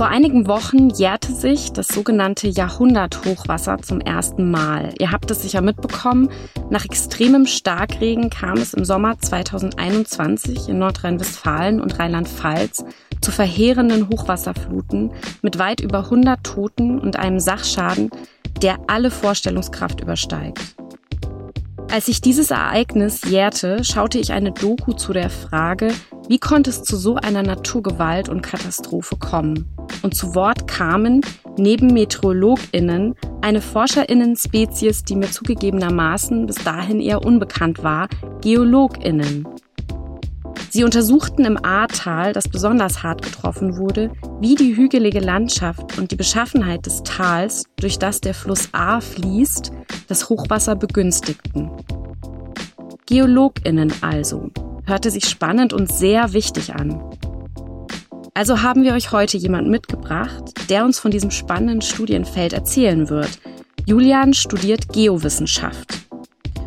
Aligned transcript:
Vor 0.00 0.08
einigen 0.08 0.46
Wochen 0.46 0.88
jährte 0.88 1.30
sich 1.34 1.74
das 1.74 1.88
sogenannte 1.88 2.48
Jahrhunderthochwasser 2.48 3.82
zum 3.82 4.00
ersten 4.00 4.50
Mal. 4.50 4.94
Ihr 4.98 5.12
habt 5.12 5.30
es 5.30 5.42
sicher 5.42 5.60
mitbekommen. 5.60 6.30
Nach 6.70 6.86
extremem 6.86 7.44
Starkregen 7.44 8.30
kam 8.30 8.56
es 8.56 8.72
im 8.72 8.86
Sommer 8.86 9.18
2021 9.18 10.70
in 10.70 10.78
Nordrhein-Westfalen 10.78 11.82
und 11.82 11.98
Rheinland-Pfalz 11.98 12.82
zu 13.20 13.30
verheerenden 13.30 14.08
Hochwasserfluten 14.08 15.12
mit 15.42 15.58
weit 15.58 15.80
über 15.80 15.98
100 16.04 16.42
Toten 16.44 16.98
und 16.98 17.18
einem 17.18 17.38
Sachschaden, 17.38 18.08
der 18.62 18.78
alle 18.86 19.10
Vorstellungskraft 19.10 20.00
übersteigt. 20.00 20.79
Als 21.92 22.06
sich 22.06 22.20
dieses 22.20 22.52
Ereignis 22.52 23.22
jährte, 23.28 23.82
schaute 23.82 24.18
ich 24.18 24.32
eine 24.32 24.52
Doku 24.52 24.92
zu 24.92 25.12
der 25.12 25.28
Frage, 25.28 25.92
wie 26.28 26.38
konnte 26.38 26.70
es 26.70 26.84
zu 26.84 26.96
so 26.96 27.16
einer 27.16 27.42
Naturgewalt 27.42 28.28
und 28.28 28.42
Katastrophe 28.42 29.16
kommen? 29.16 29.68
Und 30.02 30.14
zu 30.14 30.36
Wort 30.36 30.68
kamen 30.68 31.20
neben 31.56 31.88
Meteorologinnen 31.88 33.16
eine 33.40 33.60
Forscherinnen-Spezies, 33.60 35.02
die 35.02 35.16
mir 35.16 35.32
zugegebenermaßen 35.32 36.46
bis 36.46 36.56
dahin 36.62 37.00
eher 37.00 37.24
unbekannt 37.24 37.82
war, 37.82 38.08
Geologinnen. 38.40 39.48
Sie 40.68 40.84
untersuchten 40.84 41.44
im 41.44 41.64
Ahrtal, 41.64 42.32
das 42.32 42.48
besonders 42.48 43.02
hart 43.02 43.22
getroffen 43.22 43.76
wurde, 43.76 44.12
wie 44.40 44.54
die 44.54 44.76
hügelige 44.76 45.20
Landschaft 45.20 45.98
und 45.98 46.10
die 46.10 46.16
Beschaffenheit 46.16 46.86
des 46.86 47.02
Tals, 47.02 47.64
durch 47.76 47.98
das 47.98 48.20
der 48.20 48.34
Fluss 48.34 48.68
Ahr 48.72 49.00
fließt, 49.00 49.72
das 50.08 50.28
Hochwasser 50.28 50.76
begünstigten. 50.76 51.70
Geologinnen 53.06 53.92
also, 54.02 54.50
hörte 54.86 55.10
sich 55.10 55.28
spannend 55.28 55.72
und 55.72 55.90
sehr 55.90 56.32
wichtig 56.32 56.74
an. 56.74 57.02
Also 58.34 58.62
haben 58.62 58.84
wir 58.84 58.94
euch 58.94 59.12
heute 59.12 59.36
jemanden 59.36 59.70
mitgebracht, 59.70 60.44
der 60.68 60.84
uns 60.84 60.98
von 60.98 61.10
diesem 61.10 61.30
spannenden 61.30 61.80
Studienfeld 61.80 62.52
erzählen 62.52 63.08
wird. 63.08 63.40
Julian 63.86 64.34
studiert 64.34 64.92
Geowissenschaft. 64.92 66.06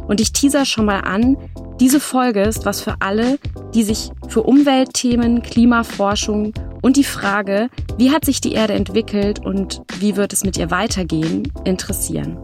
Und 0.07 0.19
ich 0.19 0.33
teaser 0.33 0.65
schon 0.65 0.85
mal 0.85 1.01
an, 1.01 1.37
diese 1.79 1.99
Folge 1.99 2.41
ist 2.41 2.65
was 2.65 2.81
für 2.81 2.95
alle, 2.99 3.39
die 3.73 3.83
sich 3.83 4.11
für 4.27 4.43
Umweltthemen, 4.43 5.41
Klimaforschung 5.41 6.53
und 6.81 6.97
die 6.97 7.03
Frage, 7.03 7.69
wie 7.97 8.11
hat 8.11 8.25
sich 8.25 8.41
die 8.41 8.53
Erde 8.53 8.73
entwickelt 8.73 9.39
und 9.39 9.81
wie 9.99 10.15
wird 10.15 10.33
es 10.33 10.43
mit 10.43 10.57
ihr 10.57 10.69
weitergehen, 10.69 11.51
interessieren. 11.65 12.37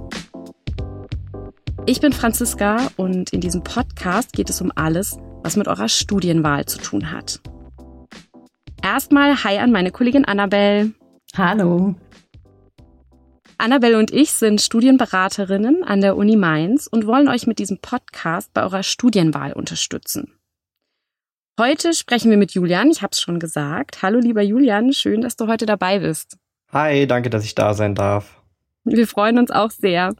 Ich 1.85 2.01
bin 2.01 2.13
Franziska 2.13 2.89
und 2.97 3.31
in 3.31 3.41
diesem 3.41 3.63
Podcast 3.63 4.33
geht 4.33 4.49
es 4.49 4.61
um 4.61 4.71
alles, 4.75 5.17
was 5.43 5.55
mit 5.55 5.67
eurer 5.67 5.89
Studienwahl 5.89 6.65
zu 6.65 6.79
tun 6.79 7.11
hat. 7.11 7.39
Erstmal 8.81 9.43
Hi 9.43 9.57
an 9.57 9.71
meine 9.71 9.91
Kollegin 9.91 10.25
Annabelle. 10.25 10.91
Hallo. 11.35 11.95
Annabelle 13.59 13.97
und 13.97 14.11
ich 14.11 14.31
sind 14.31 14.61
Studienberaterinnen 14.61 15.83
an 15.83 15.99
der 15.99 16.15
Uni 16.15 16.37
Mainz 16.37 16.87
und 16.87 17.05
wollen 17.05 17.27
euch 17.27 17.45
mit 17.45 17.59
diesem 17.59 17.79
Podcast 17.79 18.53
bei 18.53 18.63
eurer 18.63 18.83
Studienwahl 18.83 19.51
unterstützen. 19.51 20.39
Heute 21.59 21.93
sprechen 21.93 22.31
wir 22.31 22.37
mit 22.37 22.53
Julian, 22.53 22.89
ich 22.89 23.01
habe 23.01 23.11
es 23.11 23.19
schon 23.19 23.37
gesagt. 23.37 24.01
Hallo 24.01 24.19
lieber 24.19 24.41
Julian, 24.41 24.93
schön, 24.93 25.19
dass 25.21 25.35
du 25.35 25.47
heute 25.47 25.65
dabei 25.65 25.99
bist. 25.99 26.37
Hi, 26.71 27.05
danke, 27.05 27.29
dass 27.29 27.43
ich 27.43 27.53
da 27.53 27.73
sein 27.73 27.95
darf. 27.95 28.41
Wir 28.85 29.07
freuen 29.07 29.37
uns 29.37 29.51
auch 29.51 29.71
sehr. 29.71 30.15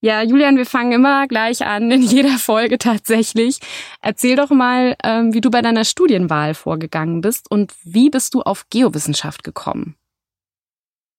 Ja, 0.00 0.20
Julian, 0.20 0.56
wir 0.56 0.66
fangen 0.66 0.90
immer 0.90 1.28
gleich 1.28 1.64
an, 1.64 1.88
in 1.92 2.02
jeder 2.02 2.36
Folge 2.38 2.78
tatsächlich. 2.78 3.60
Erzähl 4.00 4.34
doch 4.34 4.50
mal, 4.50 4.96
ähm, 5.04 5.32
wie 5.32 5.40
du 5.40 5.50
bei 5.50 5.62
deiner 5.62 5.84
Studienwahl 5.84 6.54
vorgegangen 6.54 7.20
bist 7.20 7.48
und 7.48 7.72
wie 7.84 8.10
bist 8.10 8.34
du 8.34 8.42
auf 8.42 8.66
Geowissenschaft 8.70 9.44
gekommen? 9.44 9.94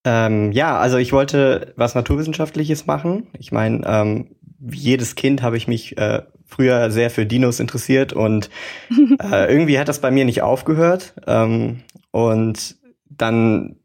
Ähm, 0.05 0.51
ja, 0.51 0.77
also 0.77 0.97
ich 0.97 1.13
wollte 1.13 1.73
was 1.75 1.95
Naturwissenschaftliches 1.95 2.85
machen. 2.88 3.28
Ich 3.39 3.51
meine, 3.51 3.81
ähm, 3.85 4.35
wie 4.59 4.79
jedes 4.79 5.16
Kind 5.16 5.41
habe 5.41 5.57
ich 5.57 5.67
mich 5.67 5.97
äh, 5.97 6.23
früher 6.45 6.91
sehr 6.91 7.09
für 7.09 7.25
Dinos 7.25 7.59
interessiert 7.59 8.13
und 8.13 8.50
äh, 9.22 9.51
irgendwie 9.51 9.79
hat 9.79 9.88
das 9.88 10.01
bei 10.01 10.11
mir 10.11 10.25
nicht 10.25 10.41
aufgehört. 10.41 11.13
Ähm, 11.28 11.81
und 12.11 12.75
dann 13.09 13.78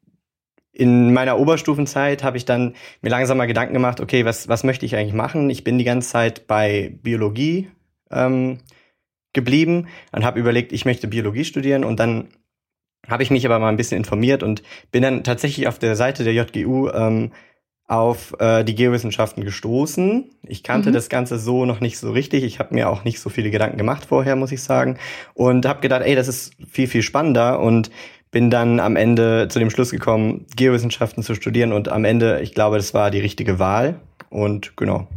in 0.72 1.12
meiner 1.12 1.38
Oberstufenzeit 1.38 2.22
habe 2.22 2.36
ich 2.36 2.44
dann 2.44 2.74
mir 3.02 3.10
langsam 3.10 3.36
mal 3.36 3.46
Gedanken 3.46 3.74
gemacht, 3.74 4.00
okay, 4.00 4.24
was, 4.24 4.48
was 4.48 4.62
möchte 4.62 4.86
ich 4.86 4.94
eigentlich 4.94 5.14
machen? 5.14 5.50
Ich 5.50 5.64
bin 5.64 5.78
die 5.78 5.84
ganze 5.84 6.08
Zeit 6.08 6.46
bei 6.46 6.96
Biologie 7.02 7.68
ähm, 8.10 8.58
geblieben 9.32 9.88
und 10.12 10.24
habe 10.24 10.38
überlegt, 10.38 10.72
ich 10.72 10.84
möchte 10.84 11.08
Biologie 11.08 11.44
studieren 11.44 11.84
und 11.84 11.98
dann 11.98 12.28
habe 13.06 13.22
ich 13.22 13.30
mich 13.30 13.46
aber 13.46 13.58
mal 13.58 13.68
ein 13.68 13.76
bisschen 13.76 13.98
informiert 13.98 14.42
und 14.42 14.62
bin 14.90 15.02
dann 15.02 15.24
tatsächlich 15.24 15.68
auf 15.68 15.78
der 15.78 15.96
Seite 15.96 16.24
der 16.24 16.34
JGU 16.34 16.90
ähm, 16.90 17.32
auf 17.86 18.34
äh, 18.38 18.64
die 18.64 18.74
Geowissenschaften 18.74 19.44
gestoßen. 19.44 20.30
Ich 20.42 20.62
kannte 20.62 20.90
mhm. 20.90 20.94
das 20.94 21.08
Ganze 21.08 21.38
so 21.38 21.64
noch 21.64 21.80
nicht 21.80 21.98
so 21.98 22.12
richtig. 22.12 22.44
Ich 22.44 22.58
habe 22.58 22.74
mir 22.74 22.90
auch 22.90 23.04
nicht 23.04 23.18
so 23.18 23.30
viele 23.30 23.50
Gedanken 23.50 23.78
gemacht 23.78 24.04
vorher, 24.04 24.36
muss 24.36 24.52
ich 24.52 24.62
sagen. 24.62 24.98
Und 25.32 25.64
habe 25.64 25.80
gedacht, 25.80 26.02
ey, 26.04 26.14
das 26.14 26.28
ist 26.28 26.52
viel, 26.70 26.86
viel 26.86 27.02
spannender. 27.02 27.60
Und 27.60 27.90
bin 28.30 28.50
dann 28.50 28.80
am 28.80 28.96
Ende 28.96 29.48
zu 29.48 29.58
dem 29.58 29.70
Schluss 29.70 29.90
gekommen, 29.90 30.46
Geowissenschaften 30.54 31.22
zu 31.22 31.34
studieren 31.34 31.72
und 31.72 31.88
am 31.88 32.04
Ende, 32.04 32.40
ich 32.40 32.54
glaube, 32.54 32.76
das 32.76 32.94
war 32.94 33.10
die 33.10 33.20
richtige 33.20 33.58
Wahl 33.58 34.00
und 34.28 34.76
genau, 34.76 35.08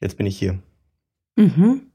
jetzt 0.00 0.16
bin 0.16 0.26
ich 0.26 0.38
hier. 0.38 0.58
Mhm. 1.36 1.87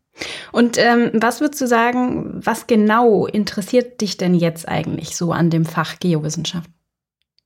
Und 0.52 0.78
ähm, 0.78 1.12
was 1.14 1.42
würdest 1.42 1.62
du 1.62 1.68
sagen, 1.68 2.40
was 2.46 2.68
genau 2.68 3.26
interessiert 3.26 4.02
dich 4.02 4.18
denn 4.18 4.36
jetzt 4.36 4.68
eigentlich 4.68 5.16
so 5.16 5.32
an 5.32 5.50
dem 5.50 5.66
Fach 5.66 6.00
Geowissenschaft? 6.00 6.70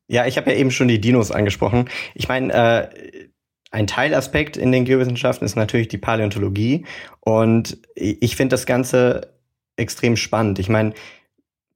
Ja, 0.07 0.25
ich 0.25 0.37
habe 0.37 0.51
ja 0.51 0.57
eben 0.57 0.71
schon 0.71 0.87
die 0.87 1.01
Dinos 1.01 1.31
angesprochen. 1.31 1.89
Ich 2.15 2.27
meine, 2.27 2.53
äh, 2.53 3.27
ein 3.71 3.87
Teilaspekt 3.87 4.55
in 4.55 4.71
den 4.71 4.85
Geowissenschaften 4.85 5.45
ist 5.45 5.55
natürlich 5.55 5.89
die 5.89 5.97
Paläontologie 5.97 6.85
und 7.19 7.77
ich 7.95 8.35
finde 8.35 8.53
das 8.53 8.65
Ganze 8.65 9.33
extrem 9.75 10.15
spannend. 10.15 10.59
Ich 10.59 10.69
meine, 10.69 10.93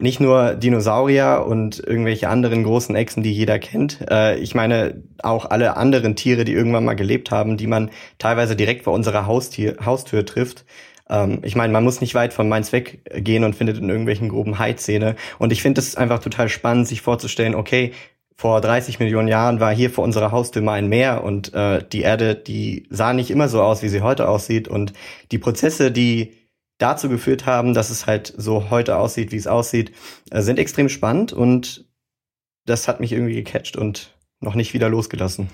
nicht 0.02 0.20
nur 0.20 0.56
Dinosaurier 0.56 1.46
und 1.48 1.80
irgendwelche 1.80 2.30
anderen 2.30 2.64
großen 2.64 2.96
Echsen, 2.96 3.24
die 3.24 3.32
jeder 3.32 3.60
kennt. 3.60 4.00
Äh, 4.10 4.38
ich 4.40 4.56
meine 4.56 5.04
auch 5.22 5.46
alle 5.46 5.78
anderen 5.78 6.16
Tiere, 6.16 6.44
die 6.44 6.54
irgendwann 6.54 6.86
mal 6.86 6.96
gelebt 6.96 7.32
haben, 7.32 7.58
die 7.58 7.68
man 7.68 7.92
teilweise 8.18 8.56
direkt 8.56 8.84
vor 8.84 8.94
unserer 8.94 9.28
Haustier, 9.28 9.78
Haustür 9.86 10.26
trifft. 10.26 10.66
Ähm, 11.10 11.40
ich 11.44 11.56
meine, 11.56 11.72
man 11.72 11.84
muss 11.84 12.02
nicht 12.02 12.16
weit 12.16 12.34
von 12.34 12.50
Mainz 12.50 12.72
weggehen 12.72 13.44
und 13.44 13.56
findet 13.56 13.78
in 13.78 13.90
irgendwelchen 13.90 14.30
groben 14.30 14.58
Haizähne. 14.58 15.16
Und 15.38 15.52
ich 15.52 15.62
finde 15.62 15.82
es 15.82 15.96
einfach 15.96 16.20
total 16.20 16.50
spannend, 16.50 16.88
sich 16.88 17.02
vorzustellen, 17.02 17.56
okay, 17.56 17.92
vor 18.36 18.60
30 18.60 19.00
Millionen 19.00 19.28
Jahren 19.28 19.60
war 19.60 19.72
hier 19.72 19.92
vor 19.92 20.04
unserer 20.04 20.32
Haustür 20.32 20.64
mal 20.64 20.74
ein 20.74 20.90
Meer 20.90 21.24
und 21.24 21.54
äh, 21.54 21.84
die 21.92 22.02
Erde, 22.02 22.34
die 22.34 22.88
sah 22.90 23.14
nicht 23.14 23.30
immer 23.30 23.48
so 23.48 23.62
aus, 23.62 23.84
wie 23.84 23.88
sie 23.88 24.02
heute 24.02 24.28
aussieht. 24.28 24.68
Und 24.68 24.94
die 25.32 25.38
Prozesse, 25.38 25.92
die 25.92 26.41
dazu 26.82 27.10
geführt 27.10 27.46
haben, 27.46 27.74
dass 27.74 27.90
es 27.90 28.08
halt 28.08 28.34
so 28.36 28.70
heute 28.70 28.98
aussieht, 28.98 29.32
wie 29.32 29.38
es 29.38 29.48
aussieht, 29.48 29.92
äh, 30.32 30.42
sind 30.42 30.60
extrem 30.60 30.90
spannend 30.90 31.34
und 31.34 31.86
das 32.66 32.88
hat 32.88 33.00
mich 33.00 33.12
irgendwie 33.12 33.36
gecatcht 33.36 33.76
und 33.76 34.16
noch 34.40 34.56
nicht 34.56 34.74
wieder 34.74 34.90
losgelassen. 34.90 35.50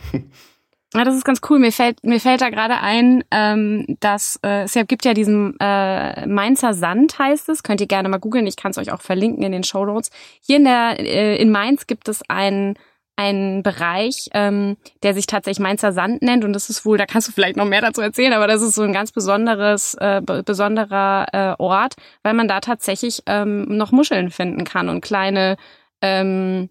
Ja, 0.93 1.03
das 1.03 1.15
ist 1.15 1.25
ganz 1.25 1.41
cool. 1.49 1.59
Mir 1.59 1.71
fällt, 1.71 2.03
mir 2.03 2.19
fällt 2.19 2.41
da 2.41 2.49
gerade 2.49 2.79
ein, 2.79 3.23
ähm, 3.31 3.85
dass 3.99 4.39
äh, 4.43 4.63
es 4.63 4.73
gibt 4.87 5.05
ja 5.05 5.13
diesen 5.13 5.55
äh, 5.59 6.25
Mainzer 6.25 6.73
Sand, 6.73 7.19
heißt 7.19 7.49
es. 7.49 7.63
Könnt 7.63 7.81
ihr 7.81 7.87
gerne 7.87 8.09
mal 8.09 8.19
googeln. 8.19 8.47
Ich 8.47 8.55
kann 8.55 8.71
es 8.71 8.77
euch 8.77 8.91
auch 8.91 9.01
verlinken 9.01 9.43
in 9.43 9.51
den 9.51 9.63
Show 9.63 9.85
Notes. 9.85 10.09
Hier 10.41 10.57
in 10.57 10.63
der 10.63 10.99
äh, 10.99 11.35
in 11.37 11.51
Mainz 11.51 11.87
gibt 11.87 12.07
es 12.07 12.21
einen 12.29 12.75
ein 13.17 13.63
Bereich, 13.63 14.29
ähm, 14.33 14.77
der 15.03 15.13
sich 15.13 15.25
tatsächlich 15.25 15.59
Mainzer 15.59 15.91
Sand 15.91 16.21
nennt 16.21 16.45
und 16.45 16.53
das 16.53 16.69
ist 16.69 16.85
wohl, 16.85 16.97
da 16.97 17.05
kannst 17.05 17.27
du 17.27 17.31
vielleicht 17.33 17.57
noch 17.57 17.65
mehr 17.65 17.81
dazu 17.81 18.01
erzählen, 18.01 18.31
aber 18.31 18.47
das 18.47 18.61
ist 18.61 18.75
so 18.75 18.83
ein 18.83 18.93
ganz 18.93 19.11
besonderes, 19.11 19.95
äh, 19.95 20.21
besonderer 20.21 21.25
äh, 21.33 21.61
Ort, 21.61 21.95
weil 22.23 22.33
man 22.33 22.47
da 22.47 22.61
tatsächlich 22.61 23.23
ähm, 23.25 23.65
noch 23.65 23.91
Muscheln 23.91 24.29
finden 24.29 24.63
kann 24.63 24.87
und 24.87 25.01
kleine 25.01 25.57
ähm, 26.01 26.69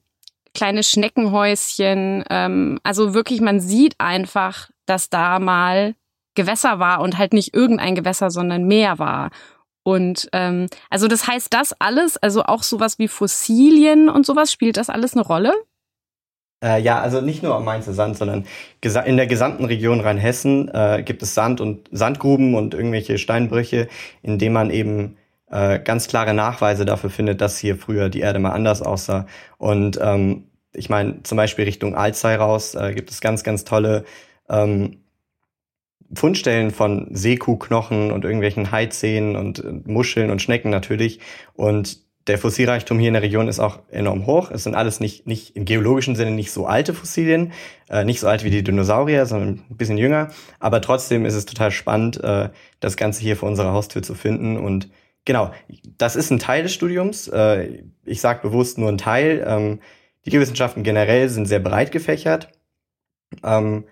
kleine 0.54 0.82
Schneckenhäuschen. 0.82 2.25
Ähm, 2.31 2.81
also 2.82 3.12
wirklich, 3.12 3.40
man 3.40 3.60
sieht 3.60 3.94
einfach, 3.99 4.70
dass 4.87 5.10
da 5.10 5.38
mal 5.38 5.94
Gewässer 6.34 6.78
war 6.78 7.00
und 7.00 7.19
halt 7.19 7.32
nicht 7.32 7.54
irgendein 7.54 7.94
Gewässer, 7.94 8.31
sondern 8.31 8.64
Meer 8.64 8.99
war. 8.99 9.31
Und 9.82 10.28
ähm, 10.32 10.66
also 10.90 11.06
das 11.06 11.26
heißt, 11.28 11.52
das 11.52 11.72
alles, 11.81 12.16
also 12.16 12.42
auch 12.44 12.62
sowas 12.62 12.99
wie 12.99 13.08
Fossilien 13.08 14.08
und 14.08 14.26
sowas, 14.26 14.50
spielt 14.50 14.76
das 14.76 14.90
alles 14.90 15.14
eine 15.14 15.22
Rolle? 15.22 15.52
Äh, 16.66 16.80
ja, 16.80 17.00
also 17.00 17.20
nicht 17.20 17.42
nur 17.44 17.54
am 17.54 17.64
Mainzer 17.64 17.92
Sand, 17.92 18.16
sondern 18.16 18.44
in 19.04 19.16
der 19.16 19.26
gesamten 19.28 19.64
Region 19.64 20.00
Rheinhessen 20.00 20.68
äh, 20.74 21.02
gibt 21.04 21.22
es 21.22 21.34
Sand 21.34 21.60
und 21.60 21.88
Sandgruben 21.92 22.54
und 22.54 22.74
irgendwelche 22.74 23.18
Steinbrüche, 23.18 23.88
in 24.22 24.38
denen 24.38 24.54
man 24.54 24.70
eben 24.70 25.16
äh, 25.48 25.78
ganz 25.78 26.08
klare 26.08 26.34
Nachweise 26.34 26.84
dafür 26.84 27.10
findet, 27.10 27.40
dass 27.40 27.58
hier 27.58 27.76
früher 27.76 28.08
die 28.08 28.20
Erde 28.20 28.40
mal 28.40 28.50
anders 28.50 28.82
aussah. 28.82 29.26
Und 29.58 29.98
ähm, 30.02 30.48
ich 30.72 30.90
meine, 30.90 31.22
zum 31.22 31.36
Beispiel 31.36 31.66
Richtung 31.66 31.94
Alzey 31.94 32.34
raus 32.34 32.74
äh, 32.74 32.94
gibt 32.94 33.10
es 33.10 33.20
ganz, 33.20 33.44
ganz 33.44 33.62
tolle 33.62 34.04
ähm, 34.48 35.04
Fundstellen 36.14 36.72
von 36.72 37.08
Seekuhknochen 37.12 38.10
und 38.10 38.24
irgendwelchen 38.24 38.72
Haizähnen 38.72 39.36
und 39.36 39.60
äh, 39.60 39.72
Muscheln 39.84 40.30
und 40.30 40.42
Schnecken 40.42 40.70
natürlich. 40.70 41.20
Und 41.54 42.06
der 42.26 42.38
Fossilreichtum 42.38 42.99
hier 42.99 43.08
in 43.08 43.14
der 43.14 43.23
Region 43.23 43.49
ist 43.49 43.61
auch 43.61 43.81
enorm 43.90 44.26
hoch. 44.26 44.50
Es 44.50 44.64
sind 44.64 44.75
alles 44.75 44.99
nicht, 45.00 45.26
nicht 45.26 45.55
im 45.55 45.64
geologischen 45.64 46.17
Sinne 46.17 46.32
nicht 46.32 46.50
so 46.50 46.67
alte 46.67 46.93
Fossilien, 46.93 47.52
äh, 47.88 48.05
nicht 48.05 48.20
so 48.20 48.26
alt 48.26 48.43
wie 48.43 48.50
die 48.50 48.64
Dinosaurier, 48.64 49.26
sondern 49.26 49.64
ein 49.70 49.76
bisschen 49.76 49.99
jünger. 49.99 50.31
Aber 50.58 50.81
trotzdem 50.81 51.25
ist 51.25 51.34
es 51.34 51.46
total 51.46 51.70
spannend, 51.70 52.23
äh, 52.23 52.50
das 52.81 52.96
Ganze 52.96 53.23
hier 53.23 53.37
vor 53.37 53.49
unserer 53.49 53.73
Haustür 53.73 54.02
zu 54.02 54.14
finden. 54.14 54.56
Und 54.56 54.88
genau, 55.25 55.52
das 55.99 56.17
ist 56.17 56.31
ein 56.31 56.40
Teil 56.40 56.64
des 56.64 56.75
Studiums. 56.75 57.28
Äh, 57.28 57.84
ich 58.05 58.20
sage 58.20 58.40
bewusst 58.43 58.78
nur 58.78 58.88
ein 58.88 58.99
Teil. 58.99 59.44
Ähm, 59.46 59.81
die 60.25 60.31
Geowissenschaften 60.31 60.82
generell 60.82 61.28
sind 61.28 61.46
sehr 61.46 61.61
breit 61.61 61.93
gefächert. 61.93 62.50
Ähm, 63.44 63.84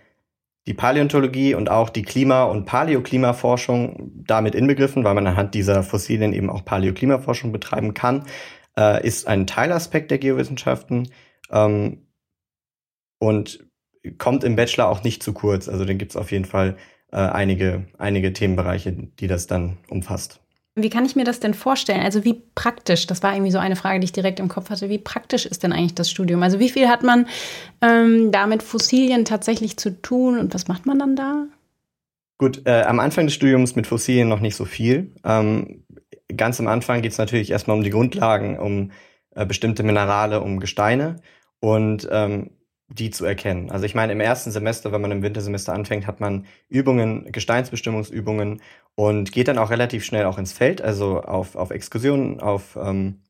die 0.67 0.75
Paläontologie 0.75 1.55
und 1.55 1.71
auch 1.71 1.91
die 1.91 2.03
Klima- 2.03 2.45
und 2.45 2.65
Paläoklimaforschung 2.65 4.13
damit 4.27 4.55
inbegriffen, 4.55 5.05
weil 5.05 5.15
man 5.15 5.27
anhand 5.27 5.55
dieser 5.55 5.83
Fossilien 5.83 6.33
eben 6.33 6.49
auch 6.49 6.65
Paläoklimaforschung 6.65 7.53
betreiben 7.53 7.93
kann, 7.93 8.25
äh, 8.77 9.07
ist 9.07 9.27
ein 9.27 9.47
Teilaspekt 9.47 10.11
der 10.11 10.19
Geowissenschaften 10.19 11.11
ähm, 11.51 12.07
und 13.19 13.67
kommt 14.19 14.45
im 14.45 14.57
Bachelor 14.57 14.89
auch 14.89 15.03
nicht 15.03 15.23
zu 15.23 15.33
kurz. 15.33 15.69
Also 15.69 15.85
den 15.85 15.99
gibt 15.99 16.13
es 16.13 16.17
auf 16.17 16.33
jeden 16.33 16.45
Fall 16.45 16.77
äh, 17.13 17.17
einige, 17.17 17.87
einige 17.99 18.33
Themenbereiche, 18.33 18.93
die 18.93 19.27
das 19.27 19.47
dann 19.47 19.79
umfasst. 19.89 20.44
Wie 20.77 20.91
kann 20.91 21.05
ich 21.05 21.15
mir 21.15 21.25
das 21.25 21.39
denn 21.39 21.55
vorstellen? 21.55 22.01
Also 22.01 22.25
wie 22.25 22.43
praktisch, 22.57 23.07
das 23.07 23.23
war 23.23 23.33
irgendwie 23.33 23.53
so 23.53 23.59
eine 23.59 23.77
Frage, 23.77 24.01
die 24.01 24.07
ich 24.07 24.13
direkt 24.13 24.41
im 24.41 24.49
Kopf 24.49 24.71
hatte, 24.71 24.89
wie 24.89 24.99
praktisch 24.99 25.47
ist 25.47 25.63
denn 25.63 25.73
eigentlich 25.73 25.95
das 25.95 26.11
Studium? 26.11 26.43
Also 26.43 26.59
wie 26.59 26.69
viel 26.69 26.89
hat 26.89 27.05
man 27.05 27.27
ähm, 27.81 28.33
da 28.33 28.49
mit 28.49 28.63
Fossilien 28.63 29.25
tatsächlich 29.25 29.77
zu 29.77 29.91
tun 30.03 30.37
und 30.39 30.53
was 30.53 30.67
macht 30.67 30.85
man 30.85 30.99
dann 30.99 31.15
da? 31.15 31.47
Gut, 32.39 32.63
äh, 32.67 32.83
am 32.83 32.99
Anfang 32.99 33.27
des 33.27 33.35
Studiums 33.35 33.77
mit 33.77 33.87
Fossilien 33.87 34.29
noch 34.29 34.41
nicht 34.41 34.57
so 34.57 34.65
viel. 34.65 35.15
Ähm, 35.25 35.85
ganz 36.37 36.59
am 36.59 36.67
Anfang 36.67 37.03
geht 37.03 37.13
es 37.13 37.19
natürlich 37.19 37.53
erstmal 37.53 37.77
um 37.77 37.85
die 37.85 37.91
Grundlagen, 37.91 38.59
um 38.59 38.91
äh, 39.37 39.47
bestimmte 39.47 39.85
Minerale, 39.85 40.41
um 40.41 40.59
Gesteine. 40.59 41.21
Und 41.61 42.09
ähm, 42.11 42.51
die 42.95 43.11
zu 43.11 43.25
erkennen. 43.25 43.71
Also 43.71 43.87
ich 43.87 43.95
meine, 43.95 44.13
im 44.13 44.21
ersten 44.21 44.53
Semester, 44.53 44.93
wenn 44.93 45.01
man 45.01 45.11
im 45.11 45.23
Wintersemester 45.23 45.73
anfängt, 45.73 46.07
hat 46.07 46.21
man 46.21 46.47
Übungen, 46.69 47.31
Gesteinsbestimmungsübungen 47.33 48.63
und 48.95 49.33
geht 49.33 49.49
dann 49.49 49.59
auch 49.59 49.71
relativ 49.71 50.05
schnell 50.05 50.27
auch 50.27 50.39
ins 50.39 50.53
Feld, 50.53 50.81
also 50.81 51.21
auf, 51.21 51.57
auf 51.57 51.71
Exkursionen, 51.71 52.41
auf 52.41 52.79
ähm, 52.81 53.21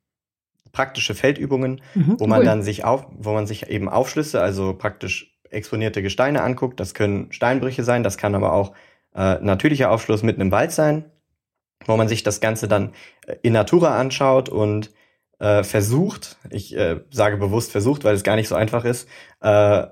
praktische 0.73 1.15
Feldübungen, 1.15 1.81
mhm, 1.95 2.21
wo 2.21 2.27
man 2.27 2.41
cool. 2.41 2.45
dann 2.45 2.63
sich 2.63 2.85
auf, 2.85 3.07
wo 3.17 3.33
man 3.33 3.47
sich 3.47 3.71
eben 3.71 3.89
Aufschlüsse, 3.89 4.43
also 4.43 4.75
praktisch 4.75 5.35
exponierte 5.49 6.03
Gesteine 6.03 6.43
anguckt. 6.43 6.79
Das 6.79 6.93
können 6.93 7.33
Steinbrüche 7.33 7.85
sein, 7.85 8.03
das 8.03 8.19
kann 8.19 8.35
aber 8.35 8.53
auch 8.53 8.73
äh, 9.15 9.37
natürlicher 9.41 9.91
Aufschluss 9.91 10.23
mitten 10.23 10.43
im 10.43 10.51
Wald 10.51 10.73
sein, 10.73 11.07
wo 11.87 11.97
man 11.97 12.09
sich 12.09 12.23
das 12.23 12.41
Ganze 12.41 12.69
dann 12.69 12.93
äh, 13.27 13.37
in 13.41 13.55
Natura 13.55 13.99
anschaut 13.99 14.51
und 14.51 14.91
äh, 15.45 15.63
versucht, 15.63 16.39
ich 16.49 16.75
äh, 16.75 17.01
sage 17.11 17.37
bewusst 17.37 17.71
versucht, 17.71 18.05
weil 18.05 18.15
es 18.15 18.23
gar 18.23 18.37
nicht 18.37 18.49
so 18.49 18.55
einfach 18.55 18.87
ist, 18.87 19.07
äh, 19.43 19.87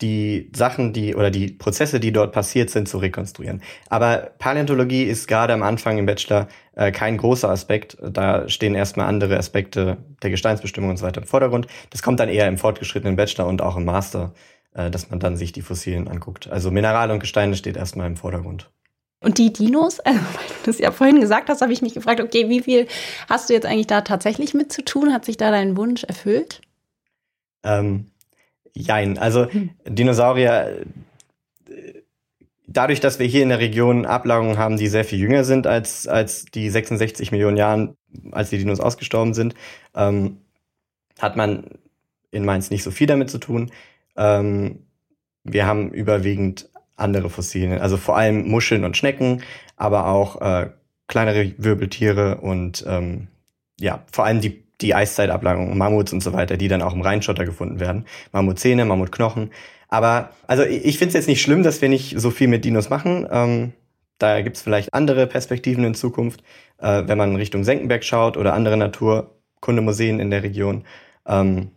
die 0.00 0.50
Sachen, 0.54 0.92
die 0.92 1.16
oder 1.16 1.30
die 1.30 1.48
Prozesse, 1.48 1.98
die 1.98 2.12
dort 2.12 2.32
passiert 2.32 2.70
sind, 2.70 2.88
zu 2.88 2.98
rekonstruieren. 2.98 3.62
Aber 3.88 4.30
Paläontologie 4.38 5.04
ist 5.04 5.26
gerade 5.26 5.52
am 5.52 5.62
Anfang 5.62 5.98
im 5.98 6.06
Bachelor 6.06 6.48
äh, 6.76 6.92
kein 6.92 7.18
großer 7.18 7.48
Aspekt. 7.48 7.96
Da 8.00 8.48
stehen 8.48 8.74
erstmal 8.74 9.06
andere 9.06 9.36
Aspekte 9.36 9.98
der 10.22 10.30
Gesteinsbestimmung 10.30 10.90
und 10.90 10.96
so 10.96 11.06
weiter 11.06 11.22
im 11.22 11.26
Vordergrund. 11.26 11.66
Das 11.90 12.02
kommt 12.02 12.20
dann 12.20 12.28
eher 12.28 12.46
im 12.46 12.58
fortgeschrittenen 12.58 13.16
Bachelor 13.16 13.46
und 13.46 13.62
auch 13.62 13.76
im 13.76 13.84
Master, 13.84 14.32
äh, 14.74 14.90
dass 14.90 15.10
man 15.10 15.18
dann 15.18 15.36
sich 15.36 15.50
die 15.50 15.62
Fossilien 15.62 16.06
anguckt. 16.06 16.48
Also 16.50 16.70
Minerale 16.70 17.12
und 17.12 17.20
Gesteine 17.20 17.56
steht 17.56 17.76
erstmal 17.76 18.06
im 18.06 18.16
Vordergrund. 18.16 18.70
Und 19.22 19.38
die 19.38 19.52
Dinos, 19.52 20.00
also 20.04 20.20
weil 20.20 20.46
du 20.46 20.66
das 20.66 20.78
ja 20.78 20.90
vorhin 20.90 21.20
gesagt 21.20 21.48
hast, 21.48 21.62
habe 21.62 21.72
ich 21.72 21.82
mich 21.82 21.94
gefragt, 21.94 22.20
okay, 22.20 22.48
wie 22.48 22.60
viel 22.60 22.86
hast 23.28 23.48
du 23.48 23.54
jetzt 23.54 23.66
eigentlich 23.66 23.86
da 23.86 24.02
tatsächlich 24.02 24.54
mit 24.54 24.72
zu 24.72 24.84
tun? 24.84 25.12
Hat 25.12 25.24
sich 25.24 25.36
da 25.36 25.50
dein 25.50 25.76
Wunsch 25.76 26.04
erfüllt? 26.04 26.60
Ähm, 27.62 28.10
jein. 28.74 29.18
Also 29.18 29.50
hm. 29.50 29.70
Dinosaurier, 29.86 30.84
dadurch, 32.66 33.00
dass 33.00 33.18
wir 33.18 33.26
hier 33.26 33.42
in 33.42 33.50
der 33.50 33.60
Region 33.60 34.06
Ablagerungen 34.06 34.58
haben, 34.58 34.76
die 34.76 34.88
sehr 34.88 35.04
viel 35.04 35.18
jünger 35.18 35.44
sind 35.44 35.66
als, 35.66 36.06
als 36.08 36.46
die 36.46 36.70
66 36.70 37.30
Millionen 37.32 37.56
Jahren, 37.56 37.96
als 38.32 38.50
die 38.50 38.58
Dinos 38.58 38.80
ausgestorben 38.80 39.34
sind, 39.34 39.54
ähm, 39.94 40.38
hat 41.18 41.36
man 41.36 41.64
in 42.30 42.44
Mainz 42.44 42.70
nicht 42.70 42.82
so 42.82 42.90
viel 42.90 43.06
damit 43.06 43.30
zu 43.30 43.38
tun. 43.38 43.70
Ähm, 44.16 44.86
wir 45.44 45.66
haben 45.66 45.92
überwiegend 45.92 46.68
andere 47.02 47.30
Fossilien. 47.30 47.78
Also 47.78 47.96
vor 47.96 48.16
allem 48.16 48.48
Muscheln 48.48 48.84
und 48.84 48.96
Schnecken, 48.96 49.42
aber 49.76 50.06
auch 50.06 50.40
äh, 50.40 50.70
kleinere 51.08 51.52
Wirbeltiere 51.58 52.38
und 52.38 52.84
ähm, 52.88 53.28
ja, 53.78 54.04
vor 54.10 54.24
allem 54.24 54.40
die, 54.40 54.64
die 54.80 54.94
Eiszeitablagerung, 54.94 55.76
Mammuts 55.76 56.12
und 56.12 56.22
so 56.22 56.32
weiter, 56.32 56.56
die 56.56 56.68
dann 56.68 56.82
auch 56.82 56.94
im 56.94 57.02
Rheinschotter 57.02 57.44
gefunden 57.44 57.80
werden. 57.80 58.06
Mammutzähne, 58.32 58.84
Mammutknochen. 58.84 59.50
Aber 59.88 60.30
also 60.46 60.62
ich 60.62 60.96
finde 60.96 61.08
es 61.08 61.14
jetzt 61.14 61.28
nicht 61.28 61.42
schlimm, 61.42 61.62
dass 61.62 61.82
wir 61.82 61.90
nicht 61.90 62.18
so 62.18 62.30
viel 62.30 62.48
mit 62.48 62.64
Dinos 62.64 62.88
machen. 62.88 63.26
Ähm, 63.30 63.72
da 64.18 64.40
gibt 64.40 64.56
es 64.56 64.62
vielleicht 64.62 64.94
andere 64.94 65.26
Perspektiven 65.26 65.84
in 65.84 65.94
Zukunft, 65.94 66.42
äh, 66.78 67.02
wenn 67.06 67.18
man 67.18 67.36
Richtung 67.36 67.64
Senckenberg 67.64 68.04
schaut 68.04 68.36
oder 68.36 68.54
andere 68.54 68.76
Naturkundemuseen 68.76 70.20
in 70.20 70.30
der 70.30 70.42
Region. 70.42 70.84
Ähm, 71.26 71.72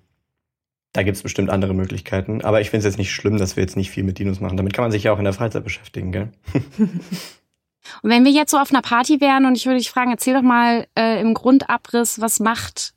da 0.95 1.03
gibt 1.03 1.18
es 1.18 1.24
bestimmt 1.24 1.50
andere 1.50 1.74
Möglichkeiten. 1.74 2.42
Aber 2.42 2.62
ich 2.62 2.69
finde 2.69 2.80
es 2.80 2.86
jetzt 2.86 2.97
nicht 2.97 3.13
schlimm, 3.13 3.38
dass 3.38 3.57
wir 3.57 3.63
jetzt 3.63 3.75
nicht 3.75 3.92
viel 3.92 4.03
mit 4.03 4.18
Dinos 4.18 4.39
machen. 4.39 4.56
Damit 4.56 4.74
kann 4.74 4.86
man 4.86 4.92
sich 4.92 5.03
ja 5.03 5.12
auch 5.12 5.18
in 5.18 5.25
der 5.25 5.33
Freizeit 5.33 5.65
beschäftigen, 5.65 6.13
gell? 6.13 6.30
und 6.53 8.09
wenn 8.09 8.24
wir 8.24 8.31
jetzt 8.31 8.51
so 8.51 8.57
auf 8.57 8.71
einer 8.71 8.81
Party 8.81 9.19
wären 9.19 9.45
und 9.45 9.57
ich 9.57 9.65
würde 9.65 9.80
dich 9.80 9.89
fragen, 9.89 10.12
erzähl 10.12 10.36
doch 10.36 10.42
mal 10.42 10.88
äh, 10.97 11.19
im 11.19 11.33
Grundabriss, 11.33 12.21
was 12.21 12.39
macht 12.39 12.94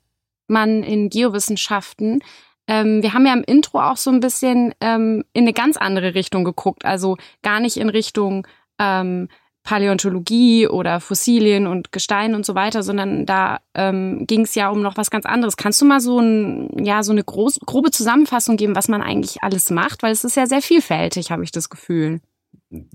man 0.47 0.81
in 0.81 1.09
Geowissenschaften? 1.09 2.23
Ähm, 2.67 3.03
wir 3.03 3.13
haben 3.13 3.25
ja 3.25 3.33
im 3.33 3.43
Intro 3.43 3.81
auch 3.81 3.97
so 3.97 4.11
ein 4.11 4.21
bisschen 4.21 4.73
ähm, 4.79 5.25
in 5.33 5.43
eine 5.43 5.53
ganz 5.53 5.75
andere 5.75 6.15
Richtung 6.15 6.45
geguckt. 6.45 6.85
Also 6.85 7.17
gar 7.41 7.59
nicht 7.59 7.75
in 7.75 7.89
Richtung 7.89 8.47
ähm, 8.79 9.27
Paläontologie 9.69 10.67
oder 10.67 10.99
Fossilien 10.99 11.67
und 11.67 11.91
Gestein 11.91 12.33
und 12.33 12.43
so 12.43 12.55
weiter, 12.55 12.81
sondern 12.81 13.27
da 13.27 13.59
ähm, 13.75 14.25
ging 14.25 14.41
es 14.41 14.55
ja 14.55 14.69
um 14.69 14.81
noch 14.81 14.97
was 14.97 15.11
ganz 15.11 15.27
anderes. 15.27 15.57
Kannst 15.57 15.79
du 15.79 15.85
mal 15.85 15.99
so, 15.99 16.17
ein, 16.17 16.83
ja, 16.83 17.03
so 17.03 17.11
eine 17.11 17.23
groß, 17.23 17.59
grobe 17.67 17.91
Zusammenfassung 17.91 18.57
geben, 18.57 18.75
was 18.75 18.87
man 18.87 19.03
eigentlich 19.03 19.43
alles 19.43 19.69
macht? 19.69 20.01
Weil 20.01 20.11
es 20.11 20.23
ist 20.23 20.35
ja 20.35 20.47
sehr 20.47 20.63
vielfältig, 20.63 21.29
habe 21.29 21.43
ich 21.43 21.51
das 21.51 21.69
Gefühl. 21.69 22.19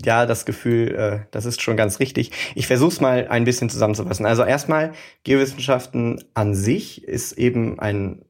Ja, 0.04 0.26
das 0.26 0.46
Gefühl, 0.46 0.96
äh, 0.96 1.26
das 1.30 1.44
ist 1.44 1.62
schon 1.62 1.76
ganz 1.76 2.00
richtig. 2.00 2.32
Ich 2.56 2.66
versuche 2.66 2.90
es 2.90 3.00
mal 3.00 3.28
ein 3.28 3.44
bisschen 3.44 3.70
zusammenzufassen. 3.70 4.26
Also 4.26 4.42
erstmal, 4.42 4.94
Geowissenschaften 5.22 6.24
an 6.34 6.56
sich 6.56 7.04
ist 7.04 7.38
eben 7.38 7.78
ein 7.78 8.24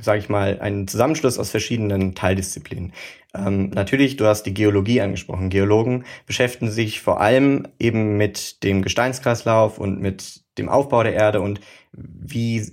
sage 0.00 0.18
ich 0.18 0.28
mal, 0.28 0.58
ein 0.60 0.88
Zusammenschluss 0.88 1.38
aus 1.38 1.50
verschiedenen 1.50 2.14
Teildisziplinen. 2.14 2.92
Ähm, 3.34 3.70
natürlich, 3.70 4.16
du 4.16 4.26
hast 4.26 4.44
die 4.44 4.54
Geologie 4.54 5.00
angesprochen. 5.00 5.50
Geologen 5.50 6.04
beschäftigen 6.26 6.70
sich 6.70 7.00
vor 7.00 7.20
allem 7.20 7.68
eben 7.78 8.16
mit 8.16 8.62
dem 8.64 8.82
Gesteinskreislauf 8.82 9.78
und 9.78 10.00
mit 10.00 10.42
dem 10.58 10.68
Aufbau 10.68 11.02
der 11.02 11.14
Erde 11.14 11.40
und 11.40 11.60
wie, 11.92 12.72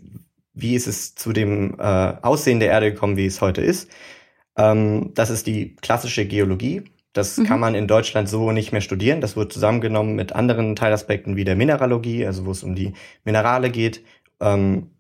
wie 0.54 0.76
ist 0.76 0.88
es 0.88 1.16
zu 1.16 1.32
dem 1.34 1.76
äh, 1.80 1.84
Aussehen 1.84 2.60
der 2.60 2.70
Erde 2.70 2.92
gekommen, 2.92 3.18
wie 3.18 3.26
es 3.26 3.42
heute 3.42 3.62
ist. 3.62 3.90
Ähm, 4.58 5.12
das 5.14 5.30
ist 5.30 5.48
die 5.48 5.76
klassische 5.76 6.26
Geologie. 6.26 6.84
Das 7.14 7.38
mhm. 7.38 7.44
kann 7.46 7.60
man 7.60 7.76
in 7.76 7.88
Deutschland 7.88 8.30
so 8.30 8.52
nicht 8.52 8.72
mehr 8.72 8.82
studieren. 8.82 9.22
Das 9.22 9.36
wird 9.36 9.54
zusammengenommen 9.54 10.16
mit 10.16 10.34
anderen 10.34 10.76
Teilaspekten 10.76 11.36
wie 11.36 11.44
der 11.44 11.56
Mineralogie, 11.56 12.26
also 12.26 12.46
wo 12.46 12.52
es 12.52 12.64
um 12.64 12.76
die 12.76 12.94
Minerale 13.24 13.70
geht. 13.70 14.04
Ähm, 14.40 14.92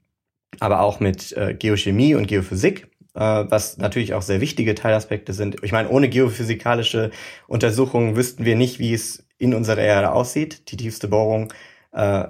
aber 0.59 0.81
auch 0.81 0.99
mit 0.99 1.35
äh, 1.37 1.53
Geochemie 1.53 2.15
und 2.15 2.27
Geophysik, 2.27 2.87
äh, 3.15 3.19
was 3.19 3.77
natürlich 3.77 4.13
auch 4.13 4.21
sehr 4.21 4.41
wichtige 4.41 4.75
Teilaspekte 4.75 5.33
sind. 5.33 5.57
Ich 5.63 5.71
meine, 5.71 5.89
ohne 5.89 6.09
geophysikalische 6.09 7.11
Untersuchungen 7.47 8.15
wüssten 8.15 8.45
wir 8.45 8.55
nicht, 8.55 8.79
wie 8.79 8.93
es 8.93 9.25
in 9.37 9.53
unserer 9.53 9.81
Erde 9.81 10.11
aussieht. 10.11 10.71
Die 10.71 10.77
tiefste 10.77 11.07
Bohrung 11.07 11.51
äh, 11.93 12.25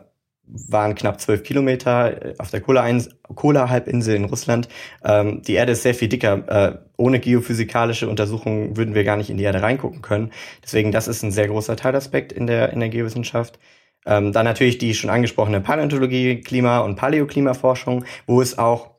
waren 0.45 0.95
knapp 0.95 1.19
zwölf 1.21 1.43
Kilometer 1.43 2.25
äh, 2.25 2.35
auf 2.37 2.51
der 2.51 2.61
Kola-Halbinsel 2.61 4.15
in 4.15 4.25
Russland. 4.25 4.67
Ähm, 5.03 5.41
die 5.41 5.53
Erde 5.53 5.73
ist 5.73 5.83
sehr 5.83 5.95
viel 5.95 6.09
dicker. 6.09 6.47
Äh, 6.47 6.77
ohne 6.97 7.19
geophysikalische 7.19 8.07
Untersuchungen 8.07 8.77
würden 8.77 8.95
wir 8.95 9.03
gar 9.03 9.17
nicht 9.17 9.29
in 9.29 9.37
die 9.37 9.43
Erde 9.43 9.61
reingucken 9.61 10.01
können. 10.01 10.31
Deswegen, 10.63 10.91
das 10.91 11.07
ist 11.07 11.23
ein 11.23 11.31
sehr 11.31 11.47
großer 11.47 11.75
Teilaspekt 11.75 12.31
in 12.31 12.47
der, 12.47 12.73
in 12.73 12.79
der 12.79 12.89
Geowissenschaft. 12.89 13.59
Ähm, 14.05 14.31
dann 14.33 14.45
natürlich 14.45 14.77
die 14.77 14.93
schon 14.93 15.09
angesprochene 15.09 15.61
Paläontologie, 15.61 16.41
Klima- 16.41 16.79
und 16.79 16.95
Paläoklimaforschung, 16.95 18.05
wo 18.25 18.41
es 18.41 18.57
auch, 18.57 18.91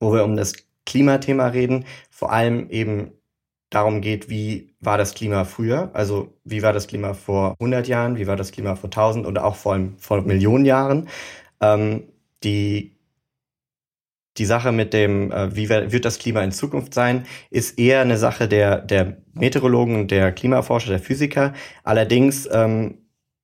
wo 0.00 0.12
wir 0.12 0.24
um 0.24 0.36
das 0.36 0.54
Klimathema 0.86 1.48
reden, 1.48 1.84
vor 2.10 2.32
allem 2.32 2.70
eben 2.70 3.12
darum 3.70 4.00
geht, 4.00 4.28
wie 4.28 4.74
war 4.80 4.98
das 4.98 5.14
Klima 5.14 5.44
früher? 5.44 5.90
Also 5.94 6.34
wie 6.44 6.62
war 6.62 6.72
das 6.72 6.88
Klima 6.88 7.14
vor 7.14 7.54
100 7.60 7.86
Jahren? 7.88 8.16
Wie 8.18 8.26
war 8.26 8.36
das 8.36 8.52
Klima 8.52 8.76
vor 8.76 8.88
1000 8.88 9.26
oder 9.26 9.44
auch 9.44 9.56
vor, 9.56 9.78
vor 9.98 10.22
Millionen 10.22 10.64
Jahren? 10.64 11.08
Ähm, 11.60 12.04
die 12.42 12.96
die 14.38 14.46
Sache 14.46 14.72
mit 14.72 14.92
dem, 14.94 15.30
äh, 15.32 15.54
wie 15.54 15.68
wird 15.68 16.04
das 16.04 16.18
Klima 16.18 16.40
in 16.42 16.52
Zukunft 16.52 16.94
sein, 16.94 17.26
ist 17.50 17.78
eher 17.78 18.00
eine 18.00 18.16
Sache 18.16 18.48
der, 18.48 18.78
der 18.78 19.18
Meteorologen, 19.34 20.08
der 20.08 20.32
Klimaforscher, 20.32 20.90
der 20.90 20.98
Physiker. 21.00 21.52
Allerdings 21.84 22.48
ähm, 22.50 22.98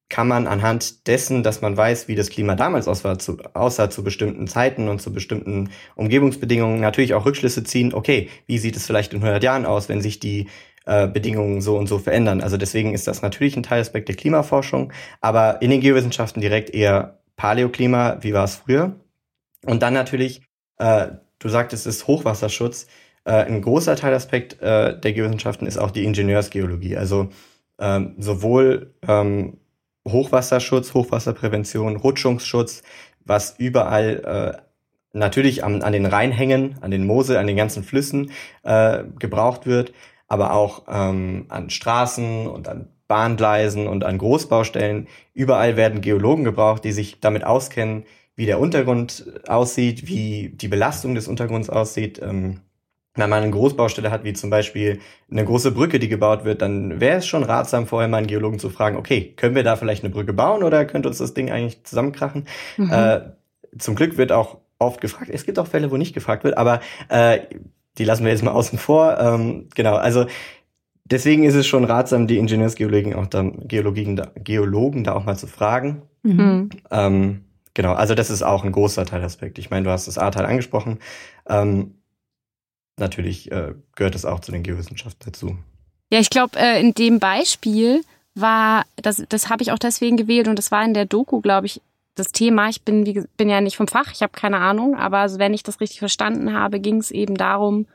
kann 0.08 0.28
man 0.28 0.46
anhand 0.46 1.06
dessen, 1.08 1.42
dass 1.42 1.62
man 1.62 1.76
weiß, 1.76 2.06
wie 2.06 2.14
das 2.14 2.30
Klima 2.30 2.54
damals 2.54 2.86
aussah 2.86 3.18
zu, 3.18 3.38
aussah 3.54 3.90
zu 3.90 4.04
bestimmten 4.04 4.46
Zeiten 4.46 4.88
und 4.88 5.02
zu 5.02 5.12
bestimmten 5.12 5.70
Umgebungsbedingungen, 5.96 6.80
natürlich 6.80 7.14
auch 7.14 7.26
Rückschlüsse 7.26 7.64
ziehen, 7.64 7.92
okay, 7.92 8.28
wie 8.46 8.58
sieht 8.58 8.76
es 8.76 8.86
vielleicht 8.86 9.12
in 9.12 9.20
100 9.20 9.42
Jahren 9.42 9.66
aus, 9.66 9.88
wenn 9.88 10.00
sich 10.00 10.20
die 10.20 10.48
äh, 10.84 11.08
Bedingungen 11.08 11.60
so 11.60 11.76
und 11.76 11.88
so 11.88 11.98
verändern. 11.98 12.40
Also 12.40 12.56
deswegen 12.56 12.94
ist 12.94 13.08
das 13.08 13.20
natürlich 13.20 13.56
ein 13.56 13.64
Teilaspekt 13.64 14.08
der 14.08 14.14
Klimaforschung, 14.14 14.92
aber 15.20 15.60
in 15.60 15.70
den 15.70 15.80
Geowissenschaften 15.80 16.40
direkt 16.40 16.70
eher 16.70 17.18
Paläoklima, 17.34 18.18
wie 18.20 18.32
war 18.32 18.44
es 18.44 18.56
früher. 18.56 18.94
Und 19.64 19.82
dann 19.82 19.94
natürlich, 19.94 20.42
äh, 20.78 21.08
du 21.40 21.48
sagtest, 21.48 21.86
es 21.86 21.96
ist 21.96 22.06
Hochwasserschutz. 22.06 22.86
Äh, 23.24 23.32
ein 23.32 23.60
großer 23.60 23.96
Teilaspekt 23.96 24.62
äh, 24.62 24.98
der 24.98 25.12
Geowissenschaften 25.12 25.66
ist 25.66 25.78
auch 25.78 25.90
die 25.90 26.04
Ingenieursgeologie. 26.04 26.96
Also 26.96 27.30
ähm, 27.80 28.14
sowohl 28.18 28.94
ähm, 29.06 29.58
Hochwasserschutz, 30.06 30.94
Hochwasserprävention, 30.94 31.96
Rutschungsschutz, 31.96 32.82
was 33.24 33.56
überall 33.58 34.56
äh, 34.56 34.62
natürlich 35.12 35.64
an, 35.64 35.82
an 35.82 35.92
den 35.92 36.06
Rheinhängen, 36.06 36.76
an 36.80 36.90
den 36.90 37.06
Mosel, 37.06 37.36
an 37.36 37.46
den 37.46 37.56
ganzen 37.56 37.82
Flüssen 37.82 38.30
äh, 38.62 39.04
gebraucht 39.18 39.66
wird, 39.66 39.92
aber 40.28 40.52
auch 40.52 40.84
ähm, 40.88 41.46
an 41.48 41.70
Straßen 41.70 42.46
und 42.46 42.68
an 42.68 42.88
Bahngleisen 43.08 43.86
und 43.86 44.04
an 44.04 44.18
Großbaustellen. 44.18 45.06
Überall 45.32 45.76
werden 45.76 46.00
Geologen 46.00 46.44
gebraucht, 46.44 46.84
die 46.84 46.92
sich 46.92 47.20
damit 47.20 47.44
auskennen, 47.44 48.04
wie 48.34 48.46
der 48.46 48.60
Untergrund 48.60 49.24
aussieht, 49.46 50.08
wie 50.08 50.50
die 50.50 50.68
Belastung 50.68 51.14
des 51.14 51.28
Untergrunds 51.28 51.70
aussieht. 51.70 52.20
Ähm, 52.22 52.60
wenn 53.16 53.30
man 53.30 53.42
eine 53.42 53.52
Großbaustelle 53.52 54.10
hat, 54.10 54.24
wie 54.24 54.32
zum 54.32 54.50
Beispiel 54.50 55.00
eine 55.30 55.44
große 55.44 55.72
Brücke, 55.72 55.98
die 55.98 56.08
gebaut 56.08 56.44
wird, 56.44 56.62
dann 56.62 57.00
wäre 57.00 57.18
es 57.18 57.26
schon 57.26 57.42
ratsam, 57.42 57.86
vorher 57.86 58.08
mal 58.08 58.18
einen 58.18 58.26
Geologen 58.26 58.58
zu 58.58 58.70
fragen, 58.70 58.96
okay, 58.96 59.32
können 59.36 59.54
wir 59.54 59.64
da 59.64 59.76
vielleicht 59.76 60.04
eine 60.04 60.12
Brücke 60.12 60.32
bauen 60.32 60.62
oder 60.62 60.84
könnte 60.84 61.08
uns 61.08 61.18
das 61.18 61.34
Ding 61.34 61.50
eigentlich 61.50 61.84
zusammenkrachen? 61.84 62.46
Mhm. 62.76 62.92
Äh, 62.92 63.20
zum 63.78 63.94
Glück 63.94 64.16
wird 64.16 64.32
auch 64.32 64.58
oft 64.78 65.00
gefragt. 65.00 65.30
Es 65.32 65.44
gibt 65.44 65.58
auch 65.58 65.66
Fälle, 65.66 65.90
wo 65.90 65.96
nicht 65.96 66.14
gefragt 66.14 66.44
wird, 66.44 66.58
aber 66.58 66.80
äh, 67.08 67.40
die 67.98 68.04
lassen 68.04 68.24
wir 68.24 68.32
jetzt 68.32 68.44
mal 68.44 68.52
außen 68.52 68.78
vor. 68.78 69.18
Ähm, 69.18 69.68
genau, 69.74 69.94
also 69.94 70.26
deswegen 71.04 71.44
ist 71.44 71.54
es 71.54 71.66
schon 71.66 71.84
ratsam, 71.84 72.26
die 72.26 72.38
Ingenieursgeologen 72.38 73.14
auch 73.14 73.26
dann 73.26 73.66
Geologen 73.68 74.16
da, 74.16 74.30
Geologen 74.36 75.04
da 75.04 75.14
auch 75.14 75.24
mal 75.24 75.36
zu 75.36 75.46
fragen. 75.46 76.02
Mhm. 76.22 76.70
Ähm, 76.90 77.44
genau, 77.74 77.94
also 77.94 78.14
das 78.14 78.30
ist 78.30 78.42
auch 78.42 78.64
ein 78.64 78.72
großer 78.72 79.06
Teilaspekt. 79.06 79.58
Ich 79.58 79.70
meine, 79.70 79.84
du 79.84 79.90
hast 79.90 80.08
das 80.08 80.18
A-Teil 80.18 80.46
angesprochen. 80.46 80.98
Ähm, 81.48 81.94
natürlich 82.98 83.50
äh, 83.52 83.74
gehört 83.94 84.14
es 84.14 84.24
auch 84.24 84.40
zu 84.40 84.52
den 84.52 84.62
Geowissenschaften 84.62 85.24
dazu. 85.26 85.58
Ja, 86.10 86.20
ich 86.20 86.30
glaube, 86.30 86.58
äh, 86.58 86.80
in 86.80 86.92
dem 86.94 87.18
Beispiel 87.18 88.02
war, 88.34 88.84
das, 88.96 89.24
das 89.28 89.48
habe 89.48 89.62
ich 89.62 89.72
auch 89.72 89.78
deswegen 89.78 90.16
gewählt 90.16 90.48
und 90.48 90.58
das 90.58 90.70
war 90.70 90.84
in 90.84 90.94
der 90.94 91.06
Doku, 91.06 91.40
glaube 91.40 91.66
ich, 91.66 91.80
das 92.14 92.32
Thema. 92.32 92.68
Ich 92.68 92.82
bin, 92.82 93.06
wie, 93.06 93.24
bin 93.36 93.48
ja 93.48 93.60
nicht 93.60 93.76
vom 93.76 93.88
Fach, 93.88 94.12
ich 94.12 94.22
habe 94.22 94.32
keine 94.32 94.58
Ahnung, 94.58 94.96
aber 94.96 95.38
wenn 95.38 95.54
ich 95.54 95.62
das 95.62 95.80
richtig 95.80 95.98
verstanden 95.98 96.52
habe, 96.52 96.80
ging 96.80 96.98
es 96.98 97.10
eben 97.10 97.36
darum, 97.36 97.86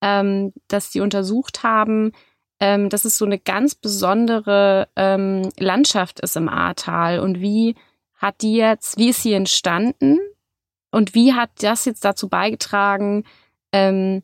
ähm, 0.00 0.52
dass 0.68 0.90
die 0.90 1.00
untersucht 1.00 1.62
haben, 1.62 2.12
ähm, 2.60 2.88
dass 2.88 3.04
es 3.04 3.18
so 3.18 3.24
eine 3.24 3.38
ganz 3.38 3.74
besondere 3.74 4.88
ähm, 4.96 5.48
Landschaft 5.58 6.20
ist 6.20 6.36
im 6.36 6.48
Ahrtal 6.48 7.20
und 7.20 7.40
wie 7.40 7.76
hat 8.14 8.40
die 8.42 8.54
jetzt, 8.54 8.98
wie 8.98 9.10
ist 9.10 9.22
sie 9.22 9.32
entstanden 9.32 10.18
und 10.90 11.14
wie 11.14 11.34
hat 11.34 11.50
das 11.60 11.84
jetzt 11.84 12.04
dazu 12.04 12.28
beigetragen, 12.28 13.24
ähm, 13.72 14.22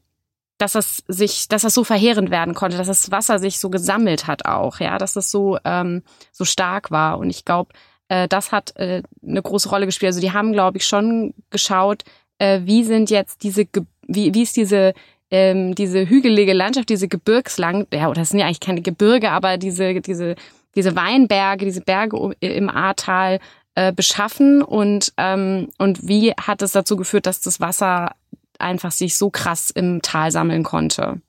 dass 0.58 0.74
es 0.74 1.04
sich, 1.08 1.48
dass 1.48 1.62
das 1.62 1.74
so 1.74 1.84
verheerend 1.84 2.30
werden 2.30 2.54
konnte, 2.54 2.76
dass 2.76 2.88
das 2.88 3.10
Wasser 3.10 3.38
sich 3.38 3.58
so 3.58 3.70
gesammelt 3.70 4.26
hat 4.26 4.44
auch, 4.44 4.80
ja, 4.80 4.98
dass 4.98 5.16
es 5.16 5.30
so 5.30 5.58
ähm, 5.64 6.02
so 6.32 6.44
stark 6.44 6.90
war. 6.90 7.18
Und 7.18 7.30
ich 7.30 7.44
glaube, 7.44 7.72
äh, 8.08 8.28
das 8.28 8.52
hat 8.52 8.76
äh, 8.76 9.02
eine 9.26 9.42
große 9.42 9.68
Rolle 9.68 9.86
gespielt. 9.86 10.08
Also 10.08 10.20
die 10.20 10.32
haben, 10.32 10.52
glaube 10.52 10.78
ich, 10.78 10.86
schon 10.86 11.32
geschaut, 11.50 12.02
äh, 12.38 12.60
wie 12.64 12.84
sind 12.84 13.10
jetzt 13.10 13.42
diese, 13.44 13.64
Ge 13.64 13.84
wie 14.06 14.34
wie 14.34 14.42
ist 14.42 14.56
diese 14.56 14.94
ähm, 15.30 15.74
diese 15.74 16.08
hügelige 16.08 16.54
Landschaft, 16.54 16.88
diese 16.88 17.08
Gebirgslang, 17.08 17.86
ja, 17.92 18.08
oder 18.08 18.20
das 18.20 18.30
sind 18.30 18.38
ja 18.40 18.46
eigentlich 18.46 18.60
keine 18.60 18.80
Gebirge, 18.80 19.30
aber 19.30 19.58
diese 19.58 20.00
diese 20.00 20.34
diese 20.74 20.96
Weinberge, 20.96 21.64
diese 21.64 21.82
Berge 21.82 22.34
im 22.40 22.70
Ahrtal 22.70 23.40
äh, 23.74 23.92
beschaffen 23.92 24.62
und 24.62 25.12
ähm, 25.18 25.68
und 25.78 26.08
wie 26.08 26.32
hat 26.32 26.62
es 26.62 26.72
dazu 26.72 26.96
geführt, 26.96 27.26
dass 27.26 27.40
das 27.40 27.60
Wasser 27.60 28.12
einfach 28.58 28.92
sich 28.92 29.16
so 29.16 29.30
krass 29.30 29.70
im 29.70 30.02
Tal 30.02 30.30
sammeln 30.30 30.62
konnte. 30.62 31.20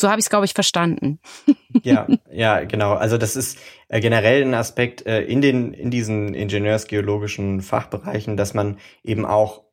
So 0.00 0.08
habe 0.08 0.18
ich 0.18 0.24
es, 0.24 0.30
glaube 0.30 0.46
ich, 0.46 0.54
verstanden. 0.54 1.20
ja, 1.82 2.06
ja, 2.32 2.64
genau. 2.64 2.94
Also 2.94 3.18
das 3.18 3.36
ist 3.36 3.58
äh, 3.88 4.00
generell 4.00 4.42
ein 4.42 4.54
Aspekt 4.54 5.04
äh, 5.06 5.22
in 5.22 5.42
den 5.42 5.74
in 5.74 5.90
diesen 5.90 6.34
ingenieursgeologischen 6.34 7.60
Fachbereichen, 7.60 8.36
dass 8.38 8.54
man 8.54 8.78
eben 9.04 9.26
auch 9.26 9.64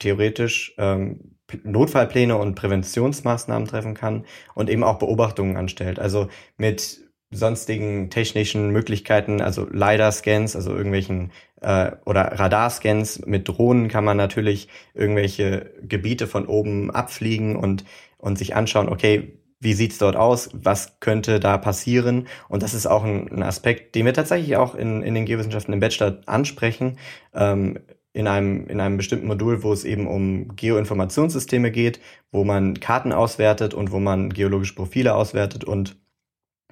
theoretisch 0.00 0.74
ähm, 0.78 1.36
Notfallpläne 1.62 2.36
und 2.36 2.56
Präventionsmaßnahmen 2.56 3.68
treffen 3.68 3.94
kann 3.94 4.26
und 4.54 4.68
eben 4.68 4.82
auch 4.82 4.98
Beobachtungen 4.98 5.56
anstellt. 5.56 6.00
Also 6.00 6.28
mit 6.56 7.05
sonstigen 7.30 8.10
technischen 8.10 8.70
Möglichkeiten, 8.70 9.40
also 9.40 9.66
LiDAR-Scans, 9.70 10.54
also 10.54 10.70
irgendwelchen 10.74 11.32
äh, 11.60 11.92
oder 12.04 12.38
Radarscans 12.38 13.26
mit 13.26 13.48
Drohnen 13.48 13.88
kann 13.88 14.04
man 14.04 14.16
natürlich 14.16 14.68
irgendwelche 14.94 15.72
Gebiete 15.82 16.26
von 16.26 16.46
oben 16.46 16.90
abfliegen 16.90 17.56
und, 17.56 17.84
und 18.18 18.38
sich 18.38 18.54
anschauen, 18.54 18.88
okay, 18.88 19.38
wie 19.58 19.72
sieht's 19.72 19.98
dort 19.98 20.16
aus, 20.16 20.50
was 20.52 21.00
könnte 21.00 21.40
da 21.40 21.56
passieren. 21.58 22.28
Und 22.48 22.62
das 22.62 22.74
ist 22.74 22.86
auch 22.86 23.04
ein, 23.04 23.28
ein 23.32 23.42
Aspekt, 23.42 23.94
den 23.94 24.04
wir 24.04 24.14
tatsächlich 24.14 24.56
auch 24.56 24.74
in, 24.74 25.02
in 25.02 25.14
den 25.14 25.24
Geowissenschaften 25.24 25.72
im 25.72 25.80
Bachelor 25.80 26.20
ansprechen, 26.26 26.98
ähm, 27.34 27.78
in, 28.12 28.28
einem, 28.28 28.66
in 28.68 28.80
einem 28.80 28.96
bestimmten 28.96 29.26
Modul, 29.26 29.62
wo 29.62 29.72
es 29.72 29.84
eben 29.84 30.06
um 30.06 30.54
Geoinformationssysteme 30.56 31.70
geht, 31.70 32.00
wo 32.30 32.44
man 32.44 32.80
Karten 32.80 33.12
auswertet 33.12 33.74
und 33.74 33.92
wo 33.92 33.98
man 33.98 34.30
geologische 34.30 34.74
Profile 34.74 35.14
auswertet 35.14 35.64
und 35.64 35.96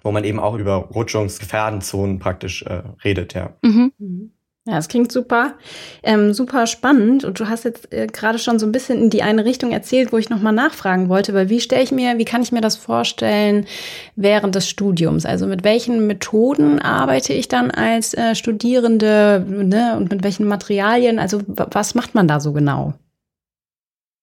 wo 0.05 0.13
man 0.13 0.23
eben 0.23 0.39
auch 0.39 0.57
über 0.57 0.77
Rutschungsgefährdenzonen 0.77 2.21
praktisch 2.21 2.63
äh, 2.63 2.83
redet, 3.03 3.35
ja. 3.35 3.51
Mhm. 3.63 3.93
mhm. 3.99 4.31
Ja, 4.67 4.79
es 4.79 4.89
klingt 4.89 5.13
super, 5.13 5.57
ähm, 6.03 6.33
super 6.33 6.67
spannend. 6.67 7.23
Und 7.25 7.39
du 7.39 7.49
hast 7.51 7.67
jetzt 7.67 7.93
äh, 7.93 8.07
gerade 8.07 8.39
schon 8.39 8.59
so 8.59 8.65
ein 8.65 8.73
bisschen 8.73 8.99
in 8.99 9.11
die 9.11 9.23
eine 9.23 9.45
Richtung 9.45 9.73
erzählt, 9.73 10.11
wo 10.11 10.17
ich 10.17 10.31
nochmal 10.31 10.55
nachfragen 10.55 11.11
wollte, 11.11 11.35
weil 11.35 11.51
wie 11.51 11.61
stelle 11.61 11.83
ich 11.83 11.93
mir, 11.93 12.17
wie 12.17 12.25
kann 12.25 12.41
ich 12.41 12.51
mir 12.51 12.63
das 12.63 12.77
vorstellen 12.77 13.67
während 14.17 14.55
des 14.55 14.67
Studiums? 14.67 15.27
Also 15.27 15.47
mit 15.47 15.65
welchen 15.65 16.07
Methoden 16.07 16.79
arbeite 16.79 17.35
ich 17.35 17.49
dann 17.49 17.73
als 17.73 18.15
äh, 18.15 18.35
Studierende 18.35 19.45
ne, 19.47 19.99
und 19.99 20.11
mit 20.11 20.25
welchen 20.25 20.47
Materialien? 20.47 21.19
Also 21.19 21.43
was 21.47 21.95
macht 21.95 22.15
man 22.15 22.27
da 22.27 22.41
so 22.41 22.55
genau? 22.55 22.95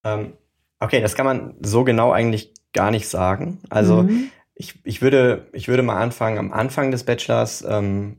Ähm, 0.04 0.34
okay, 0.80 1.02
das 1.02 1.14
kann 1.14 1.28
man 1.28 1.54
so 1.62 1.84
genau 1.84 2.12
eigentlich 2.12 2.52
gar 2.74 2.90
nicht 2.90 3.08
sagen. 3.08 3.60
Also 3.70 4.04
mhm. 4.04 4.32
Ich, 4.62 4.76
ich, 4.84 5.02
würde, 5.02 5.48
ich 5.54 5.68
würde 5.68 5.82
mal 5.82 6.00
anfangen, 6.00 6.38
am 6.38 6.54
Anfang 6.54 6.92
des 6.92 7.04
Bachelors 7.04 7.66
ähm, 7.68 8.18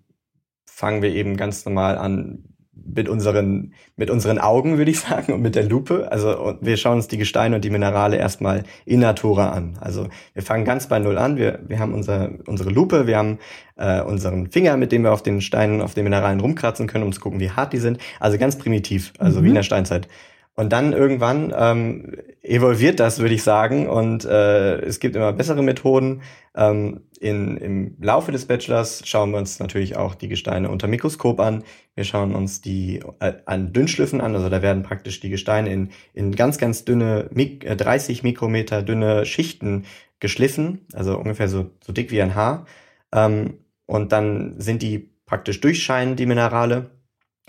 fangen 0.67 1.01
wir 1.01 1.11
eben 1.11 1.37
ganz 1.37 1.65
normal 1.65 1.97
an 1.97 2.49
mit 2.73 3.09
unseren, 3.09 3.75
mit 3.95 4.11
unseren 4.11 4.41
Augen, 4.41 4.77
würde 4.77 4.91
ich 4.91 4.99
sagen, 5.09 5.35
und 5.35 5.41
mit 5.41 5.55
der 5.55 5.63
Lupe. 5.63 6.11
Also 6.11 6.59
wir 6.61 6.77
schauen 6.77 6.97
uns 6.97 7.07
die 7.07 7.17
Gesteine 7.17 7.55
und 7.55 7.65
die 7.65 7.71
Minerale 7.71 8.17
erstmal 8.17 8.65
in 8.85 8.99
Natura 8.99 9.51
an. 9.51 9.79
Also 9.81 10.09
wir 10.35 10.43
fangen 10.43 10.65
ganz 10.65 10.89
bei 10.89 10.99
Null 10.99 11.17
an. 11.17 11.37
Wir, 11.37 11.61
wir 11.65 11.79
haben 11.79 11.95
unser, 11.95 12.31
unsere 12.47 12.71
Lupe, 12.71 13.07
wir 13.07 13.19
haben 13.19 13.39
äh, 13.77 14.01
unseren 14.03 14.51
Finger, 14.51 14.77
mit 14.77 14.91
dem 14.91 15.05
wir 15.05 15.13
auf 15.13 15.23
den 15.23 15.43
Steinen, 15.43 15.81
auf 15.81 15.95
den 15.95 16.03
Mineralen 16.03 16.41
rumkratzen 16.41 16.89
können, 16.89 17.05
um 17.05 17.13
zu 17.13 17.21
gucken, 17.21 17.39
wie 17.39 17.51
hart 17.51 17.73
die 17.73 17.79
sind. 17.79 17.99
Also 18.19 18.37
ganz 18.37 18.59
primitiv, 18.59 19.13
also 19.21 19.39
mhm. 19.39 19.45
wie 19.45 19.49
in 19.51 19.55
der 19.55 19.63
Steinzeit. 19.63 20.09
Und 20.55 20.71
dann 20.71 20.93
irgendwann 20.93 21.53
ähm, 21.57 22.13
evolviert 22.43 23.01
das, 23.01 23.21
würde 23.21 23.35
ich 23.35 23.43
sagen. 23.43 23.89
Und 23.89 24.25
äh, 24.27 24.81
es 24.81 25.01
gibt 25.01 25.17
immer 25.17 25.33
bessere 25.33 25.63
Methoden. 25.63 26.23
Ähm, 26.55 27.01
in, 27.21 27.57
Im 27.57 27.97
Laufe 28.01 28.33
des 28.33 28.47
Bachelors 28.47 29.03
schauen 29.07 29.31
wir 29.31 29.39
uns 29.39 29.61
natürlich 29.61 29.97
auch 29.97 30.15
die 30.15 30.29
Gesteine 30.29 30.69
unter 30.69 30.89
Mikroskop 30.89 31.41
an. 31.41 31.65
Wir 31.95 32.05
schauen 32.05 32.35
uns 32.35 32.61
die 32.61 33.01
äh, 33.21 33.33
an 33.47 33.73
Dünnschliffen 33.73 34.21
an. 34.21 34.35
Also 34.35 34.51
da 34.51 34.61
werden 34.61 34.83
praktisch 34.83 35.21
die 35.21 35.31
Gesteine 35.31 35.73
in, 35.73 35.91
in 36.13 36.35
ganz, 36.35 36.59
ganz 36.59 36.85
dünne, 36.85 37.31
Mik 37.33 37.65
äh, 37.65 37.75
30 37.75 38.23
Mikrometer 38.23 38.83
dünne 38.83 39.25
Schichten 39.25 39.87
geschliffen. 40.21 40.87
Also 40.93 41.17
ungefähr 41.17 41.49
so, 41.49 41.71
so 41.83 41.95
dick 41.95 42.11
wie 42.11 42.21
ein 42.21 42.35
Haar. 42.35 42.67
Ähm, 43.13 43.55
und 43.87 44.13
dann 44.13 44.61
sind 44.61 44.83
die 44.83 45.11
praktisch 45.25 45.61
durchscheinen, 45.61 46.17
die 46.17 46.27
Minerale. 46.27 46.91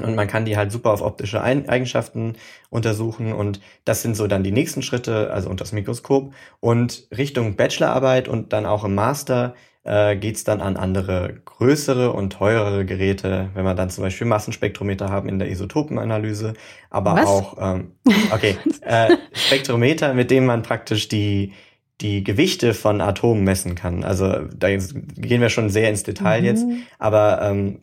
Und 0.02 0.16
man 0.16 0.28
kann 0.28 0.46
die 0.46 0.58
halt 0.58 0.72
super 0.72 0.92
auf 0.92 1.02
optische 1.02 1.42
Eigenschaften 1.42 2.34
untersuchen. 2.70 3.32
Und 3.32 3.62
das 3.86 4.02
sind 4.02 4.16
so 4.16 4.28
dann 4.28 4.44
die 4.44 4.52
nächsten 4.52 4.82
Schritte, 4.82 5.32
also 5.32 5.50
unter 5.50 5.64
das 5.64 5.72
Mikroskop. 5.72 6.34
Und 6.60 7.08
Richtung 7.16 7.56
Bachelorarbeit 7.56 8.28
und 8.28 8.54
dann 8.54 8.66
auch 8.66 8.84
im 8.84 8.96
Master 8.96 9.54
äh, 9.84 10.16
geht 10.16 10.48
dann 10.48 10.62
an 10.62 10.78
andere 10.78 11.42
größere 11.46 12.14
und 12.14 12.32
teurere 12.34 12.86
Geräte, 12.86 13.50
wenn 13.54 13.66
wir 13.66 13.76
dann 13.76 13.90
zum 13.90 14.04
Beispiel 14.04 14.26
Massenspektrometer 14.28 15.10
haben 15.10 15.28
in 15.28 15.40
der 15.40 15.50
Isotopenanalyse, 15.50 16.54
aber 16.90 17.16
Was? 17.16 17.26
auch 17.26 17.58
ähm, 17.60 17.92
okay 18.32 18.58
äh, 18.82 19.18
Spektrometer, 19.34 20.14
mit 20.14 20.32
dem 20.32 20.46
man 20.46 20.64
praktisch 20.64 21.10
die 21.10 21.54
die 22.02 22.24
Gewichte 22.24 22.74
von 22.74 23.02
Atomen 23.02 23.44
messen 23.44 23.76
kann. 23.76 24.04
Also 24.04 24.40
da 24.56 24.70
gehen 24.70 25.42
wir 25.42 25.50
schon 25.50 25.70
sehr 25.70 25.90
ins 25.90 26.04
Detail 26.04 26.40
mhm. 26.40 26.46
jetzt, 26.46 26.66
aber 26.98 27.42
ähm, 27.44 27.80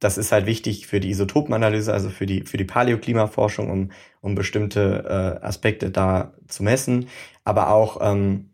das 0.00 0.18
ist 0.18 0.32
halt 0.32 0.46
wichtig 0.46 0.86
für 0.86 0.98
die 0.98 1.10
Isotopenanalyse, 1.10 1.92
also 1.92 2.08
für 2.08 2.26
die, 2.26 2.42
für 2.42 2.56
die 2.56 2.64
Paläoklimaforschung, 2.64 3.70
um, 3.70 3.90
um 4.22 4.34
bestimmte 4.34 5.04
äh, 5.40 5.44
Aspekte 5.44 5.90
da 5.90 6.32
zu 6.48 6.62
messen. 6.62 7.08
Aber 7.44 7.70
auch 7.70 7.98
ähm, 8.00 8.50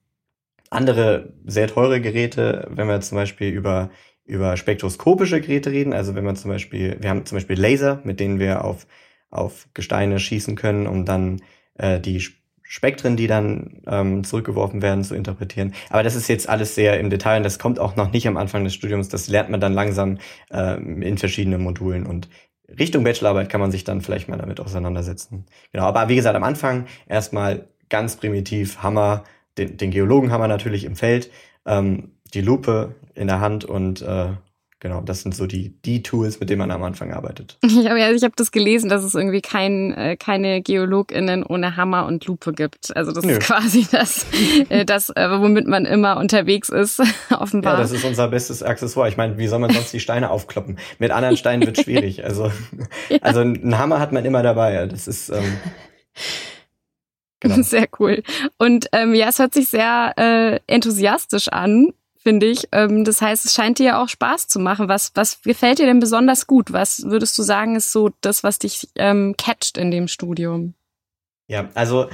andere 0.70 1.32
sehr 1.46 1.68
teure 1.68 2.00
Geräte, 2.00 2.66
wenn 2.70 2.88
wir 2.88 3.00
zum 3.00 3.16
Beispiel 3.16 3.50
über, 3.50 3.90
über 4.24 4.56
spektroskopische 4.56 5.40
Geräte 5.40 5.70
reden, 5.70 5.92
also 5.92 6.16
wenn 6.16 6.24
man 6.24 6.36
zum 6.36 6.50
Beispiel, 6.50 6.96
wir 7.00 7.10
haben 7.10 7.24
zum 7.24 7.36
Beispiel 7.36 7.58
Laser, 7.58 8.00
mit 8.02 8.18
denen 8.18 8.40
wir 8.40 8.64
auf, 8.64 8.86
auf 9.30 9.68
Gesteine 9.72 10.18
schießen 10.18 10.56
können, 10.56 10.88
um 10.88 11.04
dann 11.04 11.40
äh, 11.74 12.00
die 12.00 12.20
Spektren, 12.68 13.16
die 13.16 13.28
dann 13.28 13.80
ähm, 13.86 14.24
zurückgeworfen 14.24 14.82
werden, 14.82 15.04
zu 15.04 15.14
interpretieren. 15.14 15.72
Aber 15.88 16.02
das 16.02 16.16
ist 16.16 16.28
jetzt 16.28 16.48
alles 16.48 16.74
sehr 16.74 16.98
im 16.98 17.10
Detail 17.10 17.38
und 17.38 17.44
das 17.44 17.58
kommt 17.58 17.78
auch 17.78 17.94
noch 17.94 18.12
nicht 18.12 18.26
am 18.26 18.36
Anfang 18.36 18.64
des 18.64 18.74
Studiums. 18.74 19.08
Das 19.08 19.28
lernt 19.28 19.50
man 19.50 19.60
dann 19.60 19.72
langsam 19.72 20.18
äh, 20.50 20.74
in 20.74 21.16
verschiedenen 21.16 21.62
Modulen 21.62 22.06
und 22.06 22.28
Richtung 22.68 23.04
Bachelorarbeit 23.04 23.48
kann 23.48 23.60
man 23.60 23.70
sich 23.70 23.84
dann 23.84 24.00
vielleicht 24.00 24.28
mal 24.28 24.38
damit 24.38 24.58
auseinandersetzen. 24.58 25.46
Genau, 25.72 25.84
aber 25.84 26.08
wie 26.08 26.16
gesagt, 26.16 26.34
am 26.34 26.42
Anfang 26.42 26.86
erstmal 27.06 27.68
ganz 27.88 28.16
primitiv 28.16 28.82
Hammer, 28.82 29.22
den, 29.56 29.76
den 29.76 29.92
Geologen 29.92 30.30
wir 30.30 30.48
natürlich 30.48 30.84
im 30.84 30.96
Feld, 30.96 31.30
ähm, 31.64 32.10
die 32.34 32.40
Lupe 32.40 32.96
in 33.14 33.28
der 33.28 33.40
Hand 33.40 33.64
und 33.64 34.02
äh, 34.02 34.30
Genau, 34.78 35.00
das 35.00 35.22
sind 35.22 35.34
so 35.34 35.46
die, 35.46 35.80
die 35.82 36.02
Tools, 36.02 36.38
mit 36.38 36.50
denen 36.50 36.58
man 36.58 36.70
am 36.70 36.82
Anfang 36.82 37.12
arbeitet. 37.12 37.58
Ich 37.66 37.88
habe 37.88 38.00
ja, 38.00 38.10
ich 38.10 38.22
hab 38.22 38.36
das 38.36 38.50
gelesen, 38.50 38.88
dass 38.90 39.04
es 39.04 39.14
irgendwie 39.14 39.40
kein, 39.40 39.92
äh, 39.92 40.16
keine 40.16 40.60
GeologInnen 40.60 41.44
ohne 41.44 41.76
Hammer 41.76 42.06
und 42.06 42.26
Lupe 42.26 42.52
gibt. 42.52 42.94
Also 42.96 43.12
das 43.12 43.24
Nö. 43.24 43.32
ist 43.32 43.40
quasi 43.46 43.86
das, 43.90 44.26
äh, 44.68 44.84
das 44.84 45.10
äh, 45.10 45.28
womit 45.40 45.66
man 45.66 45.84
immer 45.84 46.18
unterwegs 46.18 46.68
ist, 46.68 47.00
offenbar. 47.30 47.74
Ja, 47.74 47.80
das 47.80 47.92
ist 47.92 48.04
unser 48.04 48.28
bestes 48.28 48.62
Accessoire. 48.62 49.08
Ich 49.08 49.16
meine, 49.16 49.38
wie 49.38 49.46
soll 49.46 49.60
man 49.60 49.70
sonst 49.70 49.92
die 49.92 50.00
Steine 50.00 50.30
aufkloppen? 50.30 50.78
Mit 50.98 51.10
anderen 51.10 51.36
Steinen 51.36 51.66
wird 51.66 51.78
schwierig. 51.78 52.24
Also, 52.24 52.50
ja. 53.08 53.18
also 53.20 53.40
ein 53.40 53.78
Hammer 53.78 54.00
hat 54.00 54.12
man 54.12 54.24
immer 54.24 54.42
dabei. 54.42 54.86
Das 54.86 55.06
ist 55.06 55.30
ähm, 55.30 55.56
Genau. 57.40 57.62
Sehr 57.62 57.86
cool. 57.98 58.22
Und 58.58 58.88
ähm, 58.92 59.14
ja, 59.14 59.28
es 59.28 59.38
hört 59.38 59.54
sich 59.54 59.68
sehr 59.68 60.14
äh, 60.16 60.58
enthusiastisch 60.66 61.48
an 61.48 61.92
finde 62.26 62.46
ich. 62.46 62.66
Ähm, 62.72 63.04
das 63.04 63.22
heißt, 63.22 63.44
es 63.44 63.54
scheint 63.54 63.78
dir 63.78 63.86
ja 63.86 64.02
auch 64.02 64.08
Spaß 64.08 64.48
zu 64.48 64.58
machen. 64.58 64.88
Was, 64.88 65.12
was 65.14 65.42
gefällt 65.42 65.78
dir 65.78 65.86
denn 65.86 66.00
besonders 66.00 66.48
gut? 66.48 66.72
Was 66.72 67.04
würdest 67.04 67.38
du 67.38 67.44
sagen, 67.44 67.76
ist 67.76 67.92
so 67.92 68.10
das, 68.20 68.42
was 68.42 68.58
dich 68.58 68.88
ähm, 68.96 69.36
catcht 69.38 69.78
in 69.78 69.92
dem 69.92 70.08
Studium? 70.08 70.74
Ja, 71.46 71.68
also 71.74 72.08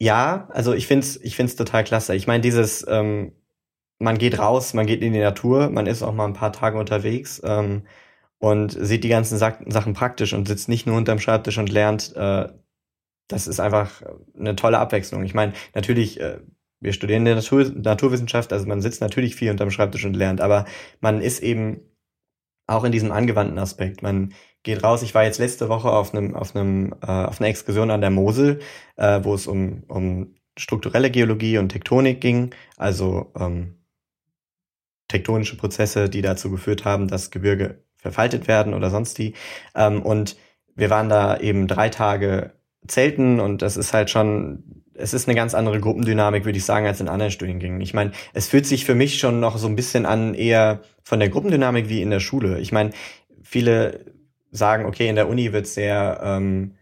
ja, 0.00 0.48
also 0.50 0.74
ich 0.74 0.88
finde 0.88 1.06
es 1.06 1.16
ich 1.22 1.36
find's 1.36 1.54
total 1.54 1.84
klasse. 1.84 2.16
Ich 2.16 2.26
meine, 2.26 2.40
dieses, 2.40 2.84
ähm, 2.88 3.30
man 4.00 4.18
geht 4.18 4.40
raus, 4.40 4.74
man 4.74 4.86
geht 4.86 5.00
in 5.02 5.12
die 5.12 5.20
Natur, 5.20 5.70
man 5.70 5.86
ist 5.86 6.02
auch 6.02 6.12
mal 6.12 6.26
ein 6.26 6.32
paar 6.32 6.52
Tage 6.52 6.76
unterwegs 6.76 7.40
ähm, 7.44 7.86
und 8.38 8.72
sieht 8.72 9.04
die 9.04 9.08
ganzen 9.08 9.38
Sa 9.38 9.56
Sachen 9.66 9.94
praktisch 9.94 10.32
und 10.32 10.48
sitzt 10.48 10.68
nicht 10.68 10.88
nur 10.88 10.96
unterm 10.96 11.20
Schreibtisch 11.20 11.58
und 11.58 11.70
lernt. 11.70 12.16
Äh, 12.16 12.48
das 13.28 13.46
ist 13.46 13.60
einfach 13.60 14.02
eine 14.36 14.56
tolle 14.56 14.78
Abwechslung. 14.80 15.22
Ich 15.22 15.34
meine, 15.34 15.52
natürlich 15.72 16.18
äh, 16.18 16.40
wir 16.80 16.92
studieren 16.92 17.20
in 17.20 17.24
der 17.26 17.34
Natur, 17.36 17.64
Naturwissenschaft, 17.74 18.52
also 18.52 18.66
man 18.66 18.80
sitzt 18.80 19.00
natürlich 19.00 19.34
viel 19.34 19.50
unterm 19.50 19.70
Schreibtisch 19.70 20.04
und 20.04 20.14
lernt, 20.14 20.40
aber 20.40 20.64
man 21.00 21.20
ist 21.20 21.40
eben 21.40 21.80
auch 22.66 22.84
in 22.84 22.92
diesem 22.92 23.12
angewandten 23.12 23.58
Aspekt. 23.58 24.02
Man 24.02 24.34
geht 24.62 24.84
raus. 24.84 25.02
Ich 25.02 25.14
war 25.14 25.24
jetzt 25.24 25.38
letzte 25.38 25.68
Woche 25.68 25.90
auf 25.90 26.14
einem 26.14 26.34
auf 26.34 26.54
einem 26.54 26.94
äh, 27.02 27.06
auf 27.06 27.40
einer 27.40 27.48
Exkursion 27.48 27.90
an 27.90 28.02
der 28.02 28.10
Mosel, 28.10 28.60
äh, 28.96 29.20
wo 29.22 29.34
es 29.34 29.46
um 29.46 29.84
um 29.88 30.34
strukturelle 30.58 31.10
Geologie 31.10 31.58
und 31.58 31.70
Tektonik 31.70 32.20
ging, 32.20 32.54
also 32.76 33.32
ähm, 33.38 33.78
tektonische 35.08 35.56
Prozesse, 35.56 36.08
die 36.10 36.22
dazu 36.22 36.50
geführt 36.50 36.84
haben, 36.84 37.08
dass 37.08 37.30
Gebirge 37.30 37.82
verfaltet 37.96 38.48
werden 38.48 38.74
oder 38.74 38.90
sonst 38.90 39.18
die. 39.18 39.34
Ähm, 39.74 40.02
und 40.02 40.36
wir 40.74 40.90
waren 40.90 41.08
da 41.08 41.38
eben 41.38 41.66
drei 41.68 41.88
Tage 41.88 42.52
zelten 42.86 43.40
und 43.40 43.62
das 43.62 43.76
ist 43.76 43.92
halt 43.92 44.10
schon 44.10 44.84
es 44.98 45.14
ist 45.14 45.28
eine 45.28 45.36
ganz 45.36 45.54
andere 45.54 45.80
Gruppendynamik, 45.80 46.44
würde 46.44 46.58
ich 46.58 46.64
sagen, 46.64 46.86
als 46.86 47.00
in 47.00 47.08
anderen 47.08 47.30
Studiengängen. 47.30 47.80
Ich 47.80 47.94
meine, 47.94 48.12
es 48.34 48.48
fühlt 48.48 48.66
sich 48.66 48.84
für 48.84 48.94
mich 48.94 49.18
schon 49.18 49.40
noch 49.40 49.56
so 49.56 49.66
ein 49.66 49.76
bisschen 49.76 50.06
an, 50.06 50.34
eher 50.34 50.80
von 51.02 51.20
der 51.20 51.28
Gruppendynamik 51.28 51.88
wie 51.88 52.02
in 52.02 52.10
der 52.10 52.20
Schule. 52.20 52.58
Ich 52.58 52.72
meine, 52.72 52.90
viele 53.42 54.04
sagen, 54.50 54.84
okay, 54.86 55.08
in 55.08 55.16
der 55.16 55.28
Uni 55.28 55.52
wird 55.52 55.66
sehr 55.66 56.20
ähm, 56.22 56.74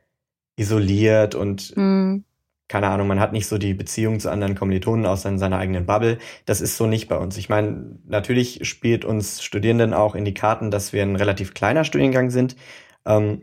isoliert 0.57 1.35
und 1.35 1.77
mhm. 1.77 2.25
keine 2.69 2.89
Ahnung, 2.89 3.07
man 3.07 3.21
hat 3.21 3.33
nicht 3.33 3.47
so 3.47 3.59
die 3.59 3.75
Beziehung 3.75 4.21
zu 4.21 4.31
anderen 4.31 4.55
Kommilitonen 4.55 5.07
außer 5.07 5.29
in 5.29 5.39
seiner 5.39 5.59
eigenen 5.59 5.87
Bubble. 5.87 6.19
Das 6.47 6.61
ist 6.61 6.77
so 6.77 6.87
nicht 6.87 7.09
bei 7.09 7.17
uns. 7.17 7.37
Ich 7.37 7.49
meine, 7.49 7.99
natürlich 8.07 8.67
spielt 8.69 9.05
uns 9.05 9.43
Studierenden 9.43 9.95
auch 9.95 10.15
in 10.15 10.25
die 10.25 10.35
Karten, 10.35 10.71
dass 10.71 10.93
wir 10.93 11.03
ein 11.03 11.17
relativ 11.17 11.55
kleiner 11.55 11.85
Studiengang 11.85 12.31
sind. 12.31 12.57
Ähm, 13.05 13.43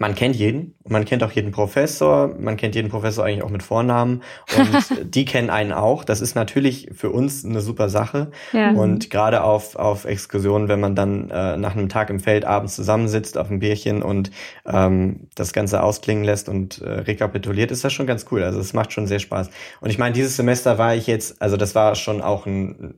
man 0.00 0.14
kennt 0.14 0.34
jeden, 0.34 0.74
man 0.88 1.04
kennt 1.04 1.22
auch 1.22 1.30
jeden 1.30 1.52
Professor, 1.52 2.34
man 2.38 2.56
kennt 2.56 2.74
jeden 2.74 2.88
Professor 2.88 3.22
eigentlich 3.22 3.42
auch 3.42 3.50
mit 3.50 3.62
Vornamen 3.62 4.22
und 4.56 5.04
die 5.14 5.26
kennen 5.26 5.50
einen 5.50 5.72
auch. 5.72 6.04
Das 6.04 6.22
ist 6.22 6.34
natürlich 6.34 6.88
für 6.94 7.10
uns 7.10 7.44
eine 7.44 7.60
super 7.60 7.90
Sache 7.90 8.30
ja. 8.54 8.70
und 8.70 9.10
gerade 9.10 9.42
auf 9.42 9.76
auf 9.76 10.06
Exkursionen, 10.06 10.68
wenn 10.68 10.80
man 10.80 10.94
dann 10.94 11.28
äh, 11.28 11.58
nach 11.58 11.76
einem 11.76 11.90
Tag 11.90 12.08
im 12.08 12.18
Feld 12.18 12.46
abends 12.46 12.76
zusammensitzt 12.76 13.36
auf 13.36 13.50
einem 13.50 13.58
Bierchen 13.58 14.02
und 14.02 14.30
ähm, 14.64 15.28
das 15.34 15.52
Ganze 15.52 15.82
ausklingen 15.82 16.24
lässt 16.24 16.48
und 16.48 16.80
äh, 16.80 16.90
rekapituliert, 16.90 17.70
ist 17.70 17.84
das 17.84 17.92
schon 17.92 18.06
ganz 18.06 18.24
cool. 18.30 18.42
Also 18.42 18.58
es 18.58 18.72
macht 18.72 18.94
schon 18.94 19.06
sehr 19.06 19.18
Spaß. 19.18 19.50
Und 19.82 19.90
ich 19.90 19.98
meine, 19.98 20.14
dieses 20.14 20.34
Semester 20.34 20.78
war 20.78 20.94
ich 20.94 21.06
jetzt, 21.08 21.42
also 21.42 21.58
das 21.58 21.74
war 21.74 21.94
schon 21.94 22.22
auch 22.22 22.46
ein, 22.46 22.94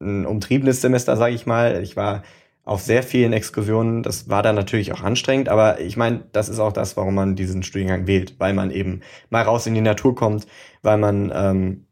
ein 0.00 0.24
umtriebenes 0.24 0.80
Semester, 0.80 1.16
sage 1.16 1.34
ich 1.34 1.46
mal. 1.46 1.82
Ich 1.82 1.96
war 1.96 2.22
auf 2.64 2.82
sehr 2.82 3.02
vielen 3.02 3.32
Exkursionen. 3.32 4.02
Das 4.02 4.28
war 4.28 4.42
dann 4.42 4.54
natürlich 4.54 4.92
auch 4.92 5.02
anstrengend, 5.02 5.48
aber 5.48 5.80
ich 5.80 5.96
meine, 5.96 6.24
das 6.32 6.48
ist 6.48 6.58
auch 6.58 6.72
das, 6.72 6.96
warum 6.96 7.14
man 7.14 7.36
diesen 7.36 7.62
Studiengang 7.62 8.06
wählt, 8.06 8.36
weil 8.38 8.54
man 8.54 8.70
eben 8.70 9.00
mal 9.30 9.42
raus 9.42 9.66
in 9.66 9.74
die 9.74 9.80
Natur 9.80 10.14
kommt, 10.14 10.46
weil 10.82 10.98
man 10.98 11.30
ähm, 11.34 11.86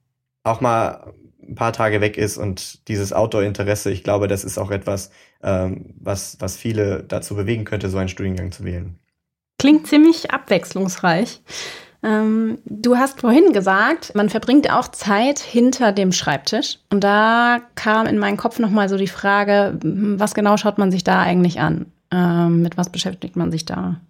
auch 0.45 0.61
mal 0.61 1.13
ein 1.47 1.55
paar 1.55 1.73
Tage 1.73 2.01
weg 2.01 2.17
ist 2.17 2.39
und 2.39 2.89
dieses 2.89 3.13
Outdoor-Interesse, 3.13 3.91
ich 3.91 4.05
glaube, 4.05 4.29
das 4.29 4.45
ist 4.45 4.59
auch 4.59 4.71
etwas, 4.71 5.11
ähm, 5.43 5.95
was, 6.01 6.37
was 6.41 6.57
viele 6.57 7.03
dazu 7.03 7.35
bewegen 7.35 7.65
könnte, 7.65 7.89
so 7.89 7.99
einen 7.99 8.09
Studiengang 8.09 8.53
zu 8.53 8.65
wählen. 8.65 8.99
Klingt 9.59 9.87
ziemlich 9.87 10.31
abwechslungsreich. 10.31 11.43
Ähm, 12.03 12.59
du 12.65 12.97
hast 12.97 13.21
vorhin 13.21 13.53
gesagt, 13.53 14.15
man 14.15 14.29
verbringt 14.29 14.71
auch 14.71 14.89
Zeit 14.89 15.39
hinter 15.39 15.93
dem 15.93 16.13
Schreibtisch. 16.13 16.79
Und 16.91 17.05
da 17.05 17.61
kam 17.75 18.07
in 18.07 18.19
meinen 18.19 18.37
Kopf 18.37 18.59
nochmal 18.59 18.89
so 18.89 18.97
die 18.97 19.07
Frage, 19.07 19.79
was 19.83 20.35
genau 20.35 20.57
schaut 20.57 20.79
man 20.79 20.91
sich 20.91 21.05
da 21.05 21.21
eigentlich 21.21 21.61
an? 21.61 21.87
Ähm, 22.11 22.63
mit 22.63 22.77
was 22.77 22.91
beschäftigt 22.91 23.37
man 23.37 23.53
sich 23.53 23.65
da? 23.65 24.01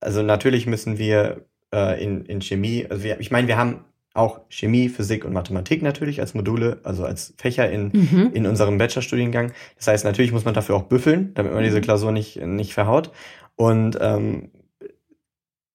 Also 0.00 0.22
natürlich 0.22 0.66
müssen 0.66 0.98
wir 0.98 1.44
äh, 1.74 2.02
in, 2.02 2.24
in 2.26 2.40
Chemie, 2.40 2.86
also 2.88 3.02
wir, 3.02 3.18
ich 3.20 3.30
meine, 3.30 3.48
wir 3.48 3.56
haben 3.56 3.84
auch 4.14 4.40
Chemie, 4.48 4.88
Physik 4.88 5.24
und 5.24 5.32
Mathematik 5.32 5.82
natürlich 5.82 6.20
als 6.20 6.34
Module, 6.34 6.80
also 6.82 7.04
als 7.04 7.34
Fächer 7.36 7.70
in, 7.70 7.90
mhm. 7.92 8.30
in 8.32 8.46
unserem 8.46 8.78
Bachelorstudiengang. 8.78 9.52
Das 9.76 9.86
heißt, 9.86 10.04
natürlich 10.04 10.32
muss 10.32 10.44
man 10.44 10.54
dafür 10.54 10.76
auch 10.76 10.84
büffeln, 10.84 11.32
damit 11.34 11.52
man 11.52 11.62
diese 11.62 11.78
mhm. 11.78 11.82
Klausur 11.82 12.12
nicht, 12.12 12.40
nicht 12.44 12.74
verhaut. 12.74 13.10
Und 13.54 13.98
ähm, 14.00 14.50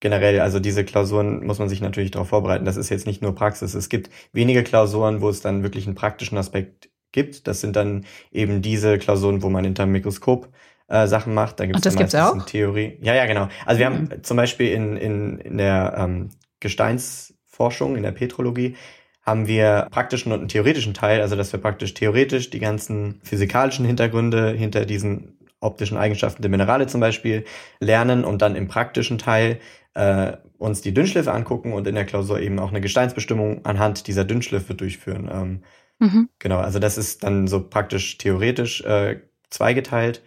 generell, 0.04 0.42
also 0.42 0.60
diese 0.60 0.84
Klausuren 0.84 1.46
muss 1.46 1.60
man 1.60 1.70
sich 1.70 1.80
natürlich 1.80 2.12
darauf 2.12 2.28
vorbereiten. 2.28 2.66
Das 2.66 2.76
ist 2.76 2.90
jetzt 2.90 3.08
nicht 3.08 3.22
nur 3.22 3.34
Praxis. 3.34 3.74
Es 3.74 3.88
gibt 3.88 4.10
wenige 4.34 4.62
Klausuren, 4.62 5.22
wo 5.22 5.30
es 5.30 5.40
dann 5.40 5.64
wirklich 5.64 5.88
einen 5.88 5.96
praktischen 5.96 6.38
Aspekt 6.38 6.90
gibt. 7.14 7.48
Das 7.48 7.62
sind 7.62 7.78
dann 7.78 8.04
eben 8.30 8.62
diese 8.62 8.98
Klausuren, 8.98 9.42
wo 9.42 9.50
man 9.50 9.64
hinter 9.64 9.86
dem 9.86 9.94
Mikroskop 9.94 10.50
äh, 10.90 11.08
Sachen 11.08 11.34
macht. 11.34 11.62
Da 11.62 11.66
gibt 11.66 11.86
es 11.86 11.96
gibt's 11.96 12.16
auch? 12.16 12.46
Theorie. 12.46 12.98
Ja, 13.02 13.16
ja, 13.16 13.26
genau. 13.26 13.48
Also 13.66 13.80
wir 13.80 13.90
mhm. 13.90 13.94
haben 13.96 14.24
zum 14.24 14.36
Beispiel 14.36 14.74
in, 14.74 14.98
in, 14.98 15.38
in 15.40 15.58
der 15.58 15.96
ähm, 15.98 16.32
Gesteinsforschung, 16.60 17.96
in 17.96 18.04
der 18.04 18.12
Petrologie, 18.12 18.76
haben 19.22 19.48
wir 19.48 19.88
praktischen 19.90 20.34
und 20.34 20.40
einen 20.40 20.48
theoretischen 20.50 20.94
Teil, 20.94 21.22
also 21.22 21.38
dass 21.38 21.54
wir 21.54 21.62
praktisch 21.62 21.94
theoretisch 21.94 22.50
die 22.50 22.60
ganzen 22.60 23.22
physikalischen 23.24 23.86
Hintergründe 23.86 24.50
hinter 24.50 24.86
diesen 24.86 25.38
optischen 25.64 25.98
Eigenschaften 25.98 26.42
der 26.42 26.52
Minerale 26.52 26.88
zum 26.88 27.02
Beispiel 27.02 27.46
lernen 27.80 28.24
und 28.26 28.42
dann 28.42 28.56
im 28.56 28.68
praktischen 28.68 29.18
Teil 29.18 29.60
äh, 29.94 30.34
uns 30.58 30.82
die 30.82 30.94
Dünnschliffe 30.94 31.32
angucken 31.32 31.74
und 31.74 31.88
in 31.88 31.96
der 31.96 32.06
Klausur 32.06 32.40
eben 32.40 32.60
auch 32.60 32.70
eine 32.70 32.82
Gesteinsbestimmung 32.82 33.66
anhand 33.66 34.08
dieser 34.08 34.26
Dünnschliffe 34.26 34.76
durchführen. 34.76 35.30
Ähm, 35.32 35.64
mhm. 36.00 36.30
Genau, 36.40 36.58
also 36.58 36.80
das 36.80 36.98
ist 36.98 37.24
dann 37.24 37.48
so 37.48 37.62
praktisch 37.62 38.18
theoretisch 38.18 38.82
äh, 38.82 39.20
zweigeteilt. 39.50 40.22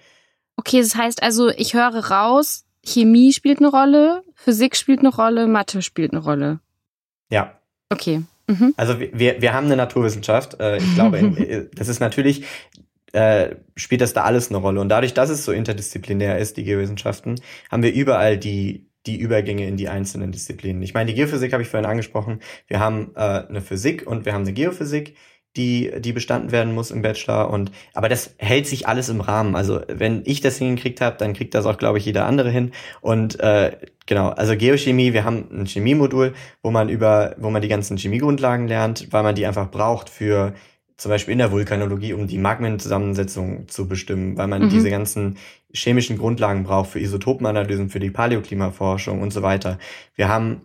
Okay, 0.57 0.81
das 0.81 0.95
heißt 0.95 1.23
also, 1.23 1.49
ich 1.51 1.75
höre 1.75 1.95
raus, 2.11 2.65
Chemie 2.85 3.33
spielt 3.33 3.59
eine 3.59 3.69
Rolle, 3.69 4.23
Physik 4.35 4.77
spielt 4.77 5.01
eine 5.01 5.15
Rolle, 5.15 5.47
Mathe 5.47 5.83
spielt 5.83 6.13
eine 6.13 6.23
Rolle. 6.23 6.61
Ja. 7.31 7.59
Okay. 7.91 8.23
Mhm. 8.47 8.75
Also 8.77 9.01
wir, 9.01 9.43
wir 9.43 9.53
haben 9.53 9.67
eine 9.67 9.77
Naturwissenschaft. 9.77 10.61
Äh, 10.61 10.79
ich 10.79 10.95
glaube, 10.95 11.19
in, 11.19 11.69
das 11.75 11.89
ist 11.89 12.01
natürlich, 12.01 12.45
äh, 13.17 13.57
spielt 13.77 14.03
das 14.03 14.13
da 14.13 14.25
alles 14.25 14.51
eine 14.51 14.59
Rolle. 14.59 14.81
Und 14.81 14.91
dadurch, 14.91 15.15
dass 15.15 15.31
es 15.31 15.45
so 15.45 15.53
interdisziplinär 15.53 16.39
ist, 16.39 16.59
die 16.59 16.65
Geowissenschaften, 16.65 17.41
haben 17.71 17.83
wir 17.83 17.93
überall 17.93 18.37
die 18.37 18.91
die 19.07 19.17
Übergänge 19.21 19.69
in 19.69 19.77
die 19.77 19.89
einzelnen 19.89 20.33
Disziplinen. 20.33 20.83
Ich 20.83 20.93
meine, 20.93 21.07
die 21.07 21.15
Geophysik 21.15 21.53
habe 21.53 21.63
ich 21.63 21.69
vorhin 21.69 21.89
angesprochen. 21.89 22.41
Wir 22.67 22.81
haben 22.81 23.13
äh, 23.15 23.21
eine 23.21 23.61
Physik 23.61 24.05
und 24.05 24.25
wir 24.25 24.33
haben 24.35 24.43
eine 24.43 24.53
Geophysik. 24.53 25.15
die, 25.57 25.93
die 26.01 26.13
bestanden 26.13 26.53
werden 26.53 26.75
muss 26.75 26.91
im 26.91 27.03
Bachelor. 27.03 27.51
Und 27.51 27.71
aber 27.95 28.09
das 28.09 28.35
hält 28.39 28.67
sich 28.67 28.87
alles 28.87 29.09
im 29.09 29.21
Rahmen. 29.21 29.57
Also 29.57 29.81
wenn 29.89 30.23
ich 30.27 30.41
das 30.41 30.59
hingekriegt 30.59 31.01
habe, 31.01 31.17
dann 31.17 31.33
kriegt 31.33 31.55
das 31.55 31.67
auch, 31.67 31.79
glaube 31.79 31.99
ich, 31.99 32.05
jeder 32.05 32.27
andere 32.27 32.51
hin. 32.51 32.73
Und 33.01 33.41
äh, 33.41 33.77
genau, 34.07 34.29
also 34.29 34.57
Geochemie, 34.57 35.13
wir 35.13 35.25
haben 35.25 35.49
ein 35.53 35.67
Chemiemodul, 35.67 36.35
wo 36.63 36.71
man 36.71 36.89
über, 36.89 37.35
wo 37.39 37.51
man 37.51 37.63
die 37.63 37.69
ganzen 37.69 37.97
Chemiegrundlagen 37.97 38.69
lernt, 38.69 39.13
weil 39.13 39.23
man 39.23 39.35
die 39.35 39.47
einfach 39.47 39.71
braucht 39.71 40.11
für 40.11 40.55
zum 40.97 41.11
Beispiel 41.11 41.33
in 41.33 41.39
der 41.39 41.53
Vulkanologie, 41.53 42.15
um 42.15 42.27
die 42.27 42.39
Magmenzusammensetzung 42.39 43.69
zu 43.69 43.87
bestimmen, 43.87 44.37
weil 44.39 44.47
man 44.47 44.63
mhm. 44.63 44.71
diese 44.71 44.91
ganzen 44.91 45.37
chemischen 45.73 46.17
Grundlagen 46.17 46.65
braucht 46.65 46.91
für 46.91 47.01
Isotopenanalysen, 47.01 47.91
für 47.91 48.01
die 48.01 48.11
Paläoklimaforschung 48.11 49.21
und 49.21 49.33
so 49.33 49.43
weiter. 49.43 49.79
Wir 50.15 50.29
haben 50.29 50.63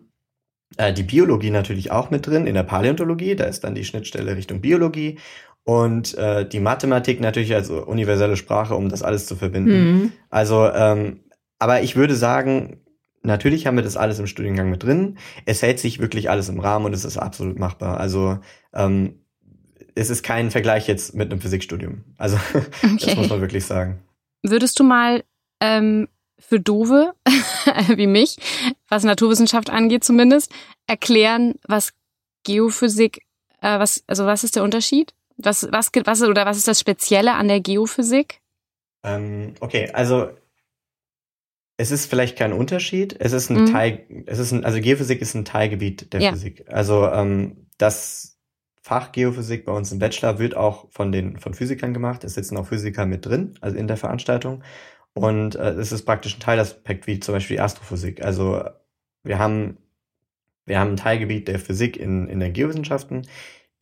äh, 0.78 0.94
die 0.94 1.04
Biologie 1.04 1.50
natürlich 1.50 1.92
auch 1.92 2.12
mit 2.12 2.28
drin 2.28 2.48
in 2.48 2.54
der 2.54 2.64
Paläontologie, 2.64 3.36
da 3.36 3.44
ist 3.46 3.64
dann 3.64 3.76
die 3.76 3.84
Schnittstelle 3.84 4.38
Richtung 4.38 4.62
Biologie 4.62 5.20
und 5.64 6.18
äh, 6.18 6.48
die 6.48 6.60
Mathematik 6.60 7.20
natürlich 7.20 7.54
als 7.54 7.70
universelle 7.70 8.38
Sprache, 8.38 8.76
um 8.76 8.90
das 8.90 9.04
alles 9.04 9.26
zu 9.26 9.36
verbinden. 9.36 9.72
Mhm. 9.72 10.12
Also, 10.30 10.70
ähm, 10.74 11.20
aber 11.60 11.82
ich 11.82 11.96
würde 11.96 12.16
sagen, 12.16 12.80
natürlich 13.22 13.68
haben 13.68 13.76
wir 13.76 13.84
das 13.84 13.98
alles 13.98 14.18
im 14.18 14.28
Studiengang 14.28 14.70
mit 14.70 14.84
drin. 14.84 15.18
Es 15.46 15.62
hält 15.62 15.80
sich 15.80 16.00
wirklich 16.00 16.30
alles 16.30 16.50
im 16.50 16.60
Rahmen 16.60 16.86
und 16.86 16.94
es 16.94 17.06
ist 17.06 17.18
absolut 17.18 17.60
machbar. 17.60 18.00
Also 18.00 18.40
ähm, 18.74 19.21
es 19.96 20.10
ist 20.10 20.24
kein 20.24 20.52
Vergleich 20.52 20.88
jetzt 20.88 21.14
mit 21.14 21.32
einem 21.32 21.42
Physikstudium. 21.42 22.04
Also 22.18 22.38
okay. 22.84 22.98
das 23.06 23.16
muss 23.16 23.30
man 23.30 23.42
wirklich 23.42 23.66
sagen. 23.66 24.04
Würdest 24.44 24.80
du 24.80 24.84
mal 24.84 25.24
ähm, 25.60 26.08
für 26.40 26.60
Dove, 26.60 27.14
wie 27.96 28.08
mich, 28.08 28.38
was 28.88 29.04
Naturwissenschaft 29.04 29.70
angeht 29.70 30.04
zumindest, 30.04 30.52
erklären, 30.88 31.56
was 31.68 31.94
Geophysik, 32.44 33.22
äh, 33.62 33.80
was, 33.80 34.04
also 34.08 34.26
was 34.26 34.44
ist 34.44 34.56
der 34.56 34.64
Unterschied? 34.64 35.14
Was, 35.38 35.68
was, 35.72 35.92
was, 36.06 36.22
oder 36.22 36.46
was 36.46 36.58
ist 36.58 36.68
das 36.68 36.80
Spezielle 36.80 37.34
an 37.34 37.48
der 37.48 37.62
Geophysik? 37.62 38.42
Ähm, 39.04 39.54
okay, 39.60 39.90
also 39.94 40.30
es 41.78 41.90
ist 41.90 42.06
vielleicht 42.06 42.38
kein 42.38 42.54
Unterschied. 42.54 43.16
Es 43.20 43.32
ist 43.34 43.50
ein 43.50 43.62
mhm. 43.62 43.72
Teil, 43.72 44.06
es 44.28 44.38
ist 44.38 44.52
ein, 44.52 44.64
also 44.64 44.80
Geophysik 44.80 45.22
ist 45.22 45.34
ein 45.34 45.46
Teilgebiet 45.46 46.14
der 46.14 46.22
ja. 46.22 46.32
Physik. 46.32 46.66
Also 46.68 47.08
ähm, 47.08 47.68
das 47.78 48.38
Fach 48.82 49.12
Geophysik 49.12 49.66
bei 49.66 49.72
uns 49.72 49.92
im 49.92 50.00
Bachelor 50.00 50.40
wird 50.40 50.58
auch 50.58 50.90
von 50.92 51.12
den 51.12 51.38
von 51.38 51.54
Physikern 51.54 51.94
gemacht. 51.94 52.24
Es 52.24 52.34
sitzen 52.34 52.58
auch 52.58 52.68
Physiker 52.68 53.06
mit 53.06 53.26
drin, 53.26 53.54
also 53.62 53.78
in 53.78 53.88
der 53.88 53.98
Veranstaltung. 53.98 54.64
Und 55.14 55.56
äh, 55.56 55.72
es 55.72 55.92
ist 55.92 56.06
praktisch 56.06 56.36
ein 56.38 56.40
Teilaspekt 56.40 57.06
wie 57.08 57.20
zum 57.20 57.36
Beispiel 57.36 57.58
die 57.58 57.62
Astrophysik. 57.62 58.24
Also 58.24 58.64
wir 59.24 59.40
haben, 59.40 59.78
wir 60.66 60.80
haben 60.80 60.92
ein 60.92 60.98
Teilgebiet 60.98 61.48
der 61.48 61.60
Physik 61.60 61.98
in, 61.98 62.28
in 62.28 62.40
den 62.40 62.54
Geowissenschaften, 62.54 63.28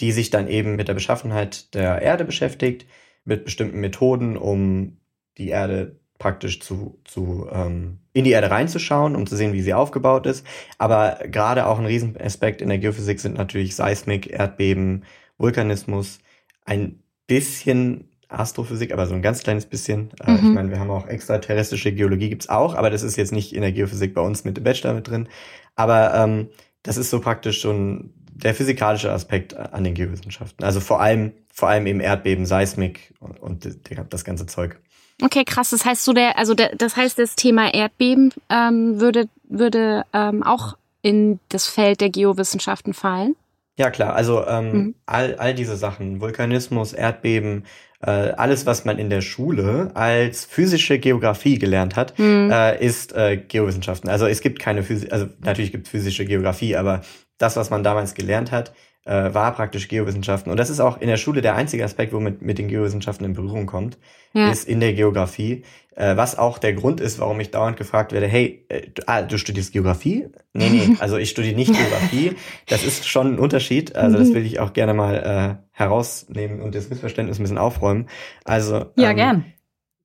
die 0.02 0.12
sich 0.12 0.32
dann 0.32 0.48
eben 0.48 0.76
mit 0.76 0.88
der 0.88 0.94
Beschaffenheit 0.96 1.74
der 1.76 2.02
Erde 2.02 2.26
beschäftigt, 2.26 2.86
mit 3.26 3.46
bestimmten 3.46 3.80
Methoden, 3.80 4.38
um 4.38 4.98
die 5.38 5.50
Erde 5.50 6.00
praktisch 6.20 6.60
zu, 6.60 7.00
zu 7.06 7.48
ähm, 7.52 7.98
in 8.14 8.26
die 8.26 8.32
Erde 8.32 8.52
reinzuschauen, 8.52 9.16
um 9.16 9.26
zu 9.26 9.36
sehen, 9.36 9.54
wie 9.54 9.62
sie 9.62 9.74
aufgebaut 9.74 10.28
ist. 10.28 10.46
Aber 10.78 11.20
gerade 11.26 11.66
auch 11.66 11.80
ein 11.80 11.86
Riesenaspekt 11.86 12.62
in 12.62 12.70
der 12.70 12.78
Geophysik 12.78 13.20
sind 13.20 13.38
natürlich 13.38 13.76
Seismik, 13.76 14.30
Erdbeben, 14.30 15.06
Vulkanismus, 15.38 16.20
ein 16.66 17.00
bisschen 17.26 18.10
Astrophysik, 18.28 18.94
aber 18.94 19.08
so 19.08 19.16
ein 19.16 19.22
ganz 19.22 19.42
kleines 19.42 19.66
bisschen. 19.66 20.12
Äh, 20.24 20.32
mhm. 20.32 20.38
Ich 20.38 20.54
meine, 20.54 20.70
wir 20.70 20.80
haben 20.80 20.92
auch 20.92 21.08
extraterrestrische 21.08 21.94
Geologie 21.94 22.30
gibt's 22.30 22.50
auch, 22.50 22.76
aber 22.76 22.90
das 22.90 23.02
ist 23.02 23.16
jetzt 23.16 23.32
nicht 23.32 23.54
in 23.54 23.62
der 23.62 23.72
Geophysik 23.72 24.14
bei 24.14 24.22
uns 24.22 24.44
mit 24.44 24.58
dem 24.58 24.64
Bachelor 24.64 24.94
mit 24.94 25.08
drin. 25.08 25.30
Aber 25.76 26.14
ähm, 26.14 26.50
das 26.84 26.98
ist 26.98 27.10
so 27.10 27.22
praktisch 27.22 27.62
schon 27.62 28.14
der 28.28 28.54
physikalische 28.54 29.12
Aspekt 29.12 29.56
an 29.56 29.84
den 29.84 29.94
Geowissenschaften. 29.94 30.64
Also 30.64 30.80
vor 30.80 31.02
allem, 31.02 31.32
vor 31.52 31.70
allem 31.70 31.88
eben 31.88 32.02
Erdbeben, 32.02 32.46
Seismik 32.46 33.14
und, 33.20 33.40
und 33.40 33.80
das 34.10 34.24
ganze 34.24 34.46
Zeug. 34.46 34.80
Okay, 35.22 35.44
krass. 35.44 35.72
Das 35.72 35.86
heißt 35.86 36.04
so 36.04 36.14
der, 36.14 36.38
also 36.38 36.54
der, 36.54 36.76
das 36.76 36.96
heißt 36.96 37.20
das 37.20 37.36
Thema 37.36 37.74
Erdbeben 37.74 38.34
ähm, 38.50 39.00
würde 39.00 39.28
würde 39.44 40.06
ähm, 40.14 40.44
auch 40.44 40.78
in 41.02 41.40
das 41.50 41.68
Feld 41.68 42.02
der 42.02 42.10
Geowissenschaften 42.10 42.94
fallen. 42.94 43.36
Ja 43.78 43.92
klar, 43.92 44.14
also 44.14 44.46
ähm, 44.46 44.72
mhm. 44.72 44.96
all, 45.06 45.36
all 45.36 45.54
diese 45.54 45.78
Sachen, 45.78 46.20
Vulkanismus, 46.20 46.92
Erdbeben, 46.92 47.66
äh, 48.02 48.12
alles, 48.12 48.66
was 48.66 48.84
man 48.84 48.98
in 48.98 49.10
der 49.10 49.22
Schule 49.22 49.92
als 49.94 50.44
physische 50.44 51.00
Geografie 51.00 51.58
gelernt 51.58 51.96
hat, 51.96 52.18
mhm. 52.20 52.52
äh, 52.52 52.78
ist 52.84 53.14
äh, 53.16 53.38
Geowissenschaften. 53.38 54.10
Also 54.10 54.26
es 54.26 54.42
gibt 54.42 54.60
keine 54.60 54.84
Physik, 54.84 55.14
also 55.14 55.28
natürlich 55.40 55.72
gibt 55.72 55.88
es 55.88 55.92
physische 55.92 56.26
Geografie, 56.26 56.76
aber 56.76 57.02
das, 57.38 57.56
was 57.56 57.70
man 57.70 57.84
damals 57.84 58.16
gelernt 58.16 58.52
hat, 58.52 58.74
äh, 59.10 59.34
war 59.34 59.54
praktisch 59.54 59.88
Geowissenschaften. 59.88 60.52
Und 60.52 60.58
das 60.58 60.70
ist 60.70 60.80
auch 60.80 61.02
in 61.02 61.08
der 61.08 61.18
Schule 61.18 61.42
der 61.42 61.56
einzige 61.56 61.84
Aspekt, 61.84 62.14
womit 62.14 62.44
mit 62.44 62.60
den 62.60 62.68
Geowissenschaften 62.68 63.26
in 63.26 63.34
Berührung 63.34 63.66
kommt, 63.66 63.98
ja. 64.34 64.52
ist 64.52 64.68
in 64.68 64.80
der 64.80 64.94
Geografie. 64.94 65.64
Äh, 65.96 66.16
was 66.16 66.38
auch 66.38 66.60
der 66.60 66.74
Grund 66.74 67.02
ist, 67.02 67.18
warum 67.18 67.40
ich 67.40 67.50
dauernd 67.50 67.76
gefragt 67.76 68.12
werde, 68.12 68.28
hey, 68.28 68.66
äh, 68.70 68.88
du, 68.94 69.02
ah, 69.08 69.24
du 69.24 69.40
studierst 69.40 69.74
Geografie? 69.74 70.28
Nee, 70.54 70.70
nee, 70.70 70.96
also 71.00 71.18
ich 71.18 71.32
studiere 71.32 71.56
nicht 71.56 71.74
Geografie. 71.74 72.36
Das 72.68 72.84
ist 72.84 73.08
schon 73.08 73.34
ein 73.34 73.40
Unterschied. 73.40 73.96
Also 73.96 74.18
das 74.18 74.32
will 74.34 74.46
ich 74.46 74.60
auch 74.60 74.74
gerne 74.74 74.94
mal 74.94 75.16
äh, 75.16 75.68
herausnehmen 75.72 76.62
und 76.62 76.76
das 76.76 76.90
Missverständnis 76.92 77.40
ein 77.40 77.44
bisschen 77.44 77.58
aufräumen. 77.58 78.08
Also 78.46 78.92
Ja, 78.96 79.10
ähm, 79.10 79.16
gern. 79.16 79.46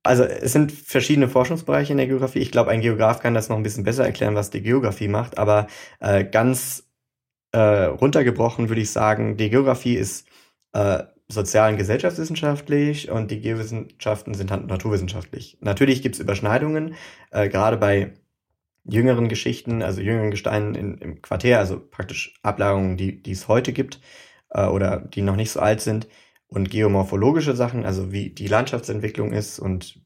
Also 0.03 0.25
es 0.25 0.53
sind 0.53 0.73
verschiedene 0.73 1.29
Forschungsbereiche 1.29 1.93
in 1.93 1.99
der 1.99 2.07
Geografie. 2.07 2.39
Ich 2.39 2.51
glaube, 2.51 2.71
ein 2.71 2.81
Geograf 2.81 3.21
kann 3.21 3.35
das 3.35 3.49
noch 3.49 3.57
ein 3.57 3.63
bisschen 3.63 3.85
besser 3.85 4.05
erklären, 4.05 4.35
was 4.35 4.51
die 4.51 4.63
Geografie 4.63 5.09
macht. 5.09 5.39
Aber 5.39 5.67
äh, 6.01 6.25
ganz 6.25 6.85
äh, 7.55 7.85
runtergebrochen 7.85 8.69
würde 8.69 8.81
ich 8.81 8.91
sagen, 8.91 9.37
die 9.37 9.49
Geografie 9.49 9.95
ist 9.95 10.27
äh, 10.73 11.05
sozial- 11.29 11.71
und 11.71 11.79
gesellschaftswissenschaftlich 11.79 13.11
und 13.11 13.31
die 13.31 13.41
Geowissenschaften 13.41 14.35
sind 14.35 14.51
naturwissenschaftlich. 14.51 15.59
Natürlich 15.61 16.03
gibt 16.03 16.17
es 16.17 16.21
Überschneidungen, 16.21 16.97
äh, 17.31 17.49
gerade 17.49 17.77
bei 17.77 18.15
jüngeren 18.83 19.29
Geschichten, 19.29 19.83
also 19.83 20.01
jüngeren 20.01 20.33
Gesteinen 20.33 20.75
in, 20.75 20.99
im 20.99 21.23
Quartär, 21.23 21.61
also 21.61 21.79
praktisch 21.79 22.35
Ablagerungen, 22.43 22.97
die, 22.97 23.23
die 23.23 23.33
es 23.33 23.47
heute 23.47 23.73
gibt 23.73 24.01
äh, 24.51 24.67
oder 24.67 24.99
die 24.99 25.23
noch 25.23 25.37
nicht 25.37 25.53
so 25.53 25.61
alt 25.61 25.81
sind 25.81 26.09
und 26.49 26.71
geomorphologische 26.71 27.55
Sachen, 27.55 27.87
also 27.87 28.11
wie 28.11 28.31
die 28.31 28.49
Landschaftsentwicklung 28.49 29.33
ist 29.33 29.61
und 29.61 30.03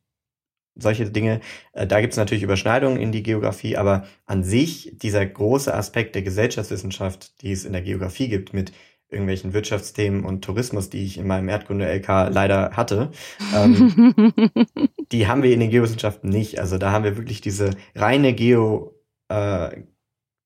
solche 0.78 1.10
Dinge. 1.10 1.40
Äh, 1.72 1.86
da 1.86 2.00
gibt 2.00 2.14
es 2.14 2.16
natürlich 2.16 2.42
Überschneidungen 2.42 2.98
in 2.98 3.12
die 3.12 3.22
Geografie, 3.22 3.76
aber 3.76 4.06
an 4.26 4.44
sich 4.44 4.92
dieser 4.94 5.26
große 5.26 5.74
Aspekt 5.74 6.14
der 6.14 6.22
Gesellschaftswissenschaft, 6.22 7.42
die 7.42 7.52
es 7.52 7.64
in 7.64 7.72
der 7.72 7.82
Geografie 7.82 8.28
gibt, 8.28 8.54
mit 8.54 8.72
irgendwelchen 9.10 9.54
Wirtschaftsthemen 9.54 10.24
und 10.24 10.44
Tourismus, 10.44 10.90
die 10.90 11.04
ich 11.04 11.18
in 11.18 11.26
meinem 11.26 11.48
Erdkunde-LK 11.48 12.28
leider 12.30 12.72
hatte, 12.72 13.10
ähm, 13.54 14.34
die 15.12 15.26
haben 15.26 15.42
wir 15.42 15.52
in 15.52 15.60
den 15.60 15.70
Geowissenschaften 15.70 16.28
nicht. 16.28 16.60
Also 16.60 16.78
da 16.78 16.92
haben 16.92 17.04
wir 17.04 17.16
wirklich 17.16 17.40
diese 17.40 17.70
reine 17.94 18.34
Geo, 18.34 18.94
äh, 19.28 19.82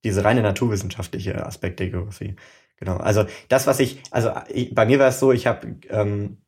diese 0.04 0.24
reine 0.24 0.42
naturwissenschaftliche 0.42 1.44
Aspekt 1.44 1.80
der 1.80 1.90
Geografie. 1.90 2.36
Genau. 2.76 2.96
Also 2.96 3.26
das, 3.48 3.66
was 3.66 3.80
ich, 3.80 4.00
also 4.10 4.32
ich, 4.48 4.74
bei 4.74 4.86
mir 4.86 4.98
war 4.98 5.08
es 5.08 5.20
so, 5.20 5.32
ich 5.32 5.46
habe 5.46 5.76
ähm, 5.88 6.41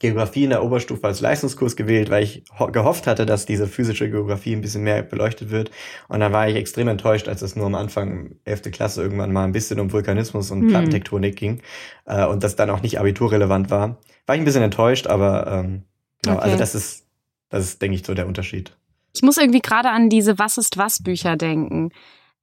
Geografie 0.00 0.44
in 0.44 0.50
der 0.50 0.64
Oberstufe 0.64 1.06
als 1.06 1.20
Leistungskurs 1.20 1.76
gewählt, 1.76 2.10
weil 2.10 2.24
ich 2.24 2.42
gehofft 2.72 3.06
hatte, 3.06 3.26
dass 3.26 3.44
diese 3.44 3.66
physische 3.66 4.10
Geografie 4.10 4.56
ein 4.56 4.62
bisschen 4.62 4.82
mehr 4.82 5.02
beleuchtet 5.02 5.50
wird. 5.50 5.70
Und 6.08 6.20
dann 6.20 6.32
war 6.32 6.48
ich 6.48 6.56
extrem 6.56 6.88
enttäuscht, 6.88 7.28
als 7.28 7.42
es 7.42 7.54
nur 7.54 7.66
am 7.66 7.74
Anfang 7.74 8.36
11. 8.44 8.62
Klasse 8.72 9.02
irgendwann 9.02 9.30
mal 9.32 9.44
ein 9.44 9.52
bisschen 9.52 9.78
um 9.78 9.92
Vulkanismus 9.92 10.50
und 10.50 10.62
hm. 10.62 10.68
Plattentektonik 10.68 11.36
ging 11.36 11.60
äh, 12.06 12.24
und 12.24 12.42
das 12.42 12.56
dann 12.56 12.70
auch 12.70 12.80
nicht 12.80 12.98
abiturrelevant 12.98 13.70
war. 13.70 13.98
War 14.24 14.34
ich 14.34 14.40
ein 14.40 14.46
bisschen 14.46 14.62
enttäuscht, 14.62 15.06
aber 15.06 15.46
ähm, 15.46 15.84
genau, 16.22 16.36
also 16.36 16.38
okay. 16.38 16.44
also 16.44 16.56
das 16.56 16.74
ist, 16.74 17.06
das 17.50 17.64
ist, 17.64 17.82
denke 17.82 17.96
ich, 17.96 18.06
so 18.06 18.14
der 18.14 18.26
Unterschied. 18.26 18.74
Ich 19.14 19.22
muss 19.22 19.36
irgendwie 19.36 19.60
gerade 19.60 19.90
an 19.90 20.08
diese 20.08 20.38
Was 20.38 20.56
ist 20.56 20.78
was 20.78 21.02
Bücher 21.02 21.36
denken. 21.36 21.90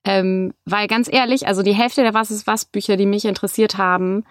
Ähm, 0.04 0.54
weil 0.66 0.88
ganz 0.88 1.12
ehrlich, 1.12 1.48
also 1.48 1.64
die 1.64 1.74
Hälfte 1.74 2.04
der 2.04 2.14
Was 2.14 2.30
ist 2.30 2.46
was 2.46 2.66
Bücher, 2.66 2.98
die 2.98 3.08
mich 3.08 3.26
interessiert 3.26 3.80
haben, 3.80 4.26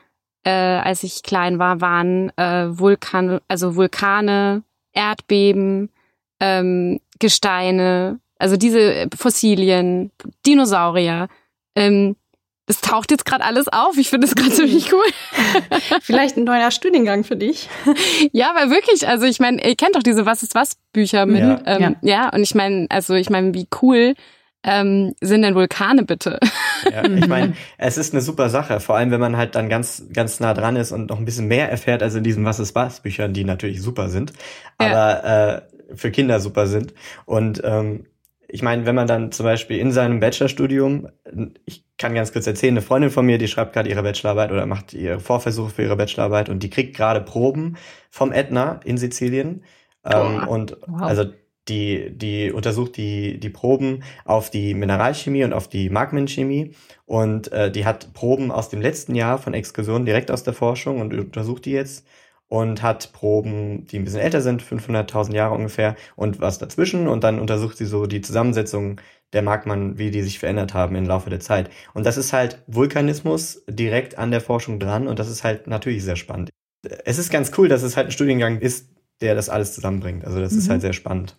äh, 0.44 0.50
als 0.50 1.02
ich 1.02 1.22
klein 1.22 1.58
war, 1.58 1.80
waren 1.80 2.30
äh, 2.36 2.66
Vulkane, 2.78 3.42
also 3.48 3.76
Vulkane, 3.76 4.62
Erdbeben, 4.92 5.90
ähm, 6.40 7.00
Gesteine, 7.18 8.20
also 8.38 8.56
diese 8.56 9.08
Fossilien, 9.16 10.10
Dinosaurier. 10.44 11.28
Ähm, 11.74 12.16
das 12.66 12.80
taucht 12.80 13.12
jetzt 13.12 13.24
gerade 13.24 13.44
alles 13.44 13.68
auf. 13.68 13.96
Ich 13.96 14.10
finde 14.10 14.26
es 14.26 14.34
gerade 14.34 14.50
ziemlich 14.50 14.92
cool. 14.92 15.04
Vielleicht 16.02 16.36
ein 16.36 16.44
neuer 16.44 16.70
Studiengang 16.70 17.24
für 17.24 17.36
dich. 17.36 17.68
Ja, 18.32 18.52
weil 18.54 18.70
wirklich, 18.70 19.06
also 19.08 19.24
ich 19.24 19.38
meine, 19.38 19.66
ihr 19.66 19.76
kennt 19.76 19.94
doch 19.94 20.02
diese 20.02 20.26
Was 20.26 20.42
ist 20.42 20.54
was 20.54 20.76
Bücher 20.92 21.26
mit. 21.26 21.40
Ja, 21.40 21.60
ähm, 21.64 21.80
ja. 21.80 21.94
ja 22.02 22.28
und 22.34 22.42
ich 22.42 22.54
meine, 22.54 22.86
also 22.90 23.14
ich 23.14 23.30
meine, 23.30 23.54
wie 23.54 23.68
cool 23.80 24.14
ähm, 24.66 25.14
sind 25.20 25.42
denn 25.42 25.54
Vulkane 25.54 26.02
bitte? 26.02 26.38
Ja, 26.90 27.04
ich 27.16 27.28
meine, 27.28 27.54
es 27.78 27.96
ist 27.96 28.12
eine 28.12 28.20
super 28.20 28.50
Sache, 28.50 28.80
vor 28.80 28.96
allem 28.96 29.10
wenn 29.12 29.20
man 29.20 29.36
halt 29.36 29.54
dann 29.54 29.68
ganz, 29.68 30.04
ganz 30.12 30.40
nah 30.40 30.52
dran 30.52 30.76
ist 30.76 30.92
und 30.92 31.08
noch 31.08 31.18
ein 31.18 31.24
bisschen 31.24 31.46
mehr 31.46 31.70
erfährt 31.70 32.02
als 32.02 32.14
in 32.16 32.24
diesen 32.24 32.44
Was 32.44 32.58
ist 32.58 32.74
was 32.74 33.00
Büchern, 33.00 33.32
die 33.32 33.44
natürlich 33.44 33.80
super 33.80 34.08
sind, 34.08 34.32
aber 34.76 34.90
ja. 34.90 35.54
äh, 35.54 35.62
für 35.94 36.10
Kinder 36.10 36.40
super 36.40 36.66
sind. 36.66 36.92
Und 37.24 37.62
ähm, 37.64 38.06
ich 38.48 38.62
meine, 38.62 38.86
wenn 38.86 38.94
man 38.94 39.06
dann 39.06 39.32
zum 39.32 39.44
Beispiel 39.44 39.78
in 39.78 39.92
seinem 39.92 40.20
Bachelorstudium, 40.20 41.08
ich 41.64 41.84
kann 41.96 42.14
ganz 42.14 42.32
kurz 42.32 42.46
erzählen, 42.46 42.74
eine 42.74 42.82
Freundin 42.82 43.10
von 43.10 43.24
mir, 43.24 43.38
die 43.38 43.48
schreibt 43.48 43.72
gerade 43.72 43.88
ihre 43.88 44.02
Bachelorarbeit 44.02 44.52
oder 44.52 44.66
macht 44.66 44.94
ihre 44.94 45.20
Vorversuche 45.20 45.70
für 45.70 45.82
ihre 45.82 45.96
Bachelorarbeit 45.96 46.48
und 46.48 46.62
die 46.62 46.70
kriegt 46.70 46.96
gerade 46.96 47.20
Proben 47.20 47.76
vom 48.10 48.32
Ätna 48.32 48.80
in 48.84 48.98
Sizilien. 48.98 49.64
Ähm, 50.04 50.46
und 50.46 50.76
wow. 50.86 51.02
also 51.02 51.24
die, 51.68 52.10
die 52.10 52.52
untersucht 52.52 52.96
die, 52.96 53.38
die 53.38 53.50
Proben 53.50 54.02
auf 54.24 54.50
die 54.50 54.74
Mineralchemie 54.74 55.44
und 55.44 55.52
auf 55.52 55.68
die 55.68 55.90
Magmenchemie 55.90 56.74
und 57.06 57.50
äh, 57.52 57.70
die 57.70 57.84
hat 57.84 58.12
Proben 58.12 58.50
aus 58.50 58.68
dem 58.68 58.80
letzten 58.80 59.14
Jahr 59.14 59.38
von 59.38 59.54
Exkursionen 59.54 60.06
direkt 60.06 60.30
aus 60.30 60.44
der 60.44 60.54
Forschung 60.54 61.00
und 61.00 61.12
untersucht 61.14 61.64
die 61.64 61.72
jetzt 61.72 62.06
und 62.48 62.82
hat 62.82 63.12
Proben, 63.12 63.86
die 63.86 63.98
ein 63.98 64.04
bisschen 64.04 64.20
älter 64.20 64.40
sind, 64.40 64.62
500.000 64.62 65.34
Jahre 65.34 65.54
ungefähr 65.54 65.96
und 66.14 66.40
was 66.40 66.58
dazwischen 66.58 67.08
und 67.08 67.24
dann 67.24 67.40
untersucht 67.40 67.76
sie 67.76 67.86
so 67.86 68.06
die 68.06 68.20
Zusammensetzung 68.20 69.00
der 69.32 69.42
Magman, 69.42 69.98
wie 69.98 70.12
die 70.12 70.22
sich 70.22 70.38
verändert 70.38 70.72
haben 70.72 70.94
im 70.94 71.06
Laufe 71.06 71.30
der 71.30 71.40
Zeit. 71.40 71.70
Und 71.94 72.06
das 72.06 72.16
ist 72.16 72.32
halt 72.32 72.62
Vulkanismus 72.68 73.64
direkt 73.68 74.18
an 74.18 74.30
der 74.30 74.40
Forschung 74.40 74.78
dran 74.78 75.08
und 75.08 75.18
das 75.18 75.28
ist 75.28 75.42
halt 75.42 75.66
natürlich 75.66 76.04
sehr 76.04 76.16
spannend. 76.16 76.50
Es 77.04 77.18
ist 77.18 77.30
ganz 77.30 77.50
cool, 77.58 77.68
dass 77.68 77.82
es 77.82 77.96
halt 77.96 78.08
ein 78.08 78.12
Studiengang 78.12 78.60
ist, 78.60 78.88
der 79.20 79.34
das 79.34 79.48
alles 79.48 79.74
zusammenbringt. 79.74 80.24
Also 80.24 80.40
das 80.40 80.52
mhm. 80.52 80.58
ist 80.58 80.70
halt 80.70 80.80
sehr 80.82 80.92
spannend. 80.92 81.36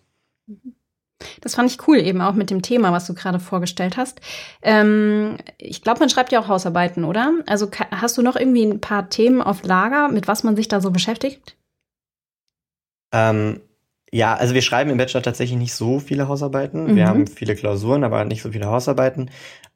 Das 1.40 1.54
fand 1.54 1.70
ich 1.70 1.86
cool, 1.88 1.98
eben 1.98 2.20
auch 2.20 2.34
mit 2.34 2.50
dem 2.50 2.62
Thema, 2.62 2.92
was 2.92 3.06
du 3.06 3.14
gerade 3.14 3.40
vorgestellt 3.40 3.96
hast. 3.96 4.20
Ähm, 4.62 5.36
ich 5.58 5.82
glaube, 5.82 6.00
man 6.00 6.08
schreibt 6.08 6.32
ja 6.32 6.40
auch 6.40 6.48
Hausarbeiten, 6.48 7.04
oder? 7.04 7.32
Also 7.46 7.68
hast 7.90 8.16
du 8.16 8.22
noch 8.22 8.36
irgendwie 8.36 8.64
ein 8.64 8.80
paar 8.80 9.08
Themen 9.08 9.42
auf 9.42 9.64
Lager, 9.64 10.08
mit 10.08 10.28
was 10.28 10.44
man 10.44 10.56
sich 10.56 10.68
da 10.68 10.80
so 10.80 10.90
beschäftigt? 10.90 11.56
Ähm, 13.12 13.60
ja, 14.12 14.34
also 14.34 14.54
wir 14.54 14.62
schreiben 14.62 14.90
im 14.90 14.98
Bachelor 14.98 15.22
tatsächlich 15.22 15.58
nicht 15.58 15.74
so 15.74 15.98
viele 15.98 16.28
Hausarbeiten. 16.28 16.92
Mhm. 16.92 16.96
Wir 16.96 17.06
haben 17.06 17.26
viele 17.26 17.54
Klausuren, 17.54 18.04
aber 18.04 18.24
nicht 18.24 18.42
so 18.42 18.52
viele 18.52 18.66
Hausarbeiten. 18.66 19.30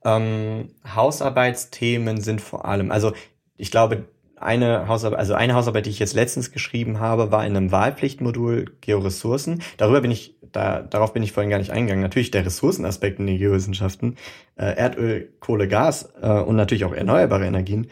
Ähm, 0.04 0.70
Hausarbeitsthemen 0.94 2.20
sind 2.20 2.40
vor 2.40 2.64
allem, 2.64 2.90
also 2.90 3.12
ich 3.56 3.70
glaube, 3.70 4.04
eine 4.42 4.88
Hausarbeit, 4.88 5.18
also 5.18 5.34
eine 5.34 5.54
Hausarbeit, 5.54 5.86
die 5.86 5.90
ich 5.90 5.98
jetzt 5.98 6.14
letztens 6.14 6.52
geschrieben 6.52 7.00
habe, 7.00 7.30
war 7.30 7.46
in 7.46 7.56
einem 7.56 7.72
Wahlpflichtmodul 7.72 8.76
Georessourcen. 8.80 9.62
Darüber 9.76 10.00
bin 10.00 10.10
ich, 10.10 10.36
da, 10.52 10.80
darauf 10.80 11.12
bin 11.12 11.22
ich 11.22 11.32
vorhin 11.32 11.50
gar 11.50 11.58
nicht 11.58 11.70
eingegangen. 11.70 12.02
Natürlich 12.02 12.30
der 12.30 12.44
Ressourcenaspekt 12.44 13.18
in 13.18 13.26
den 13.26 13.38
Geowissenschaften, 13.38 14.16
äh, 14.56 14.76
Erdöl, 14.76 15.32
Kohle, 15.40 15.68
Gas 15.68 16.12
äh, 16.20 16.28
und 16.28 16.56
natürlich 16.56 16.84
auch 16.84 16.92
erneuerbare 16.92 17.46
Energien 17.46 17.88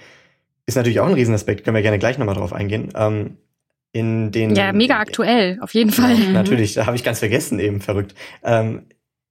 ist 0.71 0.77
natürlich 0.77 1.01
auch 1.01 1.07
ein 1.07 1.15
Riesenaspekt. 1.15 1.65
Können 1.65 1.75
wir 1.75 1.83
gerne 1.83 1.99
gleich 1.99 2.17
nochmal 2.17 2.37
drauf 2.37 2.53
eingehen. 2.53 2.91
Ähm, 2.95 3.37
in 3.93 4.31
den 4.31 4.55
ja 4.55 4.73
mega 4.73 5.01
aktuell 5.01 5.59
auf 5.61 5.75
jeden 5.75 5.91
Fall. 5.91 6.15
Ja, 6.15 6.31
natürlich, 6.31 6.75
da 6.75 6.87
habe 6.87 6.97
ich 6.97 7.03
ganz 7.03 7.19
vergessen 7.19 7.59
eben 7.59 7.81
verrückt. 7.81 8.15
Ähm, 8.45 8.83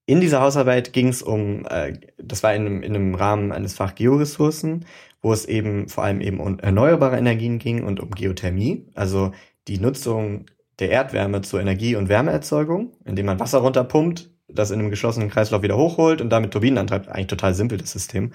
in 0.06 0.20
dieser 0.20 0.42
Hausarbeit 0.42 0.92
ging 0.92 1.08
es 1.08 1.22
um, 1.22 1.66
äh, 1.70 1.94
das 2.18 2.44
war 2.44 2.54
in 2.54 2.66
einem, 2.66 2.84
in 2.84 2.94
einem 2.94 3.16
Rahmen 3.16 3.54
eines 3.54 3.74
Fach 3.74 3.96
Georessourcen 3.96 4.86
wo 5.22 5.34
es 5.34 5.46
eben 5.46 5.90
vor 5.90 6.04
allem 6.04 6.22
eben 6.22 6.40
um 6.40 6.60
erneuerbare 6.60 7.18
Energien 7.18 7.60
ging 7.60 7.84
und 7.84 8.00
um 8.00 8.12
Geothermie, 8.12 8.86
also 8.96 9.32
die 9.68 9.80
Nutzung 9.80 10.46
der 10.80 10.92
Erdwärme 10.92 11.42
zur 11.42 11.60
Energie- 11.60 11.96
und 11.96 12.10
Wärmeerzeugung, 12.10 12.94
indem 13.06 13.26
man 13.26 13.40
Wasser 13.40 13.60
runterpumpt, 13.60 14.30
das 14.48 14.72
in 14.72 14.80
einem 14.80 14.90
geschlossenen 14.90 15.30
Kreislauf 15.30 15.62
wieder 15.62 15.78
hochholt 15.78 16.22
und 16.22 16.30
damit 16.30 16.52
Turbinen 16.52 16.80
antreibt. 16.80 17.10
Eigentlich 17.10 17.28
total 17.28 17.54
simpel, 17.54 17.78
das 17.78 17.92
System. 17.92 18.32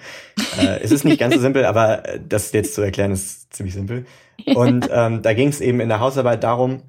äh, 0.57 0.79
es 0.81 0.91
ist 0.91 1.03
nicht 1.03 1.19
ganz 1.19 1.35
so 1.35 1.41
simpel, 1.41 1.65
aber 1.65 2.03
das 2.27 2.51
jetzt 2.53 2.73
zu 2.73 2.81
erklären 2.81 3.11
ist 3.11 3.53
ziemlich 3.53 3.73
simpel. 3.73 4.05
Und 4.53 4.87
ähm, 4.91 5.21
da 5.21 5.33
ging 5.33 5.49
es 5.49 5.59
eben 5.59 5.79
in 5.79 5.89
der 5.89 5.99
Hausarbeit 5.99 6.43
darum, 6.43 6.83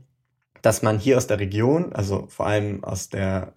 dass 0.62 0.82
man 0.82 0.98
hier 0.98 1.16
aus 1.16 1.26
der 1.26 1.40
Region, 1.40 1.92
also 1.92 2.26
vor 2.28 2.46
allem 2.46 2.84
aus 2.84 3.08
der 3.08 3.52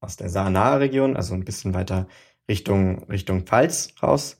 aus 0.00 0.16
der 0.16 0.28
Saarnahe 0.28 0.78
Region, 0.78 1.16
also 1.16 1.34
ein 1.34 1.44
bisschen 1.44 1.74
weiter 1.74 2.06
Richtung 2.48 3.04
Richtung 3.04 3.42
Pfalz 3.42 3.94
raus, 4.00 4.37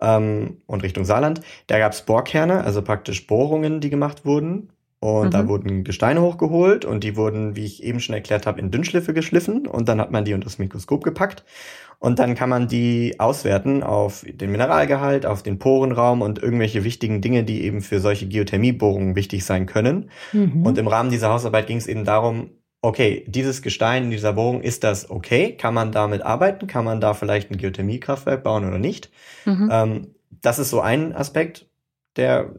ähm, 0.00 0.58
und 0.66 0.82
Richtung 0.82 1.04
Saarland. 1.04 1.40
Da 1.66 1.78
gab 1.78 1.92
es 1.92 2.02
Bohrkerne, 2.02 2.64
also 2.64 2.82
praktisch 2.82 3.26
Bohrungen, 3.26 3.80
die 3.80 3.90
gemacht 3.90 4.24
wurden. 4.24 4.70
Und 4.98 5.26
mhm. 5.26 5.30
da 5.30 5.46
wurden 5.46 5.84
Gesteine 5.84 6.22
hochgeholt 6.22 6.84
und 6.86 7.04
die 7.04 7.16
wurden, 7.16 7.54
wie 7.54 7.66
ich 7.66 7.82
eben 7.82 8.00
schon 8.00 8.14
erklärt 8.14 8.46
habe, 8.46 8.60
in 8.60 8.70
Dünnschliffe 8.70 9.12
geschliffen 9.12 9.66
und 9.66 9.88
dann 9.88 10.00
hat 10.00 10.10
man 10.10 10.24
die 10.24 10.32
unter 10.32 10.46
das 10.46 10.58
Mikroskop 10.58 11.04
gepackt. 11.04 11.44
Und 11.98 12.18
dann 12.18 12.34
kann 12.34 12.50
man 12.50 12.68
die 12.68 13.18
auswerten 13.18 13.82
auf 13.82 14.24
den 14.28 14.52
Mineralgehalt, 14.52 15.24
auf 15.24 15.42
den 15.42 15.58
Porenraum 15.58 16.22
und 16.22 16.42
irgendwelche 16.42 16.84
wichtigen 16.84 17.20
Dinge, 17.20 17.44
die 17.44 17.64
eben 17.64 17.80
für 17.80 18.00
solche 18.00 18.26
Geothermiebohrungen 18.26 19.16
wichtig 19.16 19.44
sein 19.44 19.66
können. 19.66 20.10
Mhm. 20.32 20.64
Und 20.64 20.76
im 20.76 20.88
Rahmen 20.88 21.10
dieser 21.10 21.30
Hausarbeit 21.30 21.66
ging 21.66 21.78
es 21.78 21.86
eben 21.86 22.04
darum, 22.04 22.50
okay, 22.86 23.24
dieses 23.26 23.62
Gestein 23.62 24.04
in 24.04 24.10
dieser 24.12 24.34
Bohrung, 24.34 24.62
ist 24.62 24.84
das 24.84 25.10
okay? 25.10 25.56
Kann 25.56 25.74
man 25.74 25.90
damit 25.90 26.22
arbeiten? 26.22 26.68
Kann 26.68 26.84
man 26.84 27.00
da 27.00 27.14
vielleicht 27.14 27.50
ein 27.50 27.56
Geothermiekraftwerk 27.56 28.44
bauen 28.44 28.64
oder 28.64 28.78
nicht? 28.78 29.10
Mhm. 29.44 29.68
Ähm, 29.72 30.14
das 30.30 30.60
ist 30.60 30.70
so 30.70 30.80
ein 30.80 31.12
Aspekt, 31.12 31.66
der 32.14 32.54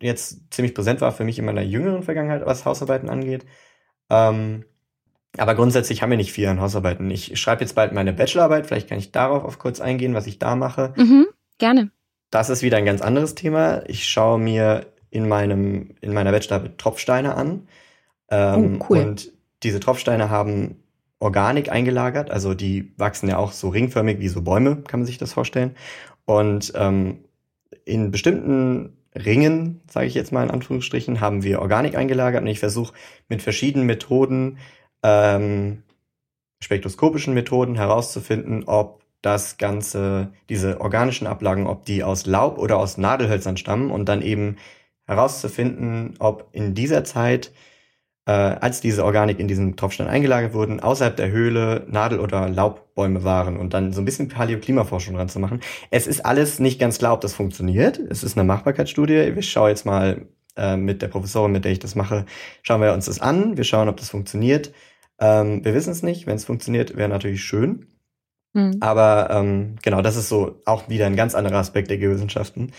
jetzt 0.00 0.50
ziemlich 0.50 0.74
präsent 0.74 1.02
war 1.02 1.12
für 1.12 1.24
mich 1.24 1.38
in 1.38 1.44
meiner 1.44 1.60
jüngeren 1.60 2.02
Vergangenheit, 2.02 2.46
was 2.46 2.64
Hausarbeiten 2.64 3.10
angeht. 3.10 3.44
Ähm, 4.08 4.64
aber 5.36 5.54
grundsätzlich 5.54 6.00
haben 6.00 6.08
wir 6.08 6.16
nicht 6.16 6.32
viel 6.32 6.48
an 6.48 6.60
Hausarbeiten. 6.60 7.10
Ich 7.10 7.38
schreibe 7.38 7.60
jetzt 7.60 7.74
bald 7.74 7.92
meine 7.92 8.14
Bachelorarbeit, 8.14 8.66
vielleicht 8.66 8.88
kann 8.88 8.98
ich 8.98 9.12
darauf 9.12 9.44
auf 9.44 9.58
kurz 9.58 9.80
eingehen, 9.80 10.14
was 10.14 10.26
ich 10.26 10.38
da 10.38 10.56
mache. 10.56 10.94
Mhm, 10.96 11.26
gerne. 11.58 11.90
Das 12.30 12.48
ist 12.48 12.62
wieder 12.62 12.78
ein 12.78 12.86
ganz 12.86 13.02
anderes 13.02 13.34
Thema. 13.34 13.82
Ich 13.88 14.08
schaue 14.08 14.38
mir 14.38 14.86
in 15.10 15.28
meinem, 15.28 15.96
in 16.00 16.14
meiner 16.14 16.32
Bachelorarbeit 16.32 16.78
Tropfsteine 16.78 17.34
an. 17.34 17.68
Ähm, 18.30 18.78
oh, 18.80 18.86
cool. 18.88 18.98
Und 19.00 19.35
diese 19.66 19.80
Tropfsteine 19.80 20.30
haben 20.30 20.76
Organik 21.18 21.72
eingelagert, 21.72 22.30
also 22.30 22.54
die 22.54 22.92
wachsen 22.98 23.28
ja 23.28 23.36
auch 23.36 23.50
so 23.50 23.68
ringförmig 23.68 24.20
wie 24.20 24.28
so 24.28 24.42
Bäume, 24.42 24.76
kann 24.86 25.00
man 25.00 25.06
sich 25.06 25.18
das 25.18 25.32
vorstellen. 25.32 25.74
Und 26.24 26.72
ähm, 26.76 27.24
in 27.84 28.12
bestimmten 28.12 28.96
Ringen, 29.14 29.80
sage 29.90 30.06
ich 30.06 30.14
jetzt 30.14 30.30
mal 30.30 30.44
in 30.44 30.50
Anführungsstrichen, 30.50 31.20
haben 31.20 31.42
wir 31.42 31.60
Organik 31.62 31.96
eingelagert. 31.96 32.42
Und 32.42 32.48
ich 32.48 32.60
versuche 32.60 32.94
mit 33.28 33.42
verschiedenen 33.42 33.86
Methoden, 33.86 34.58
ähm, 35.02 35.82
spektroskopischen 36.62 37.34
Methoden 37.34 37.74
herauszufinden, 37.74 38.64
ob 38.64 39.02
das 39.22 39.56
Ganze, 39.56 40.32
diese 40.48 40.80
organischen 40.80 41.26
Ablagen, 41.26 41.66
ob 41.66 41.84
die 41.86 42.04
aus 42.04 42.26
Laub 42.26 42.58
oder 42.58 42.78
aus 42.78 42.98
Nadelhölzern 42.98 43.56
stammen. 43.56 43.90
Und 43.90 44.08
dann 44.08 44.22
eben 44.22 44.58
herauszufinden, 45.06 46.14
ob 46.20 46.48
in 46.52 46.74
dieser 46.74 47.02
Zeit 47.02 47.52
äh, 48.26 48.32
als 48.32 48.80
diese 48.80 49.04
Organik 49.04 49.38
in 49.38 49.48
diesen 49.48 49.76
Tropfstein 49.76 50.08
eingelagert 50.08 50.52
wurden, 50.52 50.80
außerhalb 50.80 51.16
der 51.16 51.30
Höhle 51.30 51.84
Nadel- 51.88 52.18
oder 52.20 52.48
Laubbäume 52.48 53.22
waren 53.24 53.56
und 53.56 53.72
dann 53.72 53.92
so 53.92 54.02
ein 54.02 54.04
bisschen 54.04 54.28
Paläoklimaforschung 54.28 55.14
dran 55.14 55.28
zu 55.28 55.38
machen. 55.38 55.60
Es 55.90 56.06
ist 56.06 56.26
alles 56.26 56.58
nicht 56.58 56.80
ganz 56.80 56.98
klar, 56.98 57.14
ob 57.14 57.20
das 57.20 57.34
funktioniert. 57.34 57.98
Es 57.98 58.24
ist 58.24 58.36
eine 58.36 58.46
Machbarkeitsstudie. 58.46 59.32
Ich 59.36 59.50
schaue 59.50 59.70
jetzt 59.70 59.86
mal 59.86 60.26
äh, 60.56 60.76
mit 60.76 61.02
der 61.02 61.08
Professorin, 61.08 61.52
mit 61.52 61.64
der 61.64 61.72
ich 61.72 61.78
das 61.78 61.94
mache, 61.94 62.26
schauen 62.62 62.80
wir 62.80 62.92
uns 62.92 63.06
das 63.06 63.20
an. 63.20 63.56
Wir 63.56 63.64
schauen, 63.64 63.88
ob 63.88 63.96
das 63.96 64.10
funktioniert. 64.10 64.72
Ähm, 65.20 65.64
wir 65.64 65.74
wissen 65.74 65.92
es 65.92 66.02
nicht. 66.02 66.26
Wenn 66.26 66.36
es 66.36 66.44
funktioniert, 66.44 66.96
wäre 66.96 67.08
natürlich 67.08 67.44
schön. 67.44 67.86
Mhm. 68.54 68.78
Aber 68.80 69.28
ähm, 69.30 69.76
genau, 69.82 70.02
das 70.02 70.16
ist 70.16 70.28
so 70.28 70.62
auch 70.64 70.88
wieder 70.88 71.06
ein 71.06 71.16
ganz 71.16 71.36
anderer 71.36 71.58
Aspekt 71.58 71.90
der 71.90 71.98
Geowissenschaften. 71.98 72.72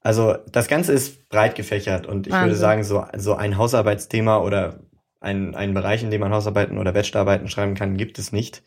Also 0.00 0.36
das 0.50 0.68
Ganze 0.68 0.92
ist 0.92 1.28
breit 1.28 1.54
gefächert 1.54 2.06
und 2.06 2.26
ich 2.26 2.32
Wahnsinn. 2.32 2.48
würde 2.48 2.56
sagen, 2.56 2.84
so, 2.84 3.04
so 3.16 3.34
ein 3.34 3.58
Hausarbeitsthema 3.58 4.38
oder 4.38 4.80
ein, 5.20 5.54
einen 5.54 5.74
Bereich, 5.74 6.02
in 6.02 6.10
dem 6.10 6.20
man 6.20 6.32
Hausarbeiten 6.32 6.78
oder 6.78 6.92
Bachelorarbeiten 6.92 7.48
schreiben 7.48 7.74
kann, 7.74 7.96
gibt 7.96 8.18
es 8.18 8.32
nicht. 8.32 8.62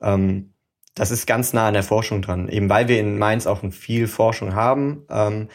Ähm, 0.00 0.52
das 0.94 1.10
ist 1.10 1.26
ganz 1.26 1.52
nah 1.52 1.68
an 1.68 1.74
der 1.74 1.82
Forschung 1.82 2.22
dran. 2.22 2.48
Eben 2.48 2.68
weil 2.68 2.88
wir 2.88 3.00
in 3.00 3.18
Mainz 3.18 3.46
auch 3.46 3.62
viel 3.70 4.08
Forschung 4.08 4.54
haben, 4.54 5.06
ähm, 5.10 5.48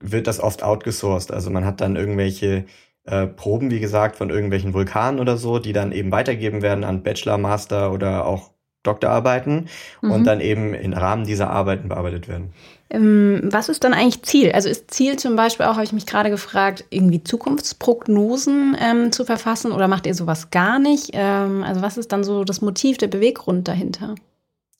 wird 0.00 0.26
das 0.26 0.40
oft 0.40 0.62
outgesourced. 0.62 1.32
Also 1.32 1.50
man 1.50 1.64
hat 1.64 1.80
dann 1.80 1.96
irgendwelche 1.96 2.66
äh, 3.04 3.26
Proben, 3.26 3.70
wie 3.70 3.80
gesagt, 3.80 4.16
von 4.16 4.30
irgendwelchen 4.30 4.74
Vulkanen 4.74 5.20
oder 5.20 5.36
so, 5.36 5.58
die 5.58 5.72
dann 5.72 5.92
eben 5.92 6.12
weitergeben 6.12 6.62
werden 6.62 6.84
an 6.84 7.02
Bachelor, 7.02 7.38
Master 7.38 7.92
oder 7.92 8.26
auch 8.26 8.51
Doktorarbeiten 8.82 9.68
mhm. 10.00 10.10
und 10.10 10.24
dann 10.24 10.40
eben 10.40 10.74
im 10.74 10.92
Rahmen 10.92 11.24
dieser 11.24 11.50
Arbeiten 11.50 11.88
bearbeitet 11.88 12.28
werden. 12.28 12.52
Ähm, 12.90 13.40
was 13.44 13.68
ist 13.68 13.84
dann 13.84 13.94
eigentlich 13.94 14.22
Ziel? 14.22 14.52
Also 14.52 14.68
ist 14.68 14.90
Ziel 14.90 15.18
zum 15.18 15.34
Beispiel 15.34 15.66
auch, 15.66 15.74
habe 15.74 15.84
ich 15.84 15.92
mich 15.92 16.06
gerade 16.06 16.30
gefragt, 16.30 16.84
irgendwie 16.90 17.24
Zukunftsprognosen 17.24 18.76
ähm, 18.78 19.12
zu 19.12 19.24
verfassen 19.24 19.72
oder 19.72 19.88
macht 19.88 20.06
ihr 20.06 20.14
sowas 20.14 20.50
gar 20.50 20.78
nicht? 20.78 21.10
Ähm, 21.14 21.62
also 21.62 21.80
was 21.80 21.96
ist 21.96 22.12
dann 22.12 22.22
so 22.22 22.44
das 22.44 22.60
Motiv, 22.60 22.98
der 22.98 23.08
Beweggrund 23.08 23.66
dahinter? 23.66 24.14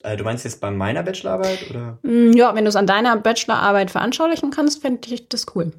Äh, 0.03 0.17
du 0.17 0.23
meinst 0.23 0.43
jetzt 0.43 0.61
bei 0.61 0.69
meiner 0.69 1.01
Bachelorarbeit 1.01 1.69
oder? 1.69 1.97
Mm, 2.03 2.33
ja, 2.33 2.53
wenn 2.53 2.65
du 2.65 2.69
es 2.69 2.75
an 2.75 2.87
deiner 2.87 3.17
Bachelorarbeit 3.17 3.89
veranschaulichen 3.89 4.51
kannst, 4.51 4.81
fände 4.81 5.07
ich 5.11 5.29
das 5.29 5.47
cool. 5.55 5.71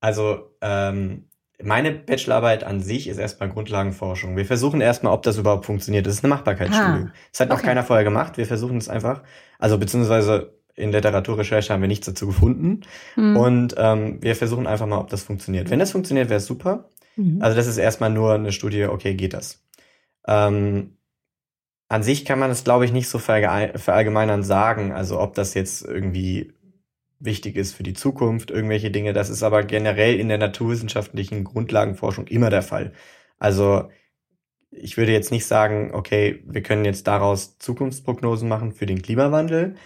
Also 0.00 0.50
ähm, 0.60 1.24
meine 1.62 1.92
Bachelorarbeit 1.92 2.64
an 2.64 2.80
sich 2.80 3.08
ist 3.08 3.18
erstmal 3.18 3.48
Grundlagenforschung. 3.48 4.36
Wir 4.36 4.46
versuchen 4.46 4.80
erstmal, 4.80 5.12
ob 5.12 5.22
das 5.22 5.38
überhaupt 5.38 5.66
funktioniert. 5.66 6.06
Das 6.06 6.14
ist 6.14 6.24
eine 6.24 6.34
Machbarkeitsstudie. 6.34 7.06
Ah, 7.06 7.12
das 7.30 7.40
hat 7.40 7.48
noch 7.48 7.58
okay. 7.58 7.66
keiner 7.66 7.82
vorher 7.82 8.04
gemacht. 8.04 8.36
Wir 8.38 8.46
versuchen 8.46 8.78
es 8.78 8.88
einfach. 8.88 9.22
Also 9.58 9.78
beziehungsweise 9.78 10.54
in 10.74 10.92
Literaturrecherche 10.92 11.72
haben 11.72 11.80
wir 11.80 11.88
nichts 11.88 12.06
dazu 12.06 12.26
gefunden. 12.26 12.80
Mhm. 13.16 13.36
Und 13.36 13.74
ähm, 13.76 14.18
wir 14.22 14.36
versuchen 14.36 14.66
einfach 14.66 14.86
mal, 14.86 14.98
ob 14.98 15.10
das 15.10 15.22
funktioniert. 15.22 15.70
Wenn 15.70 15.78
das 15.78 15.92
funktioniert, 15.92 16.28
wäre 16.28 16.38
es 16.38 16.46
super. 16.46 16.88
Mhm. 17.16 17.42
Also 17.42 17.56
das 17.56 17.66
ist 17.66 17.78
erstmal 17.78 18.10
nur 18.10 18.34
eine 18.34 18.52
Studie, 18.52 18.84
okay, 18.84 19.14
geht 19.14 19.34
das. 19.34 19.62
Ähm, 20.26 20.96
an 21.88 22.02
sich 22.02 22.24
kann 22.24 22.38
man 22.38 22.50
es, 22.50 22.64
glaube 22.64 22.84
ich, 22.84 22.92
nicht 22.92 23.08
so 23.08 23.18
verallgemeinern 23.18 24.42
sagen. 24.42 24.92
Also 24.92 25.20
ob 25.20 25.34
das 25.34 25.54
jetzt 25.54 25.84
irgendwie 25.84 26.52
wichtig 27.20 27.56
ist 27.56 27.74
für 27.74 27.82
die 27.82 27.94
Zukunft, 27.94 28.50
irgendwelche 28.50 28.90
Dinge. 28.90 29.12
Das 29.12 29.30
ist 29.30 29.42
aber 29.42 29.62
generell 29.64 30.18
in 30.18 30.28
der 30.28 30.38
naturwissenschaftlichen 30.38 31.44
Grundlagenforschung 31.44 32.26
immer 32.26 32.50
der 32.50 32.62
Fall. 32.62 32.92
Also 33.38 33.90
ich 34.70 34.96
würde 34.96 35.12
jetzt 35.12 35.32
nicht 35.32 35.46
sagen, 35.46 35.92
okay, 35.94 36.42
wir 36.46 36.62
können 36.62 36.84
jetzt 36.84 37.06
daraus 37.06 37.58
Zukunftsprognosen 37.58 38.48
machen 38.48 38.72
für 38.72 38.86
den 38.86 39.02
Klimawandel, 39.02 39.76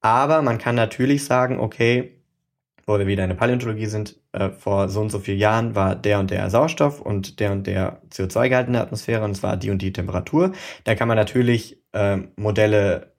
aber 0.00 0.42
man 0.42 0.58
kann 0.58 0.74
natürlich 0.76 1.24
sagen, 1.24 1.58
okay, 1.60 2.20
wo 2.86 2.98
wir 2.98 3.06
wieder 3.06 3.24
in 3.24 3.30
der 3.30 3.36
Paläontologie 3.36 3.86
sind, 3.86 4.20
äh, 4.32 4.50
vor 4.50 4.88
so 4.88 5.00
und 5.00 5.10
so 5.10 5.18
vielen 5.18 5.38
Jahren 5.38 5.74
war 5.74 5.96
der 5.96 6.20
und 6.20 6.30
der 6.30 6.50
Sauerstoff 6.50 7.00
und 7.00 7.40
der 7.40 7.52
und 7.52 7.66
der 7.66 8.02
CO2-Gehalt 8.10 8.66
in 8.66 8.74
der 8.74 8.82
Atmosphäre 8.82 9.24
und 9.24 9.30
es 9.32 9.42
war 9.42 9.56
die 9.56 9.70
und 9.70 9.80
die 9.80 9.92
Temperatur. 9.92 10.52
Da 10.84 10.94
kann 10.94 11.08
man 11.08 11.16
natürlich 11.16 11.82
äh, 11.92 12.18
Modelle 12.36 13.14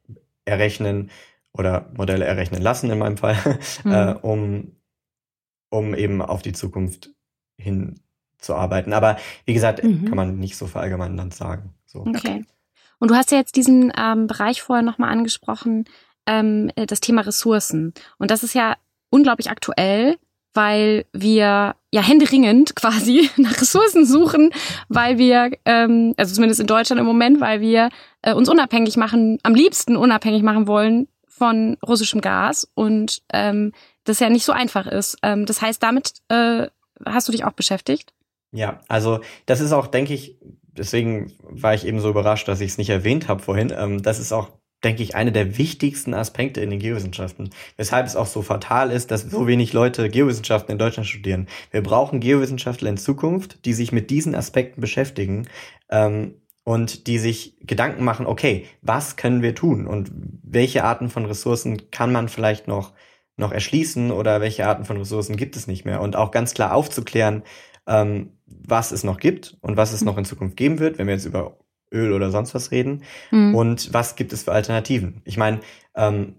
errechnen 0.45 1.09
oder 1.57 1.89
Modelle 1.95 2.25
errechnen 2.25 2.61
lassen 2.61 2.89
in 2.89 2.99
meinem 2.99 3.17
Fall, 3.17 3.37
mhm. 3.83 3.91
äh, 3.91 4.13
um, 4.21 4.71
um 5.69 5.95
eben 5.95 6.21
auf 6.21 6.41
die 6.41 6.53
Zukunft 6.53 7.11
hin 7.57 7.99
zu 8.39 8.55
arbeiten. 8.55 8.93
Aber 8.93 9.17
wie 9.45 9.53
gesagt, 9.53 9.83
mhm. 9.83 10.05
kann 10.05 10.15
man 10.15 10.37
nicht 10.37 10.57
so 10.57 10.67
verallgemeinern 10.67 11.31
sagen. 11.31 11.73
So. 11.85 12.01
Okay. 12.01 12.45
Und 12.99 13.11
du 13.11 13.15
hast 13.15 13.31
ja 13.31 13.37
jetzt 13.37 13.55
diesen 13.55 13.91
ähm, 13.97 14.27
Bereich 14.27 14.61
vorher 14.61 14.83
nochmal 14.83 15.11
angesprochen, 15.11 15.85
ähm, 16.25 16.71
das 16.75 16.99
Thema 16.99 17.21
Ressourcen. 17.21 17.93
Und 18.17 18.31
das 18.31 18.43
ist 18.43 18.53
ja 18.53 18.75
unglaublich 19.09 19.49
aktuell, 19.49 20.17
weil 20.53 21.05
wir 21.11 21.75
ja 21.91 22.01
händeringend 22.01 22.75
quasi 22.75 23.29
nach 23.37 23.59
Ressourcen 23.59 24.05
suchen, 24.05 24.51
weil 24.89 25.17
wir, 25.17 25.51
ähm, 25.65 26.13
also 26.17 26.33
zumindest 26.33 26.61
in 26.61 26.67
Deutschland 26.67 26.99
im 26.99 27.05
Moment, 27.05 27.41
weil 27.41 27.61
wir 27.61 27.89
äh, 28.21 28.33
uns 28.33 28.49
unabhängig 28.49 28.97
machen, 28.97 29.39
am 29.43 29.55
liebsten 29.55 29.95
unabhängig 29.95 30.43
machen 30.43 30.67
wollen 30.67 31.07
von 31.37 31.77
russischem 31.85 32.21
Gas 32.21 32.67
und 32.75 33.21
ähm, 33.33 33.73
das 34.05 34.19
ja 34.19 34.29
nicht 34.29 34.45
so 34.45 34.51
einfach 34.51 34.87
ist. 34.87 35.17
Ähm, 35.21 35.45
das 35.45 35.61
heißt, 35.61 35.81
damit 35.83 36.13
äh, 36.29 36.67
hast 37.05 37.27
du 37.27 37.31
dich 37.31 37.43
auch 37.43 37.51
beschäftigt? 37.51 38.13
Ja, 38.51 38.79
also 38.87 39.19
das 39.45 39.59
ist 39.59 39.73
auch, 39.73 39.87
denke 39.87 40.13
ich, 40.13 40.37
deswegen 40.77 41.33
war 41.41 41.73
ich 41.73 41.85
eben 41.85 41.99
so 41.99 42.09
überrascht, 42.09 42.47
dass 42.47 42.61
ich 42.61 42.71
es 42.71 42.77
nicht 42.77 42.89
erwähnt 42.89 43.27
habe 43.27 43.41
vorhin. 43.41 43.73
Ähm, 43.75 44.01
das 44.01 44.19
ist 44.19 44.31
auch, 44.31 44.49
denke 44.83 45.03
ich, 45.03 45.15
eine 45.15 45.31
der 45.31 45.57
wichtigsten 45.57 46.13
Aspekte 46.13 46.61
in 46.61 46.69
den 46.69 46.79
Geowissenschaften. 46.79 47.49
Weshalb 47.75 48.05
es 48.05 48.15
auch 48.15 48.27
so 48.27 48.41
fatal 48.41 48.91
ist, 48.91 49.11
dass 49.11 49.23
so 49.23 49.47
wenig 49.47 49.73
Leute 49.73 50.09
Geowissenschaften 50.09 50.71
in 50.71 50.77
Deutschland 50.77 51.07
studieren. 51.07 51.47
Wir 51.71 51.83
brauchen 51.83 52.21
Geowissenschaftler 52.21 52.89
in 52.89 52.97
Zukunft, 52.97 53.65
die 53.65 53.73
sich 53.73 53.91
mit 53.91 54.09
diesen 54.09 54.35
Aspekten 54.35 54.79
beschäftigen. 54.79 55.47
Ähm, 55.89 56.35
und 56.65 57.05
die 57.05 57.19
sich 57.19 57.55
Gedanken 57.61 58.03
machen, 58.03 58.25
okay, 58.25 58.65
was 58.81 59.15
können 59.15 59.41
wir 59.43 59.55
tun 59.55 59.87
und 59.87 60.11
welche 60.43 60.83
Arten 60.83 61.09
von 61.09 61.25
Ressourcen 61.25 61.91
kann 61.91 62.11
man 62.11 62.27
vielleicht 62.27 62.67
noch, 62.67 62.93
noch 63.37 63.51
erschließen 63.51 64.11
oder 64.11 64.41
welche 64.41 64.67
Arten 64.67 64.83
von 64.83 64.97
Ressourcen 64.97 65.37
gibt 65.37 65.55
es 65.55 65.67
nicht 65.67 65.85
mehr 65.85 66.01
und 66.01 66.15
auch 66.15 66.31
ganz 66.31 66.55
klar 66.55 66.73
aufzuklären, 66.73 67.43
ähm, 67.87 68.31
was 68.47 68.91
es 68.91 69.03
noch 69.03 69.19
gibt 69.19 69.57
und 69.61 69.77
was 69.77 69.93
es 69.93 70.03
noch 70.03 70.17
in 70.17 70.25
Zukunft 70.25 70.57
geben 70.57 70.79
wird, 70.79 70.97
wenn 70.97 71.05
wir 71.05 71.13
jetzt 71.13 71.25
über 71.25 71.59
Öl 71.93 72.11
oder 72.11 72.31
sonst 72.31 72.55
was 72.55 72.71
reden 72.71 73.03
mhm. 73.29 73.53
und 73.53 73.93
was 73.93 74.15
gibt 74.15 74.33
es 74.33 74.43
für 74.43 74.51
Alternativen. 74.51 75.21
Ich 75.23 75.37
meine, 75.37 75.59
ähm, 75.95 76.33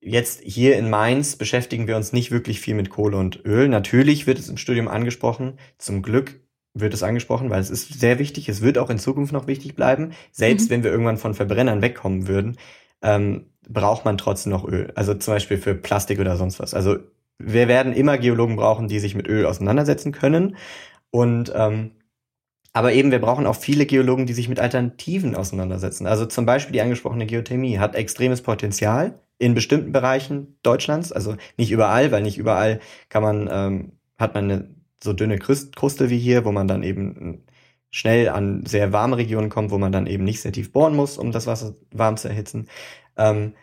jetzt 0.00 0.40
hier 0.44 0.78
in 0.78 0.88
Mainz 0.88 1.34
beschäftigen 1.34 1.88
wir 1.88 1.96
uns 1.96 2.12
nicht 2.12 2.30
wirklich 2.30 2.60
viel 2.60 2.74
mit 2.74 2.90
Kohle 2.90 3.16
und 3.16 3.44
Öl. 3.44 3.68
Natürlich 3.68 4.28
wird 4.28 4.38
es 4.38 4.48
im 4.48 4.56
Studium 4.56 4.86
angesprochen. 4.86 5.58
Zum 5.78 6.02
Glück 6.02 6.43
wird 6.74 6.92
es 6.92 7.02
angesprochen, 7.02 7.50
weil 7.50 7.60
es 7.60 7.70
ist 7.70 8.00
sehr 8.00 8.18
wichtig. 8.18 8.48
Es 8.48 8.60
wird 8.60 8.78
auch 8.78 8.90
in 8.90 8.98
Zukunft 8.98 9.32
noch 9.32 9.46
wichtig 9.46 9.76
bleiben. 9.76 10.12
Selbst 10.32 10.66
mhm. 10.66 10.70
wenn 10.70 10.84
wir 10.84 10.90
irgendwann 10.90 11.16
von 11.18 11.34
Verbrennern 11.34 11.82
wegkommen 11.82 12.26
würden, 12.26 12.56
ähm, 13.02 13.46
braucht 13.68 14.04
man 14.04 14.18
trotzdem 14.18 14.52
noch 14.52 14.64
Öl. 14.66 14.92
Also 14.96 15.14
zum 15.14 15.34
Beispiel 15.34 15.58
für 15.58 15.74
Plastik 15.74 16.18
oder 16.18 16.36
sonst 16.36 16.58
was. 16.58 16.74
Also 16.74 16.96
wir 17.38 17.68
werden 17.68 17.92
immer 17.92 18.18
Geologen 18.18 18.56
brauchen, 18.56 18.88
die 18.88 18.98
sich 18.98 19.14
mit 19.14 19.28
Öl 19.28 19.46
auseinandersetzen 19.46 20.12
können. 20.12 20.56
Und 21.10 21.52
ähm, 21.54 21.92
aber 22.76 22.92
eben, 22.92 23.12
wir 23.12 23.20
brauchen 23.20 23.46
auch 23.46 23.54
viele 23.54 23.86
Geologen, 23.86 24.26
die 24.26 24.32
sich 24.32 24.48
mit 24.48 24.58
Alternativen 24.58 25.36
auseinandersetzen. 25.36 26.08
Also 26.08 26.26
zum 26.26 26.44
Beispiel 26.44 26.72
die 26.72 26.80
angesprochene 26.80 27.24
Geothermie 27.24 27.78
hat 27.78 27.94
extremes 27.94 28.42
Potenzial 28.42 29.20
in 29.38 29.54
bestimmten 29.54 29.92
Bereichen 29.92 30.58
Deutschlands. 30.64 31.12
Also 31.12 31.36
nicht 31.56 31.70
überall, 31.70 32.10
weil 32.10 32.22
nicht 32.22 32.36
überall 32.36 32.80
kann 33.08 33.22
man, 33.22 33.48
ähm, 33.50 33.92
hat 34.18 34.34
man 34.34 34.50
eine 34.50 34.73
so 35.04 35.12
dünne 35.12 35.38
Kruste 35.38 36.10
wie 36.10 36.18
hier, 36.18 36.44
wo 36.44 36.52
man 36.52 36.68
dann 36.68 36.82
eben 36.82 37.44
schnell 37.90 38.28
an 38.28 38.66
sehr 38.66 38.92
warme 38.92 39.16
Regionen 39.18 39.50
kommt, 39.50 39.70
wo 39.70 39.78
man 39.78 39.92
dann 39.92 40.06
eben 40.08 40.24
nicht 40.24 40.40
sehr 40.42 40.52
tief 40.52 40.72
bohren 40.72 40.96
muss, 40.96 41.16
um 41.18 41.30
das 41.32 41.46
Wasser 41.46 41.74
warm 41.92 42.16
zu 42.16 42.28
erhitzen. 42.28 42.68
Ähm, 43.16 43.54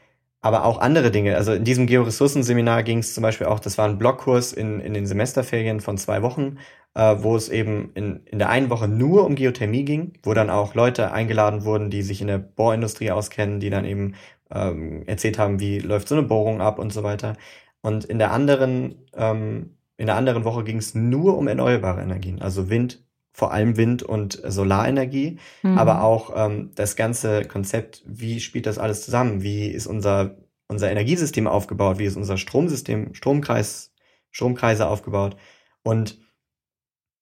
aber 0.42 0.66
auch 0.66 0.80
andere 0.80 1.12
Dinge. 1.12 1.36
Also 1.36 1.54
in 1.54 1.64
diesem 1.66 1.86
Georessourcenseminar 1.86 2.84
ging 2.84 3.00
es 3.00 3.14
zum 3.14 3.24
Beispiel 3.24 3.48
auch, 3.48 3.60
das 3.60 3.78
war 3.78 3.88
ein 3.88 3.98
Blockkurs 3.98 4.54
in, 4.54 4.80
in 4.80 4.94
den 4.94 5.06
Semesterferien 5.06 5.82
von 5.82 5.98
zwei 5.98 6.22
Wochen, 6.24 6.58
äh, 6.96 7.18
wo 7.20 7.36
es 7.36 7.50
eben 7.50 7.92
in, 7.94 8.26
in 8.26 8.40
der 8.40 8.50
einen 8.50 8.70
Woche 8.70 8.88
nur 8.88 9.26
um 9.26 9.36
Geothermie 9.36 9.84
ging, 9.86 10.14
wo 10.24 10.34
dann 10.34 10.50
auch 10.50 10.76
Leute 10.76 11.12
eingeladen 11.12 11.66
wurden, 11.66 11.90
die 11.90 12.02
sich 12.02 12.22
in 12.22 12.28
der 12.28 12.40
Bohrindustrie 12.40 13.12
auskennen, 13.12 13.60
die 13.60 13.70
dann 13.70 13.86
eben 13.86 14.16
ähm, 14.50 15.04
erzählt 15.08 15.38
haben, 15.40 15.60
wie 15.60 15.80
läuft 15.80 16.08
so 16.08 16.16
eine 16.16 16.28
Bohrung 16.28 16.62
ab 16.62 16.80
und 16.80 16.94
so 16.94 17.04
weiter. 17.04 17.36
Und 17.82 18.06
in 18.06 18.20
der 18.20 18.32
anderen 18.32 18.96
ähm, 19.16 19.78
in 20.02 20.08
der 20.08 20.16
anderen 20.16 20.46
Woche 20.46 20.64
ging 20.64 20.78
es 20.78 20.96
nur 20.96 21.38
um 21.38 21.48
erneuerbare 21.48 22.02
Energien, 22.02 22.42
also 22.42 22.72
Wind, 22.72 23.06
vor 23.34 23.54
allem 23.54 23.78
Wind- 23.78 24.02
und 24.02 24.42
Solarenergie, 24.44 25.38
mhm. 25.62 25.78
aber 25.78 26.04
auch 26.04 26.34
ähm, 26.36 26.72
das 26.74 26.96
ganze 26.96 27.46
Konzept, 27.46 28.02
wie 28.08 28.40
spielt 28.40 28.66
das 28.66 28.80
alles 28.80 29.06
zusammen? 29.06 29.44
Wie 29.44 29.68
ist 29.68 29.86
unser, 29.86 30.40
unser 30.68 30.90
Energiesystem 30.90 31.46
aufgebaut? 31.46 32.00
Wie 32.00 32.06
ist 32.06 32.18
unser 32.18 32.38
Stromsystem, 32.38 33.14
Stromkreis, 33.14 33.94
Stromkreise 34.32 34.88
aufgebaut? 34.88 35.38
Und 35.84 36.18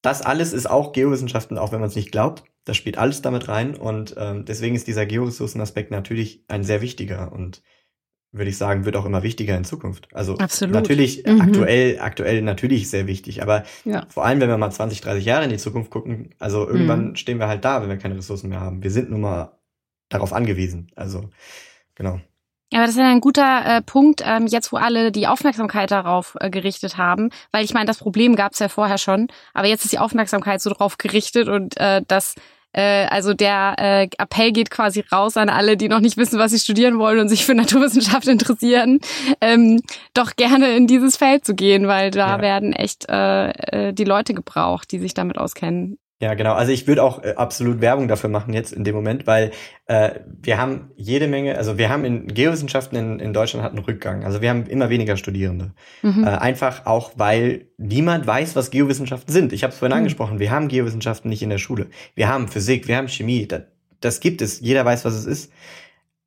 das 0.00 0.22
alles 0.22 0.54
ist 0.54 0.68
auch 0.68 0.92
Geowissenschaften, 0.92 1.58
auch 1.58 1.72
wenn 1.72 1.80
man 1.80 1.90
es 1.90 1.96
nicht 1.96 2.12
glaubt. 2.12 2.44
Das 2.64 2.78
spielt 2.78 2.96
alles 2.96 3.20
damit 3.20 3.46
rein 3.48 3.74
und 3.74 4.14
ähm, 4.16 4.46
deswegen 4.46 4.74
ist 4.74 4.86
dieser 4.86 5.04
Georessourcenaspekt 5.04 5.90
natürlich 5.90 6.46
ein 6.48 6.64
sehr 6.64 6.80
wichtiger 6.80 7.30
und 7.30 7.62
würde 8.32 8.50
ich 8.50 8.58
sagen, 8.58 8.84
wird 8.84 8.96
auch 8.96 9.06
immer 9.06 9.22
wichtiger 9.22 9.56
in 9.56 9.64
Zukunft. 9.64 10.08
Also 10.14 10.36
Absolut. 10.38 10.74
natürlich 10.74 11.24
mhm. 11.26 11.40
aktuell, 11.40 11.98
aktuell 12.00 12.42
natürlich 12.42 12.88
sehr 12.88 13.06
wichtig, 13.06 13.42
aber 13.42 13.64
ja. 13.84 14.06
vor 14.08 14.24
allem, 14.24 14.40
wenn 14.40 14.48
wir 14.48 14.58
mal 14.58 14.70
20, 14.70 15.00
30 15.00 15.24
Jahre 15.24 15.44
in 15.44 15.50
die 15.50 15.56
Zukunft 15.56 15.90
gucken, 15.90 16.30
also 16.38 16.66
irgendwann 16.66 17.08
mhm. 17.08 17.16
stehen 17.16 17.38
wir 17.38 17.48
halt 17.48 17.64
da, 17.64 17.82
wenn 17.82 17.88
wir 17.88 17.98
keine 17.98 18.16
Ressourcen 18.16 18.48
mehr 18.48 18.60
haben. 18.60 18.82
Wir 18.82 18.90
sind 18.90 19.10
nun 19.10 19.20
mal 19.20 19.58
darauf 20.08 20.32
angewiesen. 20.32 20.92
Also 20.94 21.30
genau. 21.94 22.20
Aber 22.72 22.82
das 22.82 22.90
ist 22.90 22.98
ja 22.98 23.10
ein 23.10 23.20
guter 23.20 23.66
äh, 23.66 23.82
Punkt, 23.82 24.22
ähm, 24.24 24.46
jetzt 24.46 24.70
wo 24.70 24.76
alle 24.76 25.10
die 25.10 25.26
Aufmerksamkeit 25.26 25.90
darauf 25.90 26.36
äh, 26.38 26.50
gerichtet 26.50 26.96
haben, 26.96 27.30
weil 27.50 27.64
ich 27.64 27.74
meine, 27.74 27.86
das 27.86 27.98
Problem 27.98 28.36
gab 28.36 28.52
es 28.52 28.60
ja 28.60 28.68
vorher 28.68 28.98
schon, 28.98 29.26
aber 29.54 29.66
jetzt 29.66 29.84
ist 29.84 29.92
die 29.92 29.98
Aufmerksamkeit 29.98 30.60
so 30.60 30.70
drauf 30.70 30.96
gerichtet 30.96 31.48
und 31.48 31.76
äh, 31.78 32.02
das 32.06 32.36
äh, 32.72 33.06
also 33.06 33.34
der 33.34 33.74
äh, 33.78 34.08
Appell 34.18 34.52
geht 34.52 34.70
quasi 34.70 35.04
raus 35.12 35.36
an 35.36 35.48
alle, 35.48 35.76
die 35.76 35.88
noch 35.88 36.00
nicht 36.00 36.16
wissen, 36.16 36.38
was 36.38 36.52
sie 36.52 36.58
studieren 36.58 36.98
wollen 36.98 37.18
und 37.18 37.28
sich 37.28 37.44
für 37.44 37.54
Naturwissenschaft 37.54 38.28
interessieren, 38.28 39.00
ähm, 39.40 39.80
doch 40.14 40.36
gerne 40.36 40.76
in 40.76 40.86
dieses 40.86 41.16
Feld 41.16 41.44
zu 41.44 41.54
gehen, 41.54 41.88
weil 41.88 42.10
da 42.10 42.36
ja. 42.36 42.40
werden 42.40 42.72
echt 42.72 43.08
äh, 43.08 43.50
äh 43.50 43.92
die 43.92 44.04
Leute 44.04 44.34
gebraucht, 44.34 44.92
die 44.92 44.98
sich 44.98 45.14
damit 45.14 45.38
auskennen. 45.38 45.98
Ja, 46.22 46.34
genau. 46.34 46.52
Also 46.52 46.70
ich 46.70 46.86
würde 46.86 47.02
auch 47.02 47.24
äh, 47.24 47.32
absolut 47.36 47.80
Werbung 47.80 48.06
dafür 48.06 48.28
machen 48.28 48.52
jetzt 48.52 48.72
in 48.72 48.84
dem 48.84 48.94
Moment, 48.94 49.26
weil 49.26 49.52
äh, 49.86 50.10
wir 50.42 50.58
haben 50.58 50.90
jede 50.94 51.26
Menge, 51.28 51.56
also 51.56 51.78
wir 51.78 51.88
haben 51.88 52.04
in 52.04 52.26
Geowissenschaften 52.26 52.98
in, 52.98 53.20
in 53.20 53.32
Deutschland 53.32 53.64
hat 53.64 53.72
einen 53.72 53.82
Rückgang. 53.82 54.24
Also 54.24 54.42
wir 54.42 54.50
haben 54.50 54.66
immer 54.66 54.90
weniger 54.90 55.16
Studierende. 55.16 55.72
Mhm. 56.02 56.24
Äh, 56.24 56.28
einfach 56.28 56.84
auch, 56.84 57.12
weil 57.16 57.68
niemand 57.78 58.26
weiß, 58.26 58.54
was 58.54 58.70
Geowissenschaften 58.70 59.32
sind. 59.32 59.54
Ich 59.54 59.62
habe 59.62 59.72
es 59.72 59.78
vorhin 59.78 59.96
mhm. 59.96 60.00
angesprochen, 60.00 60.38
wir 60.38 60.50
haben 60.50 60.68
Geowissenschaften 60.68 61.30
nicht 61.30 61.42
in 61.42 61.48
der 61.48 61.58
Schule. 61.58 61.86
Wir 62.14 62.28
haben 62.28 62.48
Physik, 62.48 62.86
wir 62.86 62.98
haben 62.98 63.08
Chemie, 63.08 63.48
das, 63.48 63.62
das 64.00 64.20
gibt 64.20 64.42
es. 64.42 64.60
Jeder 64.60 64.84
weiß, 64.84 65.06
was 65.06 65.14
es 65.14 65.24
ist. 65.24 65.52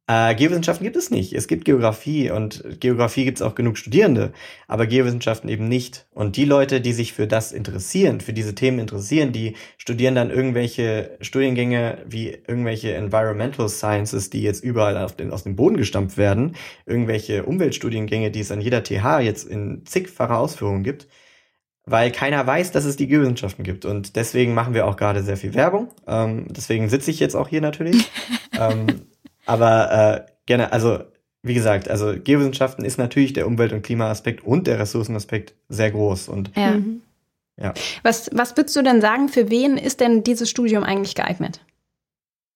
Äh, 0.06 0.36
Geowissenschaften 0.36 0.84
gibt 0.84 0.98
es 0.98 1.12
nicht. 1.12 1.32
Es 1.32 1.48
gibt 1.48 1.64
Geografie 1.64 2.30
und 2.30 2.62
Geografie 2.82 3.24
gibt 3.24 3.38
es 3.38 3.42
auch 3.42 3.56
genug 3.56 3.78
Studierende, 3.78 4.34
aber 4.68 4.86
Geowissenschaften 4.86 5.50
eben 5.50 5.70
nicht. 5.70 6.08
Und 6.12 6.36
die 6.36 6.44
Leute, 6.44 6.82
die 6.82 6.92
sich 6.92 7.14
für 7.14 7.26
das 7.26 7.54
interessieren, 7.54 8.20
für 8.20 8.34
diese 8.34 8.54
Themen 8.54 8.80
interessieren, 8.80 9.32
die 9.32 9.56
studieren 9.78 10.16
dann 10.16 10.30
irgendwelche 10.30 11.18
Studiengänge 11.22 12.00
wie 12.06 12.32
irgendwelche 12.48 12.94
Environmental 12.96 13.70
Sciences, 13.70 14.30
die 14.30 14.42
jetzt 14.42 14.62
überall 14.62 15.08
den, 15.18 15.32
aus 15.32 15.44
dem 15.44 15.56
Boden 15.56 15.78
gestampft 15.78 16.18
werden, 16.18 16.58
irgendwelche 16.86 17.44
Umweltstudiengänge, 17.44 18.30
die 18.30 18.42
es 18.42 18.52
an 18.52 18.60
jeder 18.60 18.84
TH 18.84 19.22
jetzt 19.22 19.48
in 19.48 19.86
zigfacher 19.86 20.38
Ausführung 20.38 20.84
gibt 20.84 21.08
weil 21.86 22.12
keiner 22.12 22.48
weiß, 22.48 22.72
dass 22.72 22.86
es 22.86 22.96
die 22.96 23.08
Geowissenschaften 23.08 23.66
gibt. 23.66 23.84
Und 23.84 24.16
deswegen 24.16 24.54
machen 24.54 24.74
wir 24.74 24.88
auch 24.88 24.96
gerade 24.96 25.22
sehr 25.22 25.36
viel 25.36 25.54
Werbung. 25.54 25.90
Ähm, 26.08 26.46
deswegen 26.50 26.88
sitze 26.88 27.12
ich 27.12 27.20
jetzt 27.20 27.36
auch 27.36 27.50
hier 27.50 27.60
natürlich. 27.60 28.10
ähm, 28.58 28.88
aber 29.46 30.26
äh, 30.28 30.32
gerne, 30.46 30.72
also 30.72 31.00
wie 31.42 31.54
gesagt, 31.54 31.90
also 31.90 32.14
Geowissenschaften 32.18 32.86
ist 32.86 32.98
natürlich 32.98 33.34
der 33.34 33.48
Umwelt- 33.48 33.74
und 33.74 33.82
Klimaaspekt 33.82 34.44
und 34.46 34.68
der 34.68 34.80
Ressourcenaspekt 34.80 35.54
sehr 35.68 35.92
groß. 35.92 36.30
Und 36.30 36.52
ja. 36.56 36.72
Mhm. 36.72 37.02
ja. 37.58 37.74
Was, 38.02 38.30
was 38.34 38.56
würdest 38.56 38.76
du 38.76 38.82
denn 38.82 39.02
sagen, 39.02 39.28
für 39.28 39.50
wen 39.50 39.78
ist 39.78 40.00
denn 40.00 40.24
dieses 40.24 40.50
Studium 40.50 40.84
eigentlich 40.84 41.16
geeignet? 41.16 41.60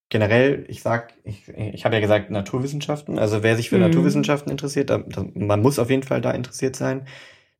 generell, 0.09 0.65
ich 0.67 0.81
sag, 0.81 1.13
ich, 1.23 1.47
ich 1.49 1.85
habe 1.85 1.95
ja 1.95 2.01
gesagt 2.01 2.29
Naturwissenschaften, 2.29 3.19
also 3.19 3.43
wer 3.43 3.55
sich 3.55 3.69
für 3.69 3.77
mhm. 3.77 3.83
Naturwissenschaften 3.83 4.51
interessiert, 4.51 4.89
da, 4.89 4.99
da, 4.99 5.25
man 5.33 5.61
muss 5.61 5.79
auf 5.79 5.89
jeden 5.89 6.03
Fall 6.03 6.21
da 6.21 6.31
interessiert 6.31 6.75
sein. 6.75 7.05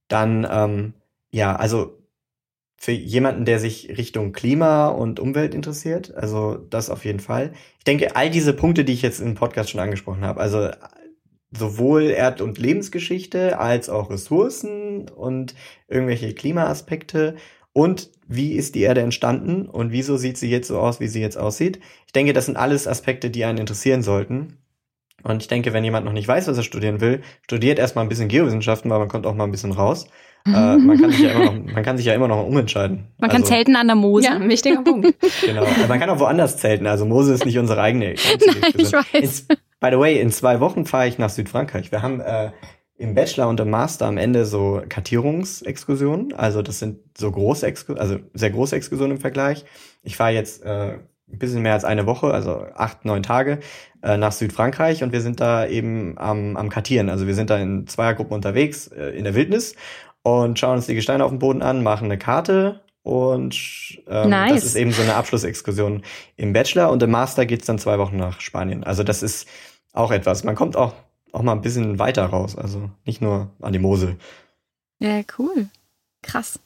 Dann, 0.08 0.48
ähm, 0.50 0.94
ja, 1.32 1.56
also 1.56 1.98
für 2.78 2.92
jemanden, 2.92 3.46
der 3.46 3.60
sich 3.60 3.98
Richtung 3.98 4.32
Klima 4.32 4.90
und 4.90 5.20
Umwelt 5.20 5.56
interessiert, 5.56 6.14
also 6.14 6.56
das 6.70 6.90
auf 6.90 7.06
jeden 7.06 7.20
Fall. 7.20 7.52
Ich 7.80 7.84
denke, 7.84 8.16
all 8.16 8.30
diese 8.30 8.54
Punkte, 8.54 8.86
die 8.86 8.94
ich 8.94 9.02
jetzt 9.02 9.20
im 9.20 9.34
Podcast 9.34 9.72
schon 9.72 9.82
angesprochen 9.82 10.24
habe, 10.24 10.40
also 10.40 10.70
sowohl 11.52 12.04
Erd- 12.04 12.42
und 12.42 12.58
Lebensgeschichte 12.60 13.60
als 13.60 13.90
auch 13.90 14.12
Ressourcen 14.12 15.10
und 15.10 15.56
irgendwelche 15.88 16.34
Klimaaspekte 16.34 17.36
und 17.74 18.12
wie 18.28 18.54
ist 18.54 18.76
die 18.76 18.82
Erde 18.82 19.02
entstanden 19.02 19.68
und 19.68 19.92
wieso 19.92 20.18
sieht 20.18 20.38
sie 20.38 20.50
jetzt 20.50 20.68
so 20.68 20.80
aus, 20.80 21.00
wie 21.00 21.08
sie 21.08 21.22
jetzt 21.22 21.38
aussieht. 21.38 21.80
Ich 22.06 22.14
denke, 22.14 22.34
das 22.34 22.46
sind 22.46 22.58
alles 22.58 22.88
Aspekte, 22.88 23.30
die 23.30 23.46
einen 23.46 23.60
interessieren 23.60 24.04
sollten. 24.04 24.58
Und 25.28 25.42
ich 25.42 25.48
denke, 25.48 25.74
wenn 25.74 25.84
jemand 25.84 26.06
noch 26.06 26.14
nicht 26.14 26.28
weiß, 26.28 26.48
was 26.48 26.58
er 26.58 26.64
studieren 26.64 27.02
will, 27.02 27.22
studiert 27.44 27.80
erstmal 27.80 28.06
ein 28.06 28.10
bisschen 28.10 28.30
Geowissenschaften, 28.30 28.90
weil 28.90 29.00
man 29.00 29.10
kommt 29.10 29.26
auch 29.26 29.36
mal 29.36 29.44
ein 29.44 29.52
bisschen 29.52 29.74
raus. 29.74 30.08
äh, 30.46 30.52
man, 30.78 31.00
kann 31.00 31.12
sich 31.12 31.22
ja 31.22 31.32
immer 31.32 31.52
noch, 31.52 31.74
man 31.74 31.84
kann 31.84 31.98
sich 31.98 32.06
ja 32.06 32.14
immer 32.14 32.28
noch 32.30 32.48
umentscheiden. 32.48 33.08
Man 33.18 33.30
also, 33.30 33.42
kann 33.42 33.46
zelten 33.46 33.76
an 33.76 33.88
der 33.88 33.98
Mose. 33.98 34.28
Ja, 34.28 34.36
ein 34.36 34.50
wichtiger 34.50 34.82
Punkt. 34.82 35.14
Genau. 35.46 35.66
Man 35.88 36.00
kann 36.00 36.10
auch 36.10 36.20
woanders 36.20 36.58
zelten. 36.58 36.88
Also 36.88 37.06
Mose 37.06 37.34
ist 37.34 37.46
nicht 37.46 37.58
unsere 37.58 37.82
eigene. 37.82 38.16
Nein, 38.16 38.74
ich 38.78 38.94
weiß. 38.94 39.46
In, 39.50 39.58
by 39.82 39.90
the 39.92 40.00
way, 40.00 40.20
in 40.20 40.32
zwei 40.32 40.60
Wochen 40.62 40.86
fahre 40.86 41.08
ich 41.08 41.18
nach 41.18 41.30
Südfrankreich. 41.30 41.92
Wir 41.92 42.02
haben 42.02 42.22
äh, 42.22 42.52
im 42.98 43.14
Bachelor 43.14 43.50
und 43.50 43.60
im 43.60 43.70
Master 43.70 44.06
am 44.06 44.18
Ende 44.18 44.46
so 44.46 44.82
Kartierungsexkursionen. 44.88 46.34
Also 46.34 46.62
das 46.62 46.80
sind 46.80 47.00
so 47.18 47.32
große 47.32 47.68
Exkursionen, 47.68 48.02
also 48.02 48.20
sehr 48.34 48.52
große 48.52 48.76
Exkursionen 48.76 49.18
im 49.18 49.22
Vergleich. 49.22 49.66
Ich 50.04 50.16
fahre 50.16 50.32
jetzt 50.32 50.64
äh, 50.64 51.00
ein 51.32 51.40
bisschen 51.40 51.62
mehr 51.62 51.74
als 51.74 51.86
eine 51.86 52.06
Woche, 52.06 52.34
also 52.34 52.66
acht, 52.76 53.06
neun 53.06 53.24
Tage 53.24 53.60
äh, 54.02 54.18
nach 54.18 54.32
Südfrankreich 54.32 55.04
und 55.04 55.12
wir 55.12 55.22
sind 55.22 55.40
da 55.40 55.68
eben 55.68 56.18
am, 56.18 56.56
am 56.56 56.70
Kartieren. 56.70 57.10
Also 57.10 57.28
wir 57.28 57.36
sind 57.36 57.50
da 57.50 57.58
in 57.58 57.88
Zweiergruppen 57.88 58.34
unterwegs 58.34 58.88
äh, 58.88 59.10
in 59.10 59.24
der 59.24 59.36
Wildnis 59.36 59.76
und 60.24 60.58
schauen 60.58 60.78
uns 60.78 60.88
die 60.88 60.96
Gesteine 60.96 61.24
auf 61.24 61.32
dem 61.32 61.40
Boden 61.40 61.62
an, 61.62 61.84
machen 61.84 62.06
eine 62.06 62.18
Karte 62.18 62.82
und 63.04 64.00
ähm, 64.08 64.30
nice. 64.30 64.56
das 64.56 64.64
ist 64.64 64.76
eben 64.76 64.92
so 64.92 65.02
eine 65.02 65.16
Abschlussexkursion 65.16 66.04
im 66.36 66.54
Bachelor 66.54 66.92
und 66.92 67.04
im 67.04 67.12
Master 67.12 67.46
geht's 67.46 67.66
dann 67.66 67.80
zwei 67.80 68.00
Wochen 68.00 68.18
nach 68.18 68.42
Spanien. 68.42 68.84
Also 68.84 69.04
das 69.04 69.24
ist 69.24 69.48
auch 69.94 70.12
etwas. 70.12 70.44
Man 70.44 70.56
kommt 70.56 70.76
auch 70.76 70.94
auch 71.32 71.42
mal 71.44 71.54
ein 71.54 71.62
bisschen 71.62 72.00
weiter 72.00 72.26
raus. 72.26 72.58
Also 72.58 72.90
nicht 73.06 73.22
nur 73.22 73.52
an 73.62 73.74
die 73.74 73.80
Mosel. 73.80 74.18
Ja, 75.00 75.22
cool. 75.38 75.68
Krass. 76.22 76.60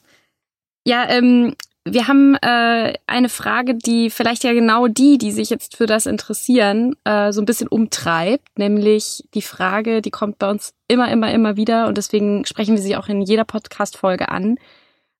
Ja, 0.86 1.08
ähm, 1.08 1.54
wir 1.84 2.06
haben 2.06 2.36
äh, 2.36 2.94
eine 3.06 3.28
Frage, 3.28 3.74
die 3.74 4.10
vielleicht 4.10 4.44
ja 4.44 4.52
genau 4.52 4.86
die, 4.86 5.18
die 5.18 5.32
sich 5.32 5.50
jetzt 5.50 5.76
für 5.76 5.86
das 5.86 6.06
interessieren, 6.06 6.94
äh, 7.04 7.32
so 7.32 7.42
ein 7.42 7.44
bisschen 7.44 7.66
umtreibt, 7.66 8.56
nämlich 8.56 9.24
die 9.34 9.42
Frage, 9.42 10.00
die 10.00 10.10
kommt 10.10 10.38
bei 10.38 10.48
uns 10.48 10.74
immer, 10.86 11.10
immer, 11.10 11.32
immer 11.32 11.56
wieder 11.56 11.88
und 11.88 11.98
deswegen 11.98 12.44
sprechen 12.46 12.76
wir 12.76 12.82
sie 12.82 12.96
auch 12.96 13.08
in 13.08 13.20
jeder 13.20 13.44
Podcast-Folge 13.44 14.28
an. 14.28 14.58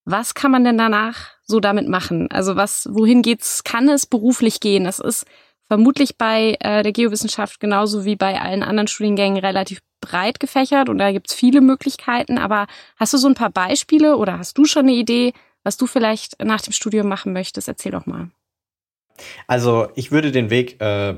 Was 0.05 0.35
kann 0.35 0.53
man 0.53 0.65
denn 0.65 0.79
danach 0.79 1.31
so 1.43 1.59
damit 1.59 1.89
machen? 1.89 2.31
Also 2.31 2.55
was, 2.55 2.89
wohin 2.91 3.23
geht's? 3.23 3.65
Kann 3.65 3.89
es 3.89 4.07
beruflich 4.07 4.61
gehen? 4.61 4.85
Das 4.85 5.01
ist 5.01 5.27
vermutlich 5.67 6.17
bei 6.17 6.57
äh, 6.61 6.83
der 6.85 6.93
Geowissenschaft 6.93 7.59
genauso 7.59 8.05
wie 8.05 8.15
bei 8.15 8.41
allen 8.41 8.63
anderen 8.63 8.89
Studiengängen 8.89 9.39
relativ 9.39 9.81
breit 10.01 10.39
gefächert 10.39 10.89
und 10.89 10.99
da 10.99 11.11
gibt's 11.11 11.35
viele 11.35 11.61
Möglichkeiten. 11.61 12.39
Aber 12.39 12.67
hast 12.97 13.15
du 13.15 13.19
so 13.19 13.27
ein 13.27 13.35
paar 13.35 13.51
Beispiele 13.51 14.17
oder 14.17 14.39
hast 14.39 14.59
du 14.59 14.65
schon 14.65 14.87
eine 14.87 14.93
Idee, 14.93 15.33
was 15.63 15.77
du 15.77 15.87
vielleicht 15.87 16.43
nach 16.43 16.61
dem 16.61 16.73
Studium 16.73 17.09
machen 17.09 17.33
möchtest? 17.33 17.69
Erzähl 17.69 17.93
doch 17.93 18.07
mal. 18.07 18.31
Also 19.47 19.89
ich 19.95 20.11
würde 20.11 20.33
den 20.33 20.51
Weg 20.51 20.81
äh, 20.81 21.15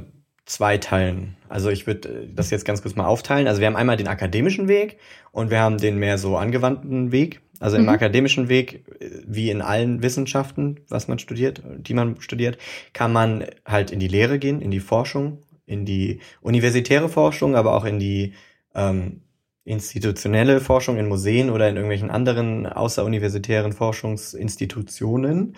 zweiteilen. 0.46 1.36
Also 1.48 1.70
ich 1.70 1.86
würde 1.86 2.08
äh, 2.08 2.28
das 2.32 2.50
jetzt 2.50 2.64
ganz 2.64 2.82
kurz 2.82 2.96
mal 2.96 3.06
aufteilen. 3.06 3.46
Also 3.46 3.60
wir 3.60 3.66
haben 3.66 3.76
einmal 3.76 3.96
den 3.96 4.08
akademischen 4.08 4.68
Weg 4.68 4.98
und 5.32 5.50
wir 5.50 5.60
haben 5.60 5.78
den 5.78 5.98
mehr 5.98 6.18
so 6.18 6.36
angewandten 6.36 7.12
Weg. 7.12 7.40
Also 7.60 7.76
im 7.76 7.84
mhm. 7.84 7.90
akademischen 7.90 8.48
Weg, 8.48 8.84
äh, 9.00 9.22
wie 9.26 9.50
in 9.50 9.62
allen 9.62 10.02
Wissenschaften, 10.02 10.80
was 10.88 11.08
man 11.08 11.18
studiert, 11.18 11.62
die 11.78 11.94
man 11.94 12.20
studiert, 12.20 12.58
kann 12.92 13.12
man 13.12 13.46
halt 13.64 13.90
in 13.90 14.00
die 14.00 14.08
Lehre 14.08 14.38
gehen, 14.38 14.60
in 14.60 14.70
die 14.70 14.80
Forschung, 14.80 15.38
in 15.66 15.86
die 15.86 16.20
universitäre 16.42 17.08
Forschung, 17.08 17.56
aber 17.56 17.74
auch 17.74 17.84
in 17.84 17.98
die 17.98 18.34
ähm, 18.74 19.22
institutionelle 19.64 20.60
Forschung 20.60 20.98
in 20.98 21.08
Museen 21.08 21.50
oder 21.50 21.68
in 21.68 21.76
irgendwelchen 21.76 22.10
anderen 22.10 22.66
außeruniversitären 22.66 23.72
Forschungsinstitutionen. 23.72 25.56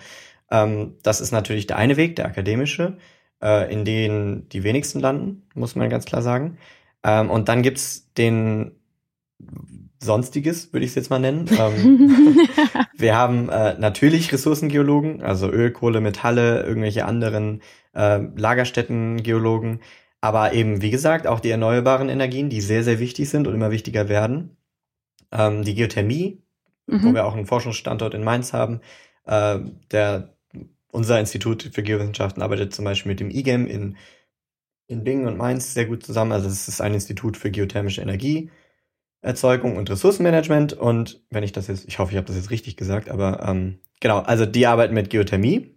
Ähm, 0.49 0.95
das 1.03 1.21
ist 1.21 1.31
natürlich 1.31 1.67
der 1.67 1.77
eine 1.77 1.97
Weg, 1.97 2.15
der 2.15 2.25
akademische, 2.25 2.97
äh, 3.41 3.71
in 3.71 3.85
den 3.85 4.47
die 4.49 4.63
wenigsten 4.63 4.99
landen, 4.99 5.43
muss 5.53 5.75
man 5.75 5.89
ganz 5.89 6.05
klar 6.05 6.21
sagen. 6.21 6.57
Ähm, 7.03 7.29
und 7.29 7.49
dann 7.49 7.63
gibt's 7.63 8.11
den 8.17 8.71
Sonstiges, 9.99 10.73
würde 10.73 10.85
ich 10.85 10.91
es 10.91 10.95
jetzt 10.95 11.09
mal 11.09 11.19
nennen. 11.19 11.49
Ähm, 11.57 12.47
wir 12.97 13.15
haben 13.15 13.49
äh, 13.49 13.77
natürlich 13.77 14.31
Ressourcengeologen, 14.31 15.21
also 15.21 15.49
Öl, 15.49 15.71
Kohle, 15.71 16.01
Metalle, 16.01 16.63
irgendwelche 16.63 17.05
anderen 17.05 17.61
äh, 17.93 18.19
Lagerstättengeologen, 18.35 19.79
aber 20.27 20.51
eben, 20.51 20.81
wie 20.81 20.91
gesagt, 20.91 21.25
auch 21.25 21.39
die 21.39 21.49
erneuerbaren 21.49 22.09
Energien, 22.09 22.49
die 22.49 22.59
sehr, 22.59 22.83
sehr 22.83 22.99
wichtig 22.99 23.29
sind 23.29 23.47
und 23.47 23.53
immer 23.53 23.71
wichtiger 23.71 24.09
werden. 24.09 24.57
Ähm, 25.31 25.63
die 25.63 25.73
Geothermie, 25.73 26.43
mhm. 26.85 27.01
wo 27.01 27.13
wir 27.13 27.25
auch 27.25 27.33
einen 27.33 27.45
Forschungsstandort 27.45 28.13
in 28.13 28.25
Mainz 28.25 28.51
haben. 28.51 28.81
Äh, 29.25 29.59
der, 29.89 30.35
unser 30.91 31.17
Institut 31.17 31.69
für 31.71 31.81
Geowissenschaften 31.81 32.43
arbeitet 32.43 32.75
zum 32.75 32.83
Beispiel 32.83 33.09
mit 33.09 33.21
dem 33.21 33.31
IGEM 33.31 33.67
in, 33.67 33.95
in 34.87 35.05
Bingen 35.05 35.27
und 35.27 35.37
Mainz 35.37 35.73
sehr 35.73 35.85
gut 35.85 36.03
zusammen. 36.03 36.33
Also 36.33 36.49
es 36.49 36.67
ist 36.67 36.81
ein 36.81 36.93
Institut 36.93 37.37
für 37.37 37.49
geothermische 37.49 38.01
Energie. 38.01 38.51
Erzeugung 39.21 39.77
und 39.77 39.89
Ressourcenmanagement. 39.89 40.73
Und 40.73 41.21
wenn 41.29 41.43
ich 41.43 41.53
das 41.53 41.67
jetzt, 41.67 41.87
ich 41.87 41.99
hoffe, 41.99 42.11
ich 42.11 42.17
habe 42.17 42.27
das 42.27 42.35
jetzt 42.35 42.51
richtig 42.51 42.75
gesagt, 42.75 43.09
aber 43.09 43.47
ähm, 43.47 43.79
genau, 44.01 44.19
also 44.19 44.45
die 44.45 44.67
arbeiten 44.67 44.93
mit 44.93 45.09
Geothermie 45.09 45.73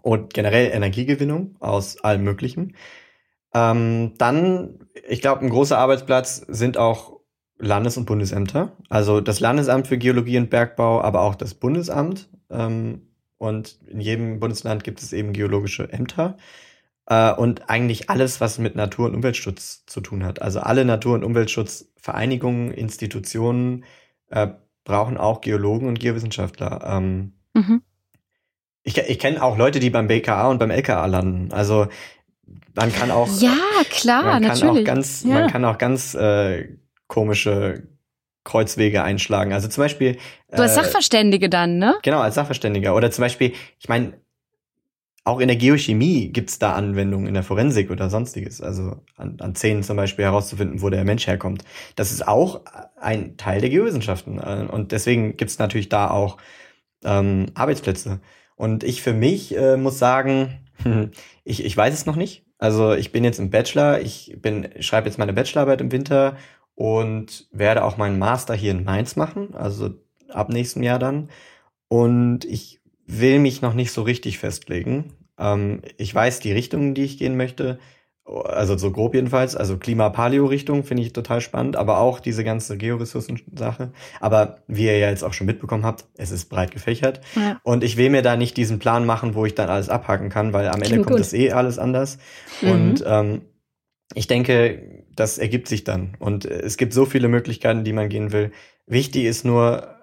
und 0.00 0.32
generell 0.32 0.70
Energiegewinnung 0.70 1.56
aus 1.58 2.04
allem 2.04 2.22
Möglichen. 2.22 2.76
Ähm, 3.54 4.14
dann, 4.18 4.80
ich 5.08 5.20
glaube, 5.20 5.42
ein 5.42 5.50
großer 5.50 5.78
Arbeitsplatz 5.78 6.44
sind 6.48 6.76
auch 6.76 7.20
Landes- 7.58 7.96
und 7.96 8.04
Bundesämter. 8.04 8.76
Also 8.88 9.20
das 9.20 9.40
Landesamt 9.40 9.86
für 9.86 9.96
Geologie 9.96 10.38
und 10.38 10.50
Bergbau, 10.50 11.00
aber 11.00 11.22
auch 11.22 11.34
das 11.34 11.54
Bundesamt. 11.54 12.28
Ähm, 12.50 13.02
und 13.38 13.78
in 13.86 14.00
jedem 14.00 14.40
Bundesland 14.40 14.84
gibt 14.84 15.02
es 15.02 15.12
eben 15.12 15.32
geologische 15.32 15.92
Ämter. 15.92 16.36
Äh, 17.06 17.32
und 17.32 17.68
eigentlich 17.68 18.10
alles, 18.10 18.40
was 18.40 18.58
mit 18.58 18.74
Natur- 18.74 19.06
und 19.06 19.14
Umweltschutz 19.14 19.84
zu 19.86 20.00
tun 20.00 20.24
hat. 20.24 20.42
Also 20.42 20.60
alle 20.60 20.84
Natur- 20.84 21.14
und 21.14 21.24
Umweltschutzvereinigungen, 21.24 22.72
Institutionen 22.72 23.84
äh, 24.30 24.48
brauchen 24.84 25.16
auch 25.16 25.40
Geologen 25.40 25.88
und 25.88 26.00
Geowissenschaftler. 26.00 26.82
Ähm, 26.84 27.32
mhm. 27.54 27.82
Ich, 28.82 28.98
ich 28.98 29.18
kenne 29.18 29.42
auch 29.42 29.56
Leute, 29.56 29.80
die 29.80 29.90
beim 29.90 30.08
BKA 30.08 30.48
und 30.48 30.58
beim 30.58 30.70
LKA 30.70 31.06
landen. 31.06 31.52
Also 31.52 31.86
man 32.74 32.92
kann 32.92 33.10
auch 33.10 33.28
ja 33.40 33.56
klar 33.90 34.22
man 34.22 34.42
kann 34.42 34.42
natürlich 34.42 34.82
auch 34.82 34.84
ganz 34.84 35.24
ja. 35.24 35.34
man 35.34 35.50
kann 35.50 35.64
auch 35.64 35.78
ganz 35.78 36.14
äh, 36.14 36.68
komische 37.08 37.88
Kreuzwege 38.44 39.02
einschlagen. 39.02 39.52
Also 39.52 39.68
zum 39.68 39.82
Beispiel. 39.82 40.18
Du 40.50 40.62
als 40.62 40.72
äh, 40.72 40.74
Sachverständige 40.82 41.48
dann, 41.48 41.78
ne? 41.78 41.96
Genau, 42.02 42.20
als 42.20 42.36
Sachverständiger. 42.36 42.94
Oder 42.94 43.10
zum 43.10 43.22
Beispiel, 43.22 43.52
ich 43.80 43.88
meine, 43.88 44.12
auch 45.24 45.40
in 45.40 45.48
der 45.48 45.56
Geochemie 45.56 46.28
gibt's 46.28 46.58
da 46.58 46.74
Anwendungen 46.74 47.26
in 47.26 47.32
der 47.32 47.42
Forensik 47.42 47.90
oder 47.90 48.10
sonstiges. 48.10 48.60
Also 48.60 49.02
an, 49.16 49.38
an 49.40 49.54
Zähnen 49.54 49.82
zum 49.82 49.96
Beispiel 49.96 50.26
herauszufinden, 50.26 50.82
wo 50.82 50.90
der 50.90 51.04
Mensch 51.04 51.26
herkommt. 51.26 51.64
Das 51.96 52.12
ist 52.12 52.28
auch 52.28 52.60
ein 53.00 53.38
Teil 53.38 53.62
der 53.62 53.70
Geowissenschaften. 53.70 54.38
Äh, 54.38 54.66
und 54.70 54.92
deswegen 54.92 55.36
gibt's 55.38 55.58
natürlich 55.58 55.88
da 55.88 56.10
auch 56.10 56.36
ähm, 57.02 57.46
Arbeitsplätze. 57.54 58.20
Und 58.56 58.84
ich 58.84 59.02
für 59.02 59.14
mich 59.14 59.56
äh, 59.56 59.78
muss 59.78 59.98
sagen, 59.98 60.60
ich, 61.44 61.64
ich 61.64 61.76
weiß 61.76 61.94
es 61.94 62.04
noch 62.04 62.16
nicht. 62.16 62.44
Also 62.64 62.94
ich 62.94 63.12
bin 63.12 63.24
jetzt 63.24 63.40
im 63.40 63.50
Bachelor, 63.50 64.00
ich 64.00 64.38
bin, 64.40 64.70
schreibe 64.80 65.06
jetzt 65.06 65.18
meine 65.18 65.34
Bachelorarbeit 65.34 65.82
im 65.82 65.92
Winter 65.92 66.38
und 66.74 67.46
werde 67.52 67.84
auch 67.84 67.98
meinen 67.98 68.18
Master 68.18 68.54
hier 68.54 68.70
in 68.70 68.84
Mainz 68.84 69.16
machen, 69.16 69.54
also 69.54 69.90
ab 70.30 70.48
nächstem 70.48 70.82
Jahr 70.82 70.98
dann. 70.98 71.28
Und 71.88 72.46
ich 72.46 72.80
will 73.06 73.38
mich 73.38 73.60
noch 73.60 73.74
nicht 73.74 73.92
so 73.92 74.00
richtig 74.00 74.38
festlegen. 74.38 75.12
Ähm, 75.38 75.82
ich 75.98 76.14
weiß 76.14 76.40
die 76.40 76.52
Richtung, 76.52 76.94
die 76.94 77.04
ich 77.04 77.18
gehen 77.18 77.36
möchte. 77.36 77.78
Also 78.26 78.78
so 78.78 78.90
grob 78.90 79.14
jedenfalls. 79.14 79.54
Also 79.54 79.76
Klima-Paleo-Richtung 79.76 80.84
finde 80.84 81.02
ich 81.02 81.12
total 81.12 81.42
spannend, 81.42 81.76
aber 81.76 81.98
auch 81.98 82.20
diese 82.20 82.42
ganze 82.42 82.78
Georessourcen-Sache. 82.78 83.92
Aber 84.18 84.58
wie 84.66 84.86
ihr 84.86 84.98
ja 84.98 85.10
jetzt 85.10 85.22
auch 85.22 85.34
schon 85.34 85.46
mitbekommen 85.46 85.84
habt, 85.84 86.06
es 86.16 86.30
ist 86.30 86.46
breit 86.46 86.70
gefächert. 86.70 87.20
Ja. 87.36 87.60
Und 87.64 87.84
ich 87.84 87.98
will 87.98 88.08
mir 88.08 88.22
da 88.22 88.36
nicht 88.36 88.56
diesen 88.56 88.78
Plan 88.78 89.04
machen, 89.04 89.34
wo 89.34 89.44
ich 89.44 89.54
dann 89.54 89.68
alles 89.68 89.90
abhaken 89.90 90.30
kann, 90.30 90.54
weil 90.54 90.68
am 90.68 90.76
Ende 90.76 90.88
Klingt 90.88 91.06
kommt 91.06 91.20
es 91.20 91.34
eh 91.34 91.52
alles 91.52 91.78
anders. 91.78 92.16
Mhm. 92.62 92.70
Und 92.70 93.04
ähm, 93.06 93.42
ich 94.14 94.26
denke, 94.26 95.04
das 95.14 95.36
ergibt 95.36 95.68
sich 95.68 95.84
dann. 95.84 96.16
Und 96.18 96.46
es 96.46 96.78
gibt 96.78 96.94
so 96.94 97.04
viele 97.04 97.28
Möglichkeiten, 97.28 97.84
die 97.84 97.92
man 97.92 98.08
gehen 98.08 98.32
will. 98.32 98.52
Wichtig 98.86 99.24
ist 99.24 99.44
nur, 99.44 99.93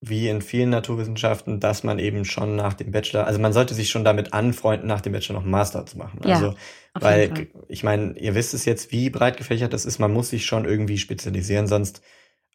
wie 0.00 0.28
in 0.28 0.42
vielen 0.42 0.70
Naturwissenschaften, 0.70 1.58
dass 1.58 1.82
man 1.82 1.98
eben 1.98 2.24
schon 2.24 2.54
nach 2.54 2.74
dem 2.74 2.92
Bachelor, 2.92 3.26
also 3.26 3.40
man 3.40 3.52
sollte 3.52 3.74
sich 3.74 3.90
schon 3.90 4.04
damit 4.04 4.32
anfreunden, 4.32 4.86
nach 4.86 5.00
dem 5.00 5.12
Bachelor 5.12 5.36
noch 5.36 5.42
einen 5.42 5.50
Master 5.50 5.86
zu 5.86 5.98
machen. 5.98 6.20
Ja, 6.24 6.36
also, 6.36 6.54
weil 6.94 7.48
ich 7.68 7.82
meine, 7.82 8.16
ihr 8.18 8.34
wisst 8.34 8.54
es 8.54 8.64
jetzt, 8.64 8.92
wie 8.92 9.10
breit 9.10 9.36
gefächert 9.36 9.72
das 9.72 9.86
ist, 9.86 9.98
man 9.98 10.12
muss 10.12 10.30
sich 10.30 10.46
schon 10.46 10.64
irgendwie 10.64 10.98
spezialisieren, 10.98 11.66
sonst 11.66 12.02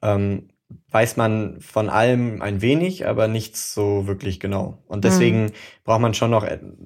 ähm, 0.01 0.49
weiß 0.89 1.17
man 1.17 1.59
von 1.59 1.89
allem 1.89 2.41
ein 2.41 2.61
wenig, 2.61 3.07
aber 3.07 3.27
nichts 3.27 3.73
so 3.73 4.07
wirklich 4.07 4.39
genau. 4.39 4.83
Und 4.87 5.03
deswegen 5.03 5.45
mhm. 5.45 5.51
braucht 5.83 6.01
man 6.01 6.13
schon 6.13 6.31
noch, 6.31 6.45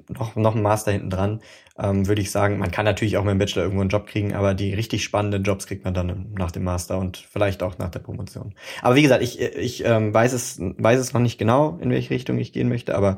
noch, 0.09 0.35
noch 0.35 0.53
einen 0.53 0.63
Master 0.63 0.91
hinten 0.91 1.09
dran, 1.09 1.41
ähm, 1.77 2.07
würde 2.07 2.21
ich 2.21 2.31
sagen. 2.31 2.57
Man 2.57 2.71
kann 2.71 2.85
natürlich 2.85 3.17
auch 3.17 3.23
mit 3.23 3.31
dem 3.31 3.37
Bachelor 3.37 3.63
irgendwo 3.63 3.81
einen 3.81 3.89
Job 3.89 4.07
kriegen, 4.07 4.33
aber 4.33 4.53
die 4.53 4.73
richtig 4.73 5.03
spannenden 5.03 5.43
Jobs 5.43 5.67
kriegt 5.67 5.83
man 5.83 5.93
dann 5.93 6.33
nach 6.37 6.51
dem 6.51 6.63
Master 6.63 6.97
und 6.97 7.17
vielleicht 7.17 7.63
auch 7.63 7.77
nach 7.77 7.89
der 7.89 7.99
Promotion. 7.99 8.55
Aber 8.81 8.95
wie 8.95 9.03
gesagt, 9.03 9.23
ich, 9.23 9.39
ich 9.39 9.83
ähm, 9.85 10.13
weiß, 10.13 10.33
es, 10.33 10.59
weiß 10.59 10.99
es 10.99 11.13
noch 11.13 11.21
nicht 11.21 11.37
genau, 11.37 11.77
in 11.81 11.89
welche 11.89 12.11
Richtung 12.11 12.37
ich 12.37 12.53
gehen 12.53 12.69
möchte, 12.69 12.95
aber 12.95 13.17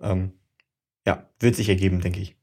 ähm, 0.00 0.32
ja, 1.06 1.28
wird 1.40 1.56
sich 1.56 1.68
ergeben, 1.68 2.00
denke 2.00 2.20
ich. 2.20 2.36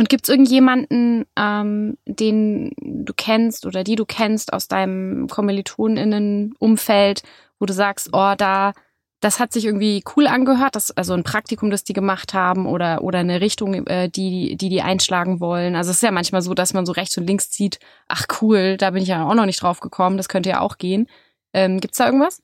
Und 0.00 0.08
gibt 0.08 0.24
es 0.24 0.30
irgendjemanden, 0.30 1.26
ähm, 1.36 1.98
den 2.06 2.72
du 2.80 3.12
kennst 3.14 3.66
oder 3.66 3.84
die 3.84 3.96
du 3.96 4.06
kennst 4.06 4.54
aus 4.54 4.66
deinem 4.66 5.26
Kommilitoninnen-Umfeld, 5.28 7.22
wo 7.58 7.66
du 7.66 7.74
sagst, 7.74 8.08
oh, 8.14 8.32
da, 8.38 8.72
das 9.20 9.38
hat 9.38 9.52
sich 9.52 9.66
irgendwie 9.66 10.02
cool 10.16 10.26
angehört, 10.26 10.74
das, 10.74 10.90
also 10.90 11.12
ein 11.12 11.22
Praktikum, 11.22 11.68
das 11.70 11.84
die 11.84 11.92
gemacht 11.92 12.32
haben 12.32 12.64
oder, 12.64 13.04
oder 13.04 13.18
eine 13.18 13.42
Richtung, 13.42 13.74
äh, 13.88 14.08
die, 14.08 14.56
die 14.56 14.70
die 14.70 14.80
einschlagen 14.80 15.38
wollen. 15.38 15.76
Also 15.76 15.90
es 15.90 15.98
ist 15.98 16.02
ja 16.02 16.12
manchmal 16.12 16.40
so, 16.40 16.54
dass 16.54 16.72
man 16.72 16.86
so 16.86 16.92
rechts 16.92 17.18
und 17.18 17.26
links 17.26 17.50
zieht, 17.50 17.78
ach 18.08 18.24
cool, 18.40 18.78
da 18.78 18.92
bin 18.92 19.02
ich 19.02 19.08
ja 19.10 19.28
auch 19.28 19.34
noch 19.34 19.44
nicht 19.44 19.60
drauf 19.60 19.80
gekommen, 19.80 20.16
das 20.16 20.30
könnte 20.30 20.48
ja 20.48 20.60
auch 20.60 20.78
gehen. 20.78 21.08
Ähm, 21.52 21.78
gibt's 21.78 21.98
da 21.98 22.06
irgendwas? 22.06 22.42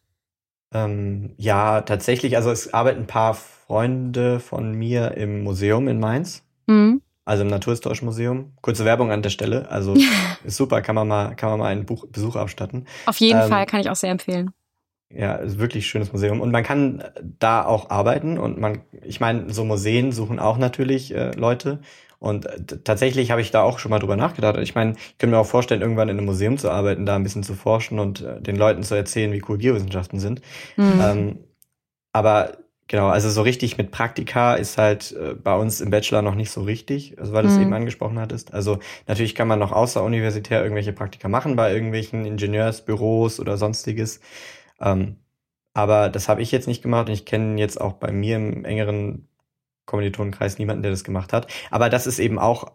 Ähm, 0.74 1.32
ja, 1.38 1.80
tatsächlich, 1.80 2.36
also 2.36 2.50
es 2.50 2.74
arbeiten 2.74 3.04
ein 3.04 3.07
paar 3.07 3.32
Freunde 3.32 4.40
von 4.40 4.72
mir 4.72 5.12
im 5.12 5.42
Museum 5.42 5.88
in 5.88 6.00
Mainz. 6.00 6.44
Mhm 6.66 7.00
also 7.26 7.42
im 7.42 7.48
Naturhistorischen 7.48 8.06
Museum. 8.06 8.52
Kurze 8.62 8.84
Werbung 8.84 9.10
an 9.10 9.20
der 9.20 9.30
Stelle. 9.30 9.68
Also 9.68 9.94
ist 10.44 10.56
super, 10.56 10.80
kann 10.80 10.94
man 10.94 11.08
mal, 11.08 11.34
kann 11.34 11.50
man 11.50 11.58
mal 11.58 11.66
einen 11.66 11.84
Buch, 11.84 12.06
Besuch 12.06 12.36
abstatten. 12.36 12.86
Auf 13.04 13.18
jeden 13.18 13.42
ähm, 13.42 13.48
Fall 13.48 13.66
kann 13.66 13.80
ich 13.80 13.90
auch 13.90 13.96
sehr 13.96 14.12
empfehlen. 14.12 14.52
Ja, 15.10 15.34
ist 15.34 15.58
wirklich 15.58 15.88
schönes 15.88 16.12
Museum. 16.12 16.40
Und 16.40 16.52
man 16.52 16.62
kann 16.62 17.04
da 17.38 17.64
auch 17.64 17.90
arbeiten 17.90 18.38
und 18.38 18.58
man, 18.58 18.82
ich 19.02 19.20
meine, 19.20 19.52
so 19.52 19.64
Museen 19.64 20.12
suchen 20.12 20.38
auch 20.38 20.56
natürlich 20.56 21.14
äh, 21.14 21.32
Leute. 21.32 21.80
Und 22.18 22.48
tatsächlich 22.84 23.30
habe 23.30 23.40
ich 23.40 23.50
da 23.50 23.62
auch 23.62 23.78
schon 23.78 23.90
mal 23.90 23.98
drüber 23.98 24.16
nachgedacht. 24.16 24.56
Ich 24.58 24.74
meine, 24.74 24.92
ich 24.92 25.18
könnte 25.18 25.34
mir 25.34 25.40
auch 25.40 25.46
vorstellen, 25.46 25.82
irgendwann 25.82 26.08
in 26.08 26.16
einem 26.16 26.26
Museum 26.26 26.58
zu 26.58 26.70
arbeiten, 26.70 27.06
da 27.06 27.16
ein 27.16 27.22
bisschen 27.24 27.42
zu 27.42 27.54
forschen 27.54 27.98
und 27.98 28.22
äh, 28.22 28.40
den 28.40 28.56
Leuten 28.56 28.84
zu 28.84 28.94
erzählen, 28.94 29.32
wie 29.32 29.42
cool 29.48 29.58
Geowissenschaften 29.58 30.20
sind. 30.20 30.42
Mhm. 30.76 31.00
Ähm, 31.02 31.38
aber 32.12 32.56
Genau, 32.89 33.09
also 33.09 33.28
so 33.30 33.43
richtig 33.43 33.78
mit 33.78 33.91
Praktika 33.91 34.55
ist 34.55 34.78
halt 34.78 35.12
äh, 35.12 35.34
bei 35.34 35.57
uns 35.57 35.80
im 35.80 35.91
Bachelor 35.91 36.22
noch 36.22 36.37
nicht 36.37 36.51
so 36.51 36.62
richtig, 36.62 37.18
also 37.18 37.32
weil 37.32 37.43
du 37.43 37.49
es 37.49 37.57
mhm. 37.57 37.62
eben 37.62 37.72
angesprochen 37.72 38.18
hattest. 38.18 38.55
Also 38.55 38.78
natürlich 39.09 39.34
kann 39.34 39.49
man 39.49 39.59
noch 39.59 39.72
außeruniversitär 39.72 40.62
irgendwelche 40.62 40.93
Praktika 40.93 41.28
machen 41.28 41.57
bei 41.57 41.72
irgendwelchen 41.72 42.24
Ingenieursbüros 42.24 43.41
oder 43.41 43.57
sonstiges. 43.57 44.20
Ähm, 44.80 45.16
aber 45.74 46.09
das 46.09 46.28
habe 46.28 46.43
ich 46.43 46.53
jetzt 46.53 46.68
nicht 46.68 46.82
gemacht 46.82 47.09
und 47.09 47.14
ich 47.14 47.24
kenne 47.24 47.59
jetzt 47.59 47.80
auch 47.80 47.95
bei 47.95 48.12
mir 48.12 48.37
im 48.37 48.64
engeren 48.64 49.28
Kommilitonenkreis 49.84 50.59
niemanden, 50.59 50.82
der 50.82 50.93
das 50.93 51.05
gemacht 51.05 51.32
hat. 51.32 51.49
Aber 51.70 51.91
das 51.91 52.07
ist 52.07 52.20
eben 52.20 52.39
auch 52.39 52.72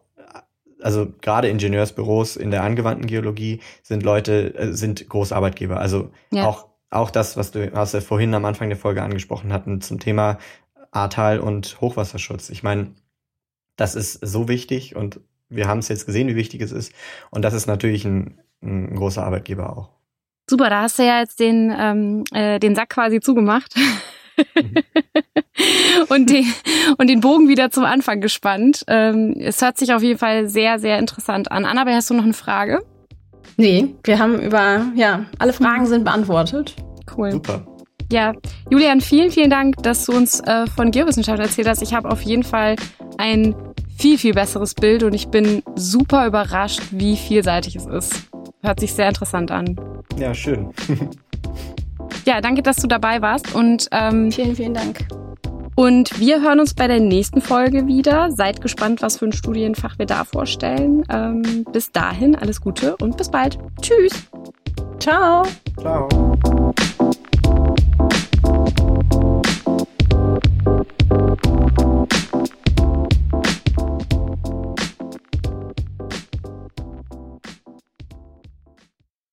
also 0.82 1.08
gerade 1.22 1.48
Ingenieursbüros 1.48 2.36
in 2.36 2.52
der 2.52 2.64
angewandten 2.64 3.08
Geologie 3.08 3.60
sind 3.84 4.04
Leute, 4.04 4.56
äh, 4.56 4.74
sind 4.74 5.08
Großarbeitgeber. 5.08 5.80
Also 5.80 6.12
ja. 6.32 6.48
auch 6.48 6.71
auch 6.92 7.10
das, 7.10 7.38
was 7.38 7.52
du 7.52 7.74
was 7.74 7.94
wir 7.94 8.02
vorhin 8.02 8.34
am 8.36 8.46
Anfang 8.46 8.70
der 8.70 8.78
Folge 8.78 9.02
angesprochen 9.02 9.52
hatten 9.52 9.82
zum 9.82 10.00
Thema 10.00 10.38
Ahrtal 10.92 11.40
und 11.40 11.80
Hochwasserschutz. 11.82 12.50
Ich 12.50 12.64
meine, 12.64 12.94
das 13.78 13.96
ist 13.96 14.20
so 14.22 14.48
wichtig 14.48 14.96
und 14.96 15.22
wir 15.50 15.68
haben 15.68 15.80
es 15.80 15.88
jetzt 15.88 16.06
gesehen, 16.06 16.28
wie 16.28 16.36
wichtig 16.36 16.62
es 16.62 16.72
ist. 16.72 16.94
Und 17.30 17.44
das 17.44 17.54
ist 17.54 17.66
natürlich 17.66 18.06
ein, 18.06 18.40
ein 18.62 18.96
großer 18.96 19.24
Arbeitgeber 19.24 19.76
auch. 19.76 19.90
Super, 20.50 20.70
da 20.70 20.82
hast 20.82 21.00
du 21.00 21.04
ja 21.04 21.20
jetzt 21.20 21.40
den, 21.40 21.74
ähm, 21.78 22.24
äh, 22.34 22.60
den 22.60 22.76
Sack 22.76 22.90
quasi 22.90 23.20
zugemacht. 23.20 23.74
Mhm. 23.76 24.02
und, 26.10 26.30
den, 26.30 26.46
und 26.98 27.08
den 27.10 27.22
Bogen 27.22 27.48
wieder 27.48 27.70
zum 27.70 27.86
Anfang 27.86 28.22
gespannt. 28.22 28.84
Ähm, 28.88 29.36
es 29.40 29.62
hört 29.62 29.78
sich 29.78 29.94
auf 29.94 30.02
jeden 30.02 30.20
Fall 30.20 30.48
sehr, 30.48 30.80
sehr 30.80 31.00
interessant 31.00 31.52
an. 31.52 31.66
Annabelle, 31.66 31.96
hast 31.96 32.10
du 32.10 32.14
noch 32.14 32.24
eine 32.24 32.34
Frage? 32.34 32.84
Nee, 33.58 33.96
wir 34.04 34.20
haben 34.20 34.40
über, 34.40 34.86
ja, 34.96 35.26
alle 35.40 35.54
Fragen 35.54 35.86
sind 35.86 36.04
beantwortet. 36.04 36.76
Cool. 37.16 37.32
Super. 37.32 37.66
Ja, 38.12 38.34
Julian, 38.70 39.00
vielen, 39.00 39.32
vielen 39.32 39.50
Dank, 39.50 39.78
dass 39.84 40.06
du 40.06 40.12
uns 40.12 40.42
äh, 40.42 40.68
von 40.68 40.92
Geowissenschaft 40.92 41.40
erzählt 41.40 41.68
hast. 41.68 41.82
Ich 41.82 41.94
habe 41.94 42.10
auf 42.12 42.22
jeden 42.22 42.44
Fall 42.44 42.76
ein 43.18 43.56
viel, 43.98 44.18
viel 44.18 44.34
besseres 44.34 44.74
Bild 44.74 45.04
und 45.04 45.14
ich 45.14 45.28
bin 45.28 45.64
super 45.76 46.28
überrascht, 46.28 46.82
wie 46.92 47.16
vielseitig 47.16 47.76
es 47.78 47.86
ist. 47.86 48.24
Hört 48.62 48.80
sich 48.80 48.94
sehr 48.94 49.08
interessant 49.08 49.52
an. 49.52 49.80
Ja, 50.18 50.34
schön. 50.34 50.72
ja, 52.26 52.42
danke, 52.42 52.64
dass 52.64 52.78
du 52.78 52.88
dabei 52.88 53.22
warst 53.22 53.56
und 53.56 53.88
ähm, 53.92 54.32
vielen, 54.32 54.56
vielen 54.56 54.74
Dank. 54.74 55.06
Und 55.76 56.20
wir 56.20 56.42
hören 56.42 56.60
uns 56.60 56.74
bei 56.74 56.88
der 56.88 57.00
nächsten 57.00 57.42
Folge 57.42 57.88
wieder. 57.88 58.32
Seid 58.32 58.62
gespannt, 58.62 59.02
was 59.02 59.18
für 59.18 59.26
ein 59.26 59.34
Studienfach 59.34 59.98
wir 59.98 60.06
da 60.06 60.24
vorstellen. 60.24 61.04
Ähm, 61.10 61.66
bis 61.72 61.92
dahin, 61.92 62.36
alles 62.36 62.62
Gute 62.62 62.96
und 62.98 63.18
bis 63.18 63.30
bald. 63.30 63.58
Tschüss. 63.82 64.14
Ciao. 65.00 65.44
Ciao. 65.80 66.08